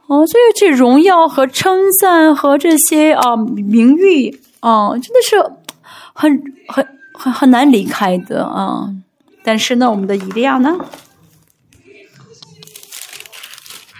[0.09, 5.37] 哦，所以这荣耀和称赞和这些啊名誉啊，真的是。
[6.13, 8.95] 很很很很难离开的啊！
[9.43, 10.79] 但是呢，我们的伊利亚呢，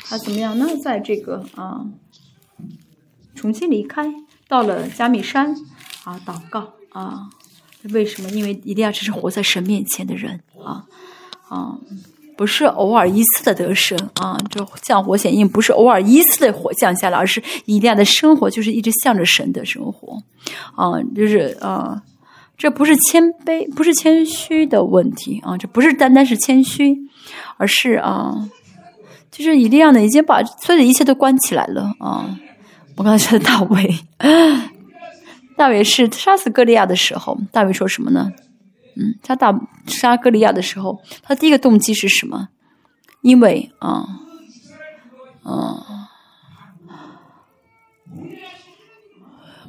[0.05, 0.67] 他怎么样呢？
[0.83, 1.87] 在这个啊，
[3.35, 4.13] 重新离开，
[4.49, 5.55] 到了加密山
[6.05, 7.31] 啊，祷告啊。
[7.93, 8.29] 为什么？
[8.31, 10.85] 因为伊利亚只是活在神面前的人啊
[11.49, 11.79] 啊，
[12.41, 20.17] 不是偶尔一次的得胜啊，就降火显应，不是偶尔一次的火降下来，而是伊利亚的生活就是一直向着神的生活
[20.75, 22.01] 啊，就是啊。
[22.57, 26.97] 这不是谦卑，不是谦虚的问题啊，这不是单单是谦虚，
[27.59, 28.49] 而是啊，
[29.31, 32.39] 就是以利亚呢，已经把所有的一切都关起来了啊。
[32.97, 33.99] 我刚才说的大卫，
[35.59, 38.33] 大卫是杀死歌利亚的时候，大卫说什么呢？
[39.01, 42.49] 嗯，杀大杀歌利亚的时候，他第一个动机是什么？
[43.23, 44.07] 因为啊，
[45.45, 45.83] 嗯。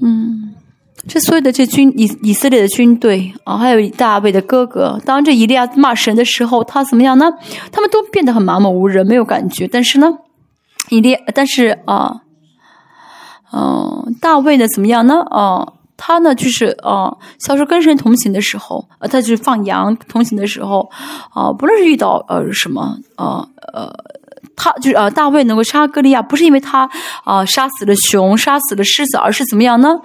[0.03, 0.55] 嗯，
[1.07, 7.31] 这所有的这军以以色列的军队啊，还有大卫的哥哥，当这以利亚骂神的时候，他怎么样呢？
[7.71, 9.67] 他们都变得很麻木无人，没有感觉。
[9.67, 10.17] 但是呢，
[10.89, 12.23] 以利，但是啊，
[13.53, 15.21] 嗯，大卫呢怎么样呢？
[15.21, 20.89] 啊，他呢就是啊，小时候跟神同行的时候，呃，他就是放羊同行的时候，
[21.31, 23.93] 啊，不论是遇到呃什么，呃呃。
[24.55, 26.87] 他就是呃，大卫能够杀歌利亚，不是因为他
[27.23, 29.99] 啊杀死了熊，杀死了狮子，而是怎么样呢？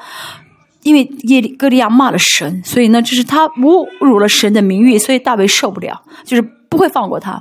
[0.83, 7.33] 因为耶利歌利亚骂了神，所以呢，这是他侮辱了神的名誉，所以大卫受不了，就是不会放过他。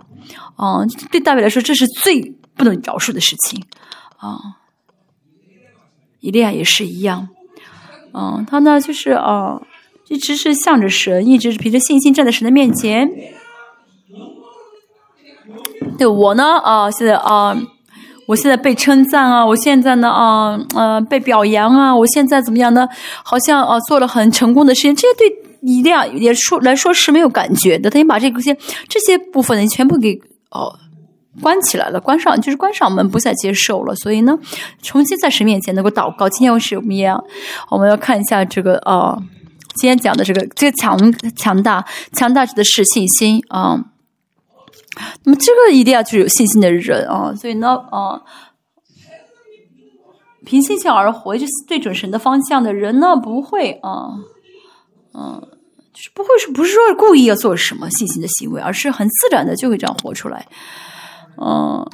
[0.56, 2.22] 啊，对大卫来说，这是最
[2.56, 3.64] 不能饶恕的事情。
[4.18, 4.40] 啊，
[6.19, 7.30] 以利亚也是一样。
[8.18, 9.62] 嗯，他呢，就是啊，
[10.08, 13.10] 一直是向着神，一直是凭着信心站在神的面前。
[15.98, 17.56] 对我呢啊，现在啊，
[18.28, 22.88] 我现在被称赞啊，我现在呢啊呃被表扬啊，我现在怎么样呢？
[23.24, 25.28] 好像啊做了很成功的事情，这些对
[25.62, 27.90] 一定要也说来说是没有感觉的。
[27.90, 28.56] 他已经把这些
[28.88, 30.20] 这些部分呢全部给
[30.52, 30.74] 哦
[31.41, 33.94] 关起来了，关上就是关上门，不再接受了。
[33.95, 34.38] 所以呢，
[34.82, 36.30] 重新在神面前能够祷告。
[36.30, 37.24] 今天我是我们要
[37.70, 39.18] 我们要看一下这个啊，
[39.76, 40.98] 今天讲的这个这个强
[41.36, 43.86] 强大强大指的是信心啊。
[45.26, 48.22] 那么这个一定要就是有信心的人啊，所以呢，啊，
[50.45, 54.07] 凭信心而活，就是对准神的方向的人呢，不会啊，
[55.14, 55.45] 嗯，
[55.94, 60.48] 就是不会是不是说故意要做什么信心的行为，而是很自然的就会这样活出来。
[61.38, 61.88] 嗯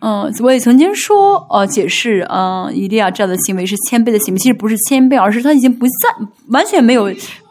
[0.00, 7.04] 嗯，我也曾经说，呃，解释，嗯，一定要这样的行为是谦卑的行为，其实不是谦卑，而是他已经不在，完全没有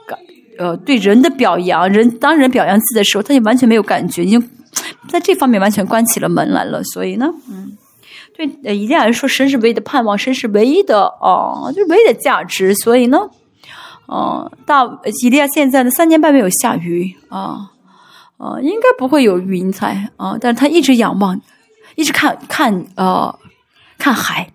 [0.08, 0.18] 感，
[0.58, 4.50] 呃，对人的表扬，人当人表扬自己的时候，他就完全没有感觉，已经。
[5.10, 7.76] 在这方面完全关起了门来了，所以呢，嗯，
[8.38, 13.30] 对，呃一定来说，神是唯一的盼望，神是唯一的哦，就是唯一的价值，所以呢，
[14.06, 14.84] 哦，大
[15.24, 17.72] 以利亚现在呢三年半没有下雨啊，
[18.40, 21.40] 啊，应该不会有云彩啊，但是他一直仰望，
[21.96, 23.40] 一直看看呃
[24.00, 24.52] 看海，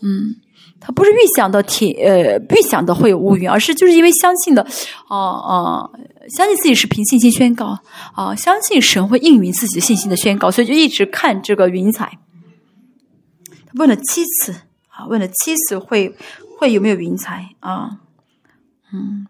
[0.00, 0.36] 嗯。
[0.80, 4.62] 他不是预想的天，呃，预想的会有乌云，而是就是因为相信的，
[5.08, 5.90] 啊啊，
[6.28, 7.76] 相信自己是凭信心宣告，
[8.14, 12.18] 啊，相信神会应允自己的信心的宣告，所以就一直看这个云彩。
[13.66, 14.52] 他问了七次，
[14.86, 16.14] 啊，问了七次会
[16.56, 17.98] 会有没有云彩啊？
[18.92, 19.26] 嗯，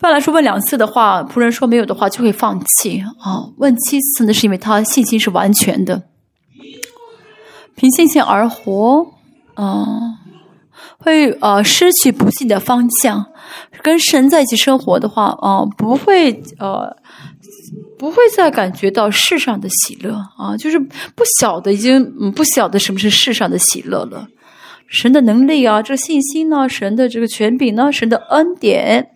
[0.00, 3.44] 一般来说问两次的话，仆人说没有的话就会放弃啊。
[3.58, 6.04] 问七次呢，是因为他信心是完全的。
[7.76, 9.06] 凭信心而活，
[9.56, 10.16] 嗯，
[10.96, 13.26] 会呃失去不幸的方向。
[13.82, 16.96] 跟神在一起生活的话，啊，不会呃，
[17.98, 24.26] 不会再感觉到世上的喜乐啊，就是不晓得已经嗯不晓得什么是世上的喜乐了。
[24.90, 29.12] 神的能力啊，这个信心呢，神的这个权柄呢，神的恩典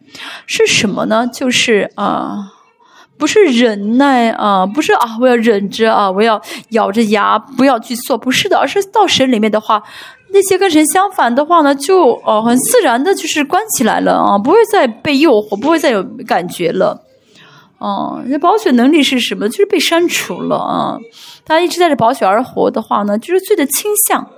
[0.47, 1.29] 是什么呢？
[1.31, 2.53] 就是啊。
[3.17, 9.81] 不是忍耐啊，不是啊，我要忍着啊，我要咬着牙不要去做，不是的，而是到神里面的话，
[10.33, 17.01] 那些跟神相反的话呢，就哦很自然的就是关起来了啊，不会再被诱惑，不会再有感觉了，
[17.79, 19.49] 哦，那保险能力是什么？
[19.49, 20.99] 就是被删除了啊，
[21.45, 24.29] 他一直在这保险而活的话呢，就是罪的倾向。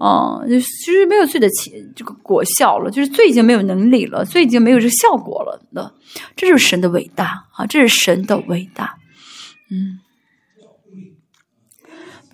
[0.00, 5.92] 哦，就其实没有罪的起这个果效了，就是罪已经没有能力了，罪已经没有这效果了的，
[6.34, 7.66] 这就是神的伟大啊！
[7.66, 8.96] 这是神的伟大，
[9.70, 10.00] 嗯。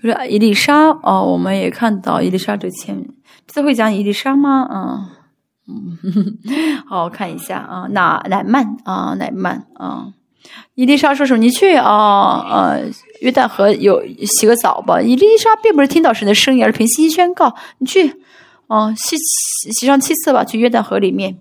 [0.00, 3.08] 比如说伊丽莎啊，我们也看到伊丽莎这前面，
[3.48, 4.62] 这会讲伊丽莎吗？
[4.62, 5.10] 啊，
[5.66, 5.98] 嗯，
[6.86, 10.12] 好，看一下啊，那乃曼啊，乃曼啊。
[10.74, 12.82] 伊丽莎说：“说你去啊，呃，
[13.20, 18.20] 约旦河有洗个澡吧。”伊丽莎并不是听到神的声音，而是凭信心宣告：“你去，
[18.66, 19.16] 啊，洗
[19.72, 21.38] 洗上七次吧，去约旦河里面。”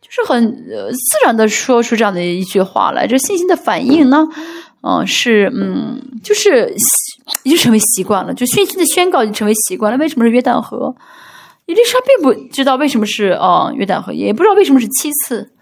[0.00, 3.06] 就是很自然的说出这样的一句话来。
[3.06, 4.26] 这信心的反应呢，
[4.82, 6.74] 嗯，是嗯，就是
[7.42, 9.98] 已经成为习惯了，就信心的宣告已经成为习惯了。
[9.98, 10.94] 为什么是约旦河？
[11.66, 15.52] 伊丽莎并不知道为什么是啊约旦河，也不知道为什么是七次。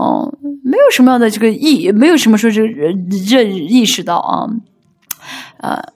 [0.00, 0.32] 哦，
[0.64, 4.48] 没有什么样的这个意，没有什么说这认认意识到啊，
[5.58, 5.92] 呃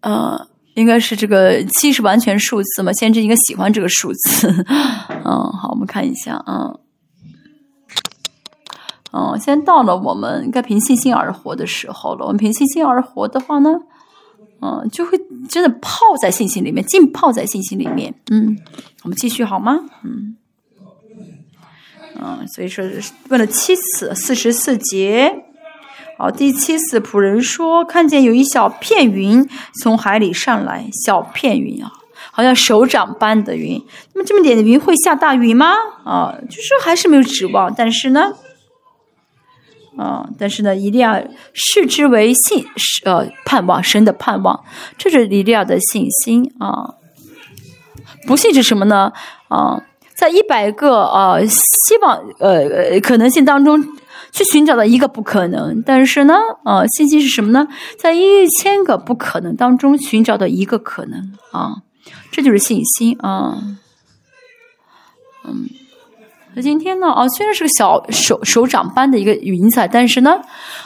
[0.00, 2.92] 呃，应该是这个七是完全数字嘛？
[2.94, 4.48] 先知应该喜欢这个数字。
[5.24, 6.78] 嗯，好，我们看一下，嗯，
[9.12, 12.26] 嗯，现在到了我们应该凭信心而活的时候了。
[12.26, 13.70] 我们凭信心而活的话呢，
[14.60, 15.16] 嗯，就会
[15.48, 18.12] 真的泡在信心里面，浸泡在信心里面。
[18.32, 18.58] 嗯，
[19.04, 19.78] 我们继续好吗？
[20.02, 20.34] 嗯，
[22.20, 22.84] 嗯，所以说
[23.28, 25.44] 问了七次，四十四节。
[26.18, 29.48] 好，第七次仆人说，看见有一小片云
[29.80, 31.92] 从海里上来，小片云啊，
[32.32, 33.80] 好像手掌般的云。
[34.14, 35.74] 那么这么点的云会下大雨吗？
[36.04, 37.72] 啊，就是还是没有指望。
[37.72, 38.32] 但是呢，
[39.96, 41.22] 啊，但是呢，一定要
[41.52, 42.66] 视之为信，
[43.04, 44.64] 呃，盼望神的盼望，
[44.96, 46.94] 这是一定要的信心啊。
[48.26, 49.12] 不信是什么呢？
[49.46, 49.80] 啊，
[50.18, 53.82] 在一百个呃希望呃可能性当中。
[54.30, 56.34] 去寻找到一个不可能，但是呢，
[56.66, 57.66] 呃，信息是什么呢？
[57.98, 61.18] 在一千个不可能当中寻找到一个可能
[61.50, 61.76] 啊，
[62.30, 63.56] 这就是信心啊。
[65.44, 65.66] 嗯，
[66.54, 70.38] 那今天呢，啊，虽然是个小手手掌般的一个云彩，但是呢，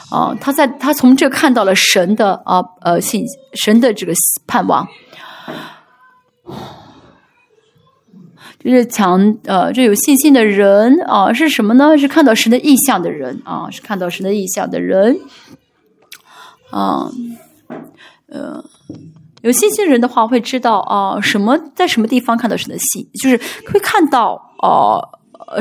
[0.09, 4.13] 啊，他在他从这看到了神的啊呃信神的这个
[4.47, 4.87] 盼望。
[8.71, 11.97] 是强呃，这有信心的人啊，是什么呢？
[11.97, 15.19] 是看到神的意象的人啊，是看到神的意象的人。
[16.71, 17.09] 啊，
[18.27, 18.63] 呃，
[19.41, 23.37] 有信心的人的话，会知道啊，什么在什么地方看到神的信，就是
[23.71, 25.09] 会看到哦，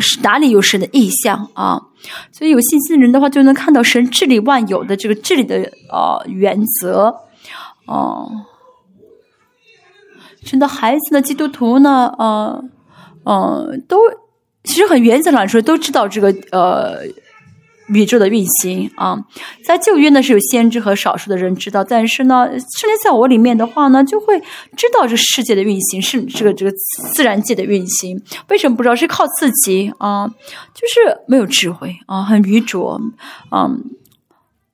[0.01, 1.81] 是哪里有神的意象啊。
[2.31, 7.15] 所以有信心的人的话，就能看到神治理万有的这个治理的啊原则。
[7.87, 8.31] 哦，
[10.45, 12.63] 神的孩子呢，基督徒呢，啊。
[13.25, 13.99] 嗯，都
[14.65, 17.01] 其实很原则上来说都知道这个呃
[17.89, 19.19] 宇宙的运行啊。
[19.65, 24.41] 在旧约呢是有先知和少数的人知道，但是呢，圣灵在我里面的话呢，就会
[24.77, 26.73] 知道这世界的运行是这个这个
[27.13, 28.23] 自然界的运行。
[28.49, 28.95] 为什么不知道？
[28.95, 33.01] 是靠自己啊，就是没有智慧啊，很愚拙
[33.51, 33.71] 啊。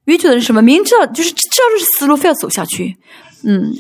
[0.04, 0.62] 愚拙的是什么？
[0.62, 2.96] 明知道就是知道这是死路，非要走下去，
[3.44, 3.74] 嗯。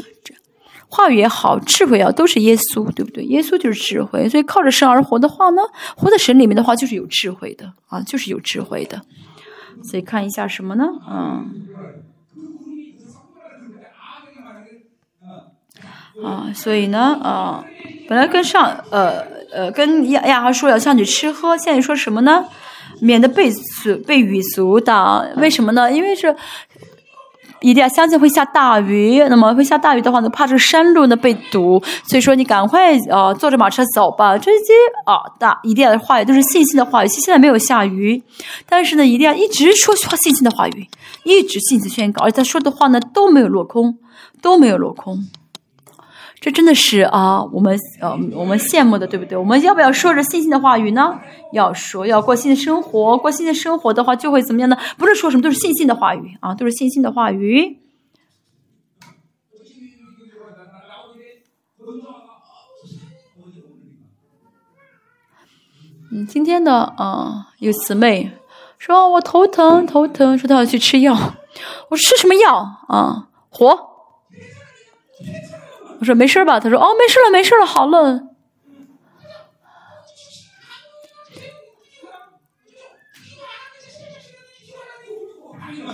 [0.90, 3.22] 话语也好，智慧也好，都是耶稣，对不对？
[3.24, 5.60] 耶稣就是智慧，所以靠着神而活的话呢，
[5.94, 9.02] 活在神里面的话，就是有智慧的啊，就是有智慧的。
[9.84, 10.84] 所以看一下什么呢？
[11.06, 11.66] 嗯，
[16.24, 17.64] 啊，所以呢，啊，
[18.08, 19.20] 本来跟上，呃
[19.52, 22.46] 呃，跟亚亚哈说要上去吃喝，现在说什么呢？
[23.00, 25.92] 免得被阻被雨阻挡，为什么呢？
[25.92, 26.34] 因为是。
[27.60, 34.36] 一定要相信会下大雨，那么会下大雨的话呢，怕这山路呢被堵，所以说你赶快呃坐着马车走吧。
[34.38, 34.72] 这些
[35.04, 37.08] 啊大一定要的话语都是信心的话语。
[37.08, 38.22] 现在没有下雨，
[38.68, 40.88] 但是呢一定要一直说话信心的话语，
[41.24, 43.98] 一直信心宣告，而他说的话呢都没有落空，
[44.40, 45.28] 都没有落空。
[46.48, 49.36] 这真的是啊，我们呃，我们羡慕的，对不对？
[49.36, 51.20] 我们要不要说着信心的话语呢？
[51.52, 54.78] 要说，要过新的生活，过新的生活的话，就会怎么样呢？
[54.96, 57.80] 不是说什么都是信心的话语啊，都是信心的话语。
[66.10, 68.32] 嗯，今天的啊，有姊妹
[68.78, 71.14] 说我头疼，头疼，说她要去吃药。
[71.90, 72.54] 我吃什么药
[72.88, 73.28] 啊？
[73.50, 73.87] 火。
[75.98, 76.60] 我说没事吧？
[76.60, 78.22] 他说哦，没事了，没事了，好了。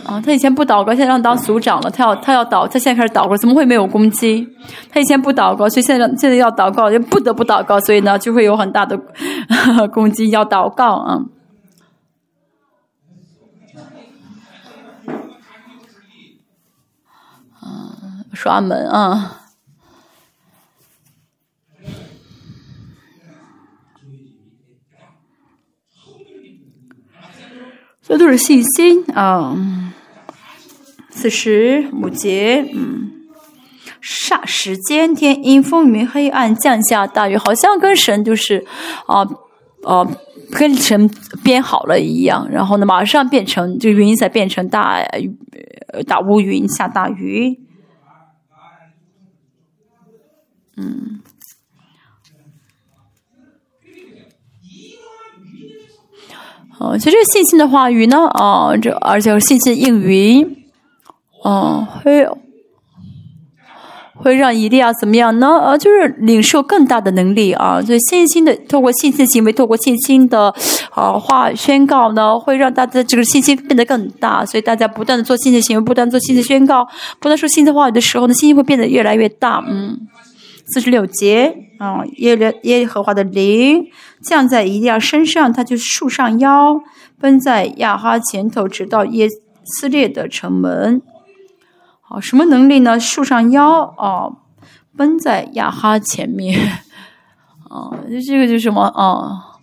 [0.07, 1.91] 啊，他以前不祷告，现在让当组长了。
[1.91, 4.47] 他要他要祷，他现在开始祷告，怎么会没有攻击？
[4.93, 9.01] 他以前不祷告，所以现在现在要祷告，就不得不祷告，所以呢，就会有很大的
[9.91, 10.29] 攻击。
[10.29, 11.21] 要祷告啊！
[17.61, 17.97] 啊，
[18.35, 19.44] 刷门啊！
[28.07, 29.57] 这都是信心啊！
[31.09, 33.11] 此时母节，嗯，
[34.03, 38.67] 霎时间天阴风云黑暗降下大雨，好像跟神就是
[39.07, 39.27] 啊
[39.85, 40.07] 啊
[40.51, 41.09] 跟神
[41.43, 42.47] 编好了一样。
[42.51, 45.03] 然后呢，马上变成就云彩变成大
[46.07, 47.59] 大乌云下大雨，
[50.77, 51.21] 嗯。
[56.79, 60.57] 哦，其实信心的话语呢，啊，这而且信心应允，
[61.43, 62.27] 哦，会，
[64.17, 65.47] 会让以利亚怎么样呢？
[65.59, 67.81] 呃，就是领受更大的能力啊！
[67.83, 70.55] 所以信心的，透过信心行为，透过信心的
[70.91, 74.45] 啊话宣告呢，会让大家这个信心变得更大。
[74.45, 76.87] 所以大家不断的做信心行为，不断做信心宣告，
[77.21, 79.63] 不断说信心话语的时候呢，信心会变得越来越大。
[79.69, 79.99] 嗯，
[80.67, 83.87] 四十六节啊，耶耶耶和华的灵
[84.23, 86.81] 降在以利亚身上，他就树上腰，
[87.21, 89.29] 奔在亚哈前头，直到耶
[89.65, 91.03] 撕裂的城门。
[92.01, 92.99] 好，什么能力呢？
[92.99, 94.29] 树上腰啊，
[94.97, 96.59] 奔在亚哈前面
[97.69, 97.93] 啊，
[98.27, 99.54] 这个就什么啊？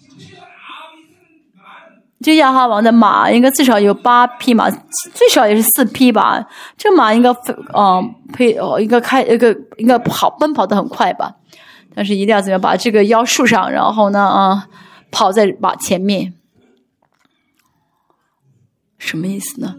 [2.23, 6.47] 这亚哈王的马应该至少有八匹马，最少也是四匹吧。
[6.77, 7.29] 这马应该
[7.73, 11.35] 嗯配哦，应该开一个应该跑奔跑的很快吧。
[11.93, 14.67] 但是一定要怎么样把这个腰竖上，然后呢啊
[15.11, 16.33] 跑在马前面，
[18.97, 19.75] 什么意思呢？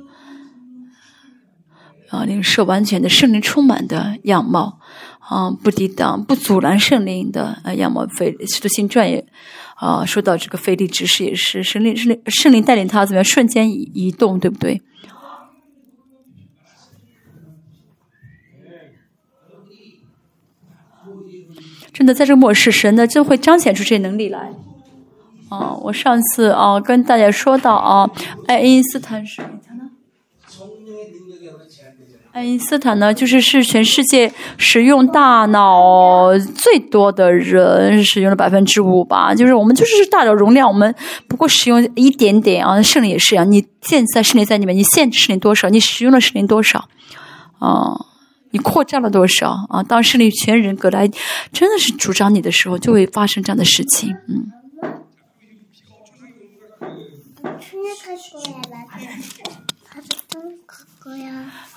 [2.11, 4.79] 啊，领受完全的圣灵充满的样貌，
[5.21, 8.07] 啊，不抵挡、不阻拦圣灵的啊样貌。
[8.07, 9.27] 非使徒行传也
[9.83, 14.81] 啊，说到这个费力指示也是神灵、圣灵、圣灵带领他怎么样瞬间移移动，对不对？
[21.93, 24.53] 真的，在这末世，神呢就会彰显出这些能力来。
[25.49, 28.09] 啊，我上次啊跟大家说到啊，
[28.47, 29.43] 爱因斯坦是。
[32.33, 39.35] 爱因斯坦呢，就是是全世界使用大脑最多的人，使用了百分之五吧。
[39.35, 40.95] 就是我们就是大脑容量，我们
[41.29, 42.81] 不过使用一点点啊。
[42.81, 46.89] 圣灵也是啊，你现在圣灵在里面，你限制圣灵多少，你使用了圣灵多少
[47.59, 48.01] 啊？
[48.51, 49.83] 你扩张了多少啊？
[49.83, 51.07] 当圣灵全人格来
[51.53, 54.09] 真的是主张你的时候，就会发生这样的事情。
[54.29, 54.62] 嗯。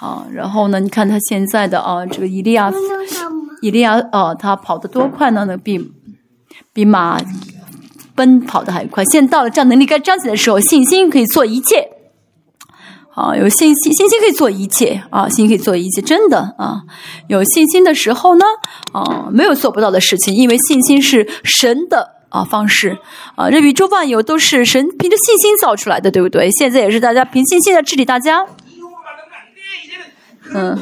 [0.05, 0.79] 啊，然后呢？
[0.79, 2.71] 你看他现在的啊，这个伊利亚，
[3.61, 5.45] 伊利亚啊，他跑得多快呢？
[5.47, 5.91] 那比
[6.71, 7.19] 比马
[8.13, 9.03] 奔跑的还快。
[9.05, 11.89] 现在到了这样能力该彰显的时候，信心可以做一切。
[13.15, 16.81] 啊，有信心，信心可以做一切啊，信心可以做一切，真的啊，
[17.27, 18.45] 有信心的时候呢，
[18.91, 22.97] 啊，没有做不到的事情，因为信心是神的啊方式
[23.35, 26.51] 啊，这宇宙万有都是神凭着信心造出来的，对不对？
[26.51, 28.45] 现在也是大家凭信心在治理大家。
[30.53, 30.77] 嗯，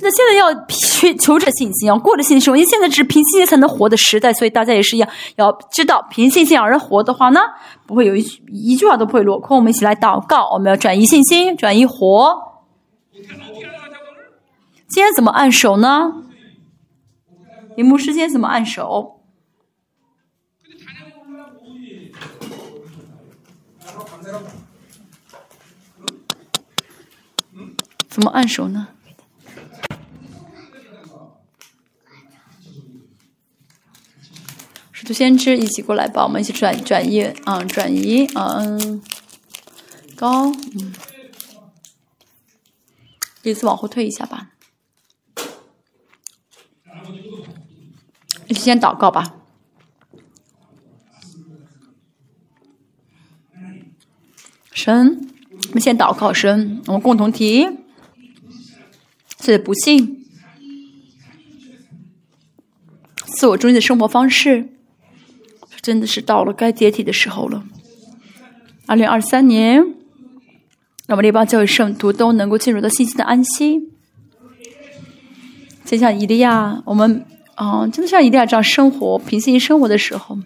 [0.00, 7.40] 那现在要去求着信心，要过着信心，因为现在只是凭信心才能活的时代，所以大家也是一样，要知道凭信心而活的话呢，
[7.86, 9.56] 不会有一一句话都不会落空。
[9.56, 12.36] 我们一起来祷告，我们要转移信心，转移活。
[14.88, 16.12] 今天怎么按手呢？
[17.76, 19.21] 林牧师今天怎么按手？
[28.12, 28.88] 怎么按手呢？
[34.92, 39.02] 使徒先知一起过来吧，我们一起转转移啊，转移啊，嗯，
[40.14, 40.92] 高，嗯，
[43.44, 44.50] 椅子往后退一下吧。
[48.46, 49.36] 一起先祷告吧。
[54.72, 55.30] 神，
[55.68, 57.81] 我们先祷告神，我们共同提。
[59.42, 60.24] 自不幸，
[63.24, 64.68] 自我中心的生活方式，
[65.80, 67.64] 真的是到了该解体的时候了。
[68.86, 69.88] 二零二三年，让
[71.08, 73.90] 我们列邦教育圣徒都能够进入到信心的安息。
[75.84, 80.38] 就像伊利亚，我们啊，真的像伊利亚这样生活、平静生活的时候。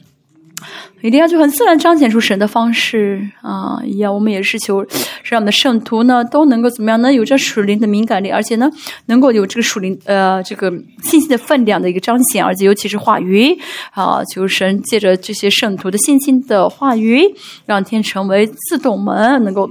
[1.02, 3.78] 一定要就很自然彰显出神的方式啊！
[3.84, 4.84] 一样，我们也是求
[5.22, 7.12] 让我们的圣徒呢都能够怎么样呢？
[7.12, 8.68] 有着属灵的敏感力，而且呢
[9.06, 10.72] 能够有这个属灵呃这个
[11.02, 13.56] 信息的分量的一个彰显，而且尤其是话语
[13.92, 17.22] 啊，求神借着这些圣徒的信心的话语，
[17.66, 19.70] 让天成为自动门，能够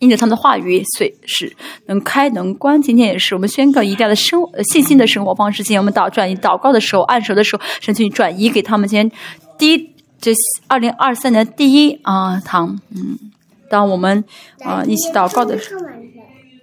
[0.00, 1.54] 因着他们的话语，随时
[1.86, 2.82] 能开能关。
[2.82, 5.62] 今天也是我们宣告一定要的生信心的生活方式。
[5.62, 8.86] 今天我们祷转移祷告的时候，按手的时候，神去转移给他们。
[8.86, 9.10] 今天
[9.56, 9.91] 第一。
[10.22, 10.32] 这
[10.68, 13.18] 二零二三年第一啊堂，嗯，
[13.68, 14.24] 当我们
[14.64, 15.80] 啊一起祷告的时候，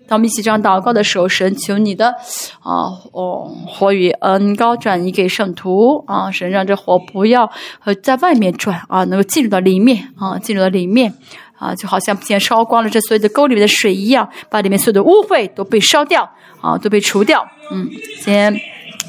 [0.07, 2.15] 当我们一起这样祷告的时候，神求你的
[2.61, 11.14] 啊哦火与恩高转移给圣徒啊，神让这火不要和在外面转啊，能够进入到里面啊，进入到里面
[11.57, 16.23] 啊，就好像先烧光了这所有的沟里面的水一样，把里面所有的污秽都被烧掉
[16.61, 17.45] 啊，都被除掉。
[17.72, 17.90] 嗯，
[18.22, 18.57] 先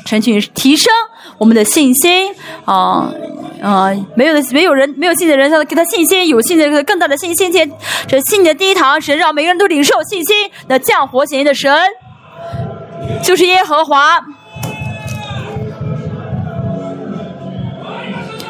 [0.06, 0.93] 神去提升
[1.39, 3.10] 我们的信心啊
[3.62, 3.90] 啊！
[4.14, 7.52] 没有的，没有人没有信的人，他给他信心；有信的人，更大的信心。
[8.09, 10.51] 这新年第一堂，神让每个人都领受信心。
[10.66, 11.72] 那降活显现的神
[13.22, 14.20] 就是耶和华。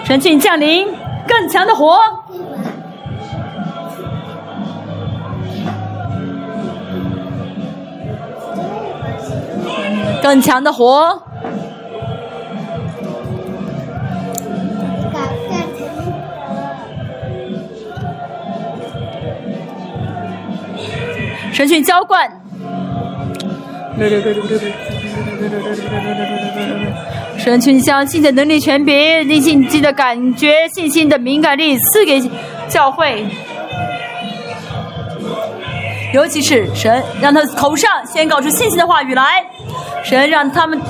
[0.04, 0.88] 神请降临，
[1.28, 1.98] 更强的火。
[10.22, 11.22] 更强的火，
[21.60, 22.26] 神训浇灌，
[27.36, 32.18] 神群将信的能力权柄，力信心的感觉，信心的敏感力赐给
[32.66, 33.26] 教会。
[36.12, 39.44] 尤其是神让他口上先告出信心的话语来，
[40.02, 40.80] 神让他们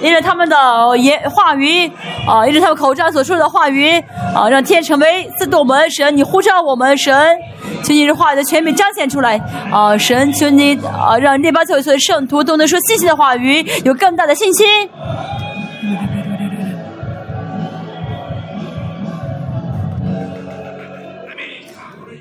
[0.00, 1.90] 因着他们的言话语
[2.26, 3.98] 啊，因着他们口上所说的话语
[4.34, 5.90] 啊，让天成为自动门。
[5.90, 7.36] 神，你呼召我们，神，
[7.82, 9.40] 求你这话语的全面彰显出来
[9.72, 9.96] 啊！
[9.98, 14.66] 神，求你啊，让列巴教会所有圣徒都能说信心的话语，有更大的信心。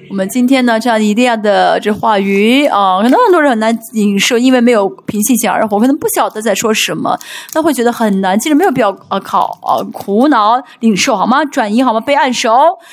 [0.09, 7.17] 我们今天呢，这样一利亚的这话语啊，可能很多人很难领受，因为没有平心而活，可能不晓得在说什么，
[7.53, 8.39] 那会觉得很难。
[8.39, 11.43] 其实没有必要啊，考啊苦恼领受好吗？
[11.45, 11.99] 转移好吗？
[11.99, 12.51] 被按手。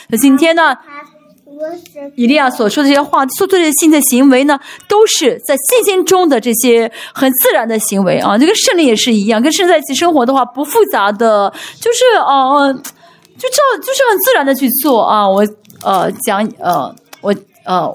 [0.09, 0.77] 那今天呢，
[2.17, 4.59] 以利亚所说的这些话，所做的新的行为呢，
[4.89, 8.37] 都是在信心中的这些很自然的行为啊。
[8.37, 15.29] 这个圣灵也是一样，跟圣在一起生活的话，不复杂的，就是啊，就照就是很自然的去做啊。
[15.29, 15.47] 我
[15.85, 16.95] 呃讲呃。
[17.25, 17.35] 我
[17.65, 17.91] 呃，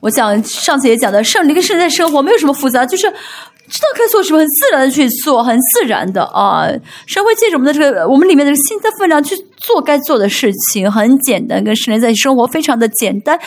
[0.00, 6.66] 我想上次也讲的，圣灵跟圣在生活没有什么复杂，就是知道该做什么，很自然的去做，很自然的啊。
[7.06, 13.38] 神会借着我们的这个，我们里面的心的分量去做该做的事情，很简单，跟圣灵在一起生活非常的简单。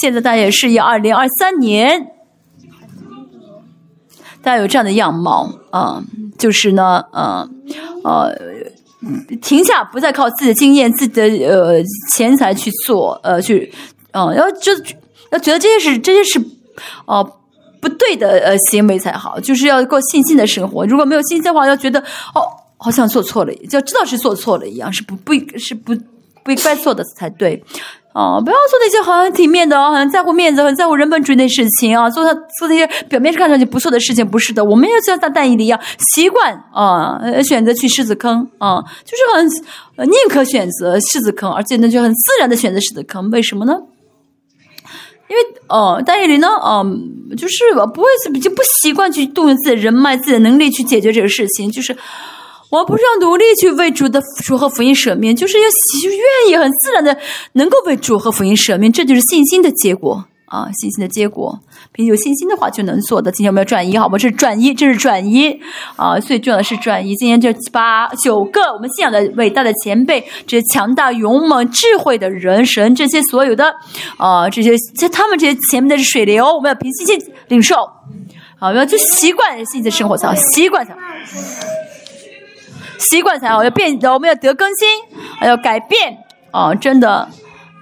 [0.00, 2.06] 现在大家也是以二零二三年，
[4.42, 6.04] 大家有这样的样貌啊，
[6.38, 7.48] 就是呢，呃，
[8.04, 8.71] 呃。
[9.40, 13.72] 停下，不再靠自己的经验、自己的呃钱财去做，呃，去，
[14.12, 14.72] 嗯，要就
[15.30, 16.40] 要觉得这些是这些是，
[17.06, 17.22] 哦，
[17.80, 20.86] 不对的呃行为才好，就是要过信心的生活。
[20.86, 21.98] 如果没有信心的话，要觉得
[22.34, 22.46] 哦，
[22.76, 25.94] 好像做错了，就知道是做错了一样，是不不是不
[26.44, 27.62] 不该做的才对。
[28.14, 32.10] 哦，不要做那些好像体面的，哦，很在乎面子、很在乎人本主义的事情啊！
[32.10, 34.62] 做他做那些表面上看上去不错的事情，不是的。
[34.62, 35.80] 我们要像大蛋一样
[36.14, 39.50] 习惯啊，选择去狮子坑啊，就是
[39.96, 43.30] 很宁可选择狮子坑，而且呢就很自然的选择狮子坑。
[43.30, 43.78] 为什么呢？
[45.30, 47.64] 因为哦，大义里呢，嗯，就是
[47.94, 48.08] 不会
[48.38, 51.96] 就不习惯去动用自己的人脉、自己的能力去解决这个事情，就是。
[52.72, 55.68] 我不是要努力去为主的主和福音舍命，就是要
[56.02, 56.18] 就愿
[56.48, 57.14] 意很自然的
[57.52, 60.70] 能够为主和福音舍命，这就是信心的结果啊！
[60.72, 61.60] 信心的结果，
[61.92, 63.30] 凭有信心的话就能做的。
[63.30, 64.16] 今天我们要转移，好吗？
[64.16, 65.60] 这是转移，这是转移
[65.96, 66.18] 啊！
[66.18, 67.14] 最重要的是转移。
[67.16, 73.74] 今天这八九个我们信仰的伟大的前辈，这些强大勇猛智慧的人神，这些所有的
[74.16, 77.76] 啊，这些在他们这些前面的是水流，我们要凭信心领受，
[78.58, 81.00] 好，我们要就习惯信心的生活才好，习惯才好。
[83.10, 84.88] 习惯才好，要变，我们要得更新，
[85.38, 86.16] 还要改变
[86.50, 86.74] 啊！
[86.74, 87.28] 真的，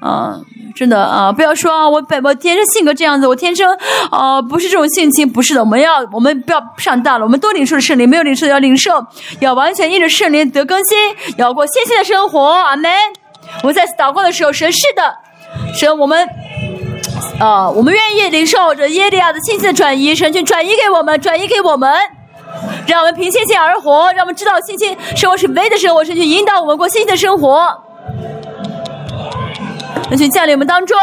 [0.01, 0.41] 啊，
[0.75, 1.31] 真的啊！
[1.31, 3.69] 不要说我本我天生性格这样子，我天生
[4.11, 5.61] 啊不是这种性情，不是的。
[5.61, 7.27] 我们要，我们不要上当了。
[7.27, 9.05] 我们多领受圣灵，没有领受要领受，
[9.41, 10.99] 要完全依着圣灵得更新，
[11.37, 12.41] 要过新鲜的生活。
[12.41, 12.91] 阿门。
[13.63, 15.15] 我们在祷告的时候，神是的，
[15.75, 16.29] 神我们
[17.41, 21.91] 啊，我们愿意领受着耶利亚的信心的转移，神去转移给我们，转移给我们。
[22.87, 27.71] 让我们凭信心而活，让我们知道信心生活是唯一的生活，是去引导我们过信心的生活。
[30.11, 30.97] 那请降临我们当中。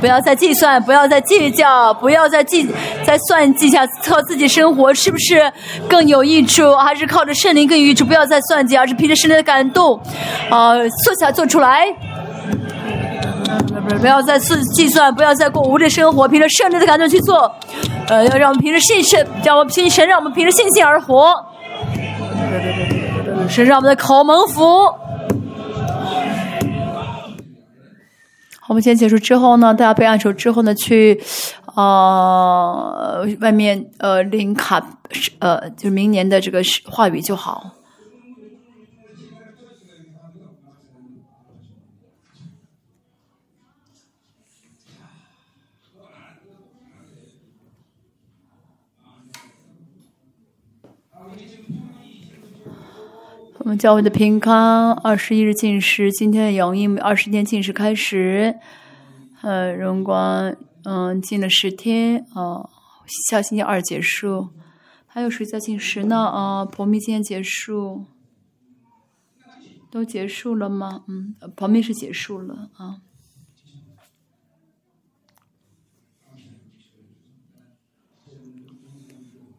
[0.00, 2.68] 不要再计算，不要再计较，不要再计
[3.04, 5.50] 再算计下靠自己生活是不是
[5.88, 8.04] 更有益处，还是靠着圣灵更有益处？
[8.04, 9.98] 不要再算计，而是凭着圣灵的感动，
[10.50, 11.86] 啊，做起来做出来。
[14.00, 17.50] 不要再计计算，不要再过无的生活，凭着圣灵的感动去做。
[18.08, 21.34] 呃，要让我们凭着信神，让我们凭神，让我们凭着信心而活。
[23.48, 24.62] 是让我们的口蒙福。
[28.74, 31.18] 们先结束之后呢，大家备案手之后呢，去
[31.74, 34.84] 呃，外面呃领卡
[35.38, 37.70] 呃，就是明年的这个话语就好。
[53.64, 58.58] 我们教会的平康二十一日进食，今天的永印二十天进食开始。
[59.40, 62.68] 呃，荣光嗯进了十天啊，
[63.26, 64.50] 下星期二结束。
[65.06, 66.14] 还有谁在进食呢？
[66.14, 68.04] 啊，婆蜜今天结束，
[69.90, 71.04] 都结束了吗？
[71.08, 73.00] 嗯，婆蜜是结束了啊。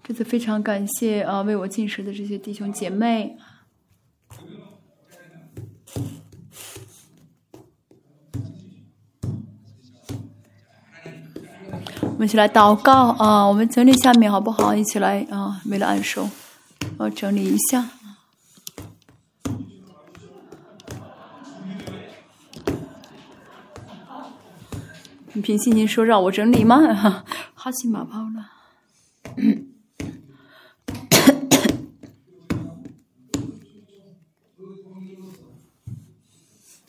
[0.03, 3.35] 这次非常感谢啊，为我进食的这些弟兄姐妹。
[12.15, 13.43] 我们一起来祷告啊！
[13.45, 14.73] 我们整理下面好不好？
[14.73, 15.59] 一起来啊！
[15.65, 16.29] 为了按手，
[16.97, 17.89] 我整理一下。
[25.33, 26.77] 你凭信心说让我整理吗？
[27.53, 28.49] 哈西马包了。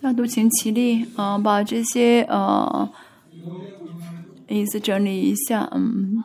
[0.00, 1.36] 大家都请起立啊！
[1.36, 2.88] 把这些呃。
[4.48, 6.22] 意思整理一下，嗯，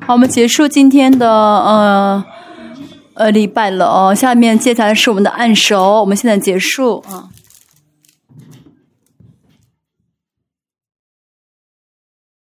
[0.00, 2.24] 好，我们结束今天的呃
[3.14, 4.14] 呃礼拜了哦。
[4.14, 7.28] 下面接下来是我们的按手，我们现在结束啊。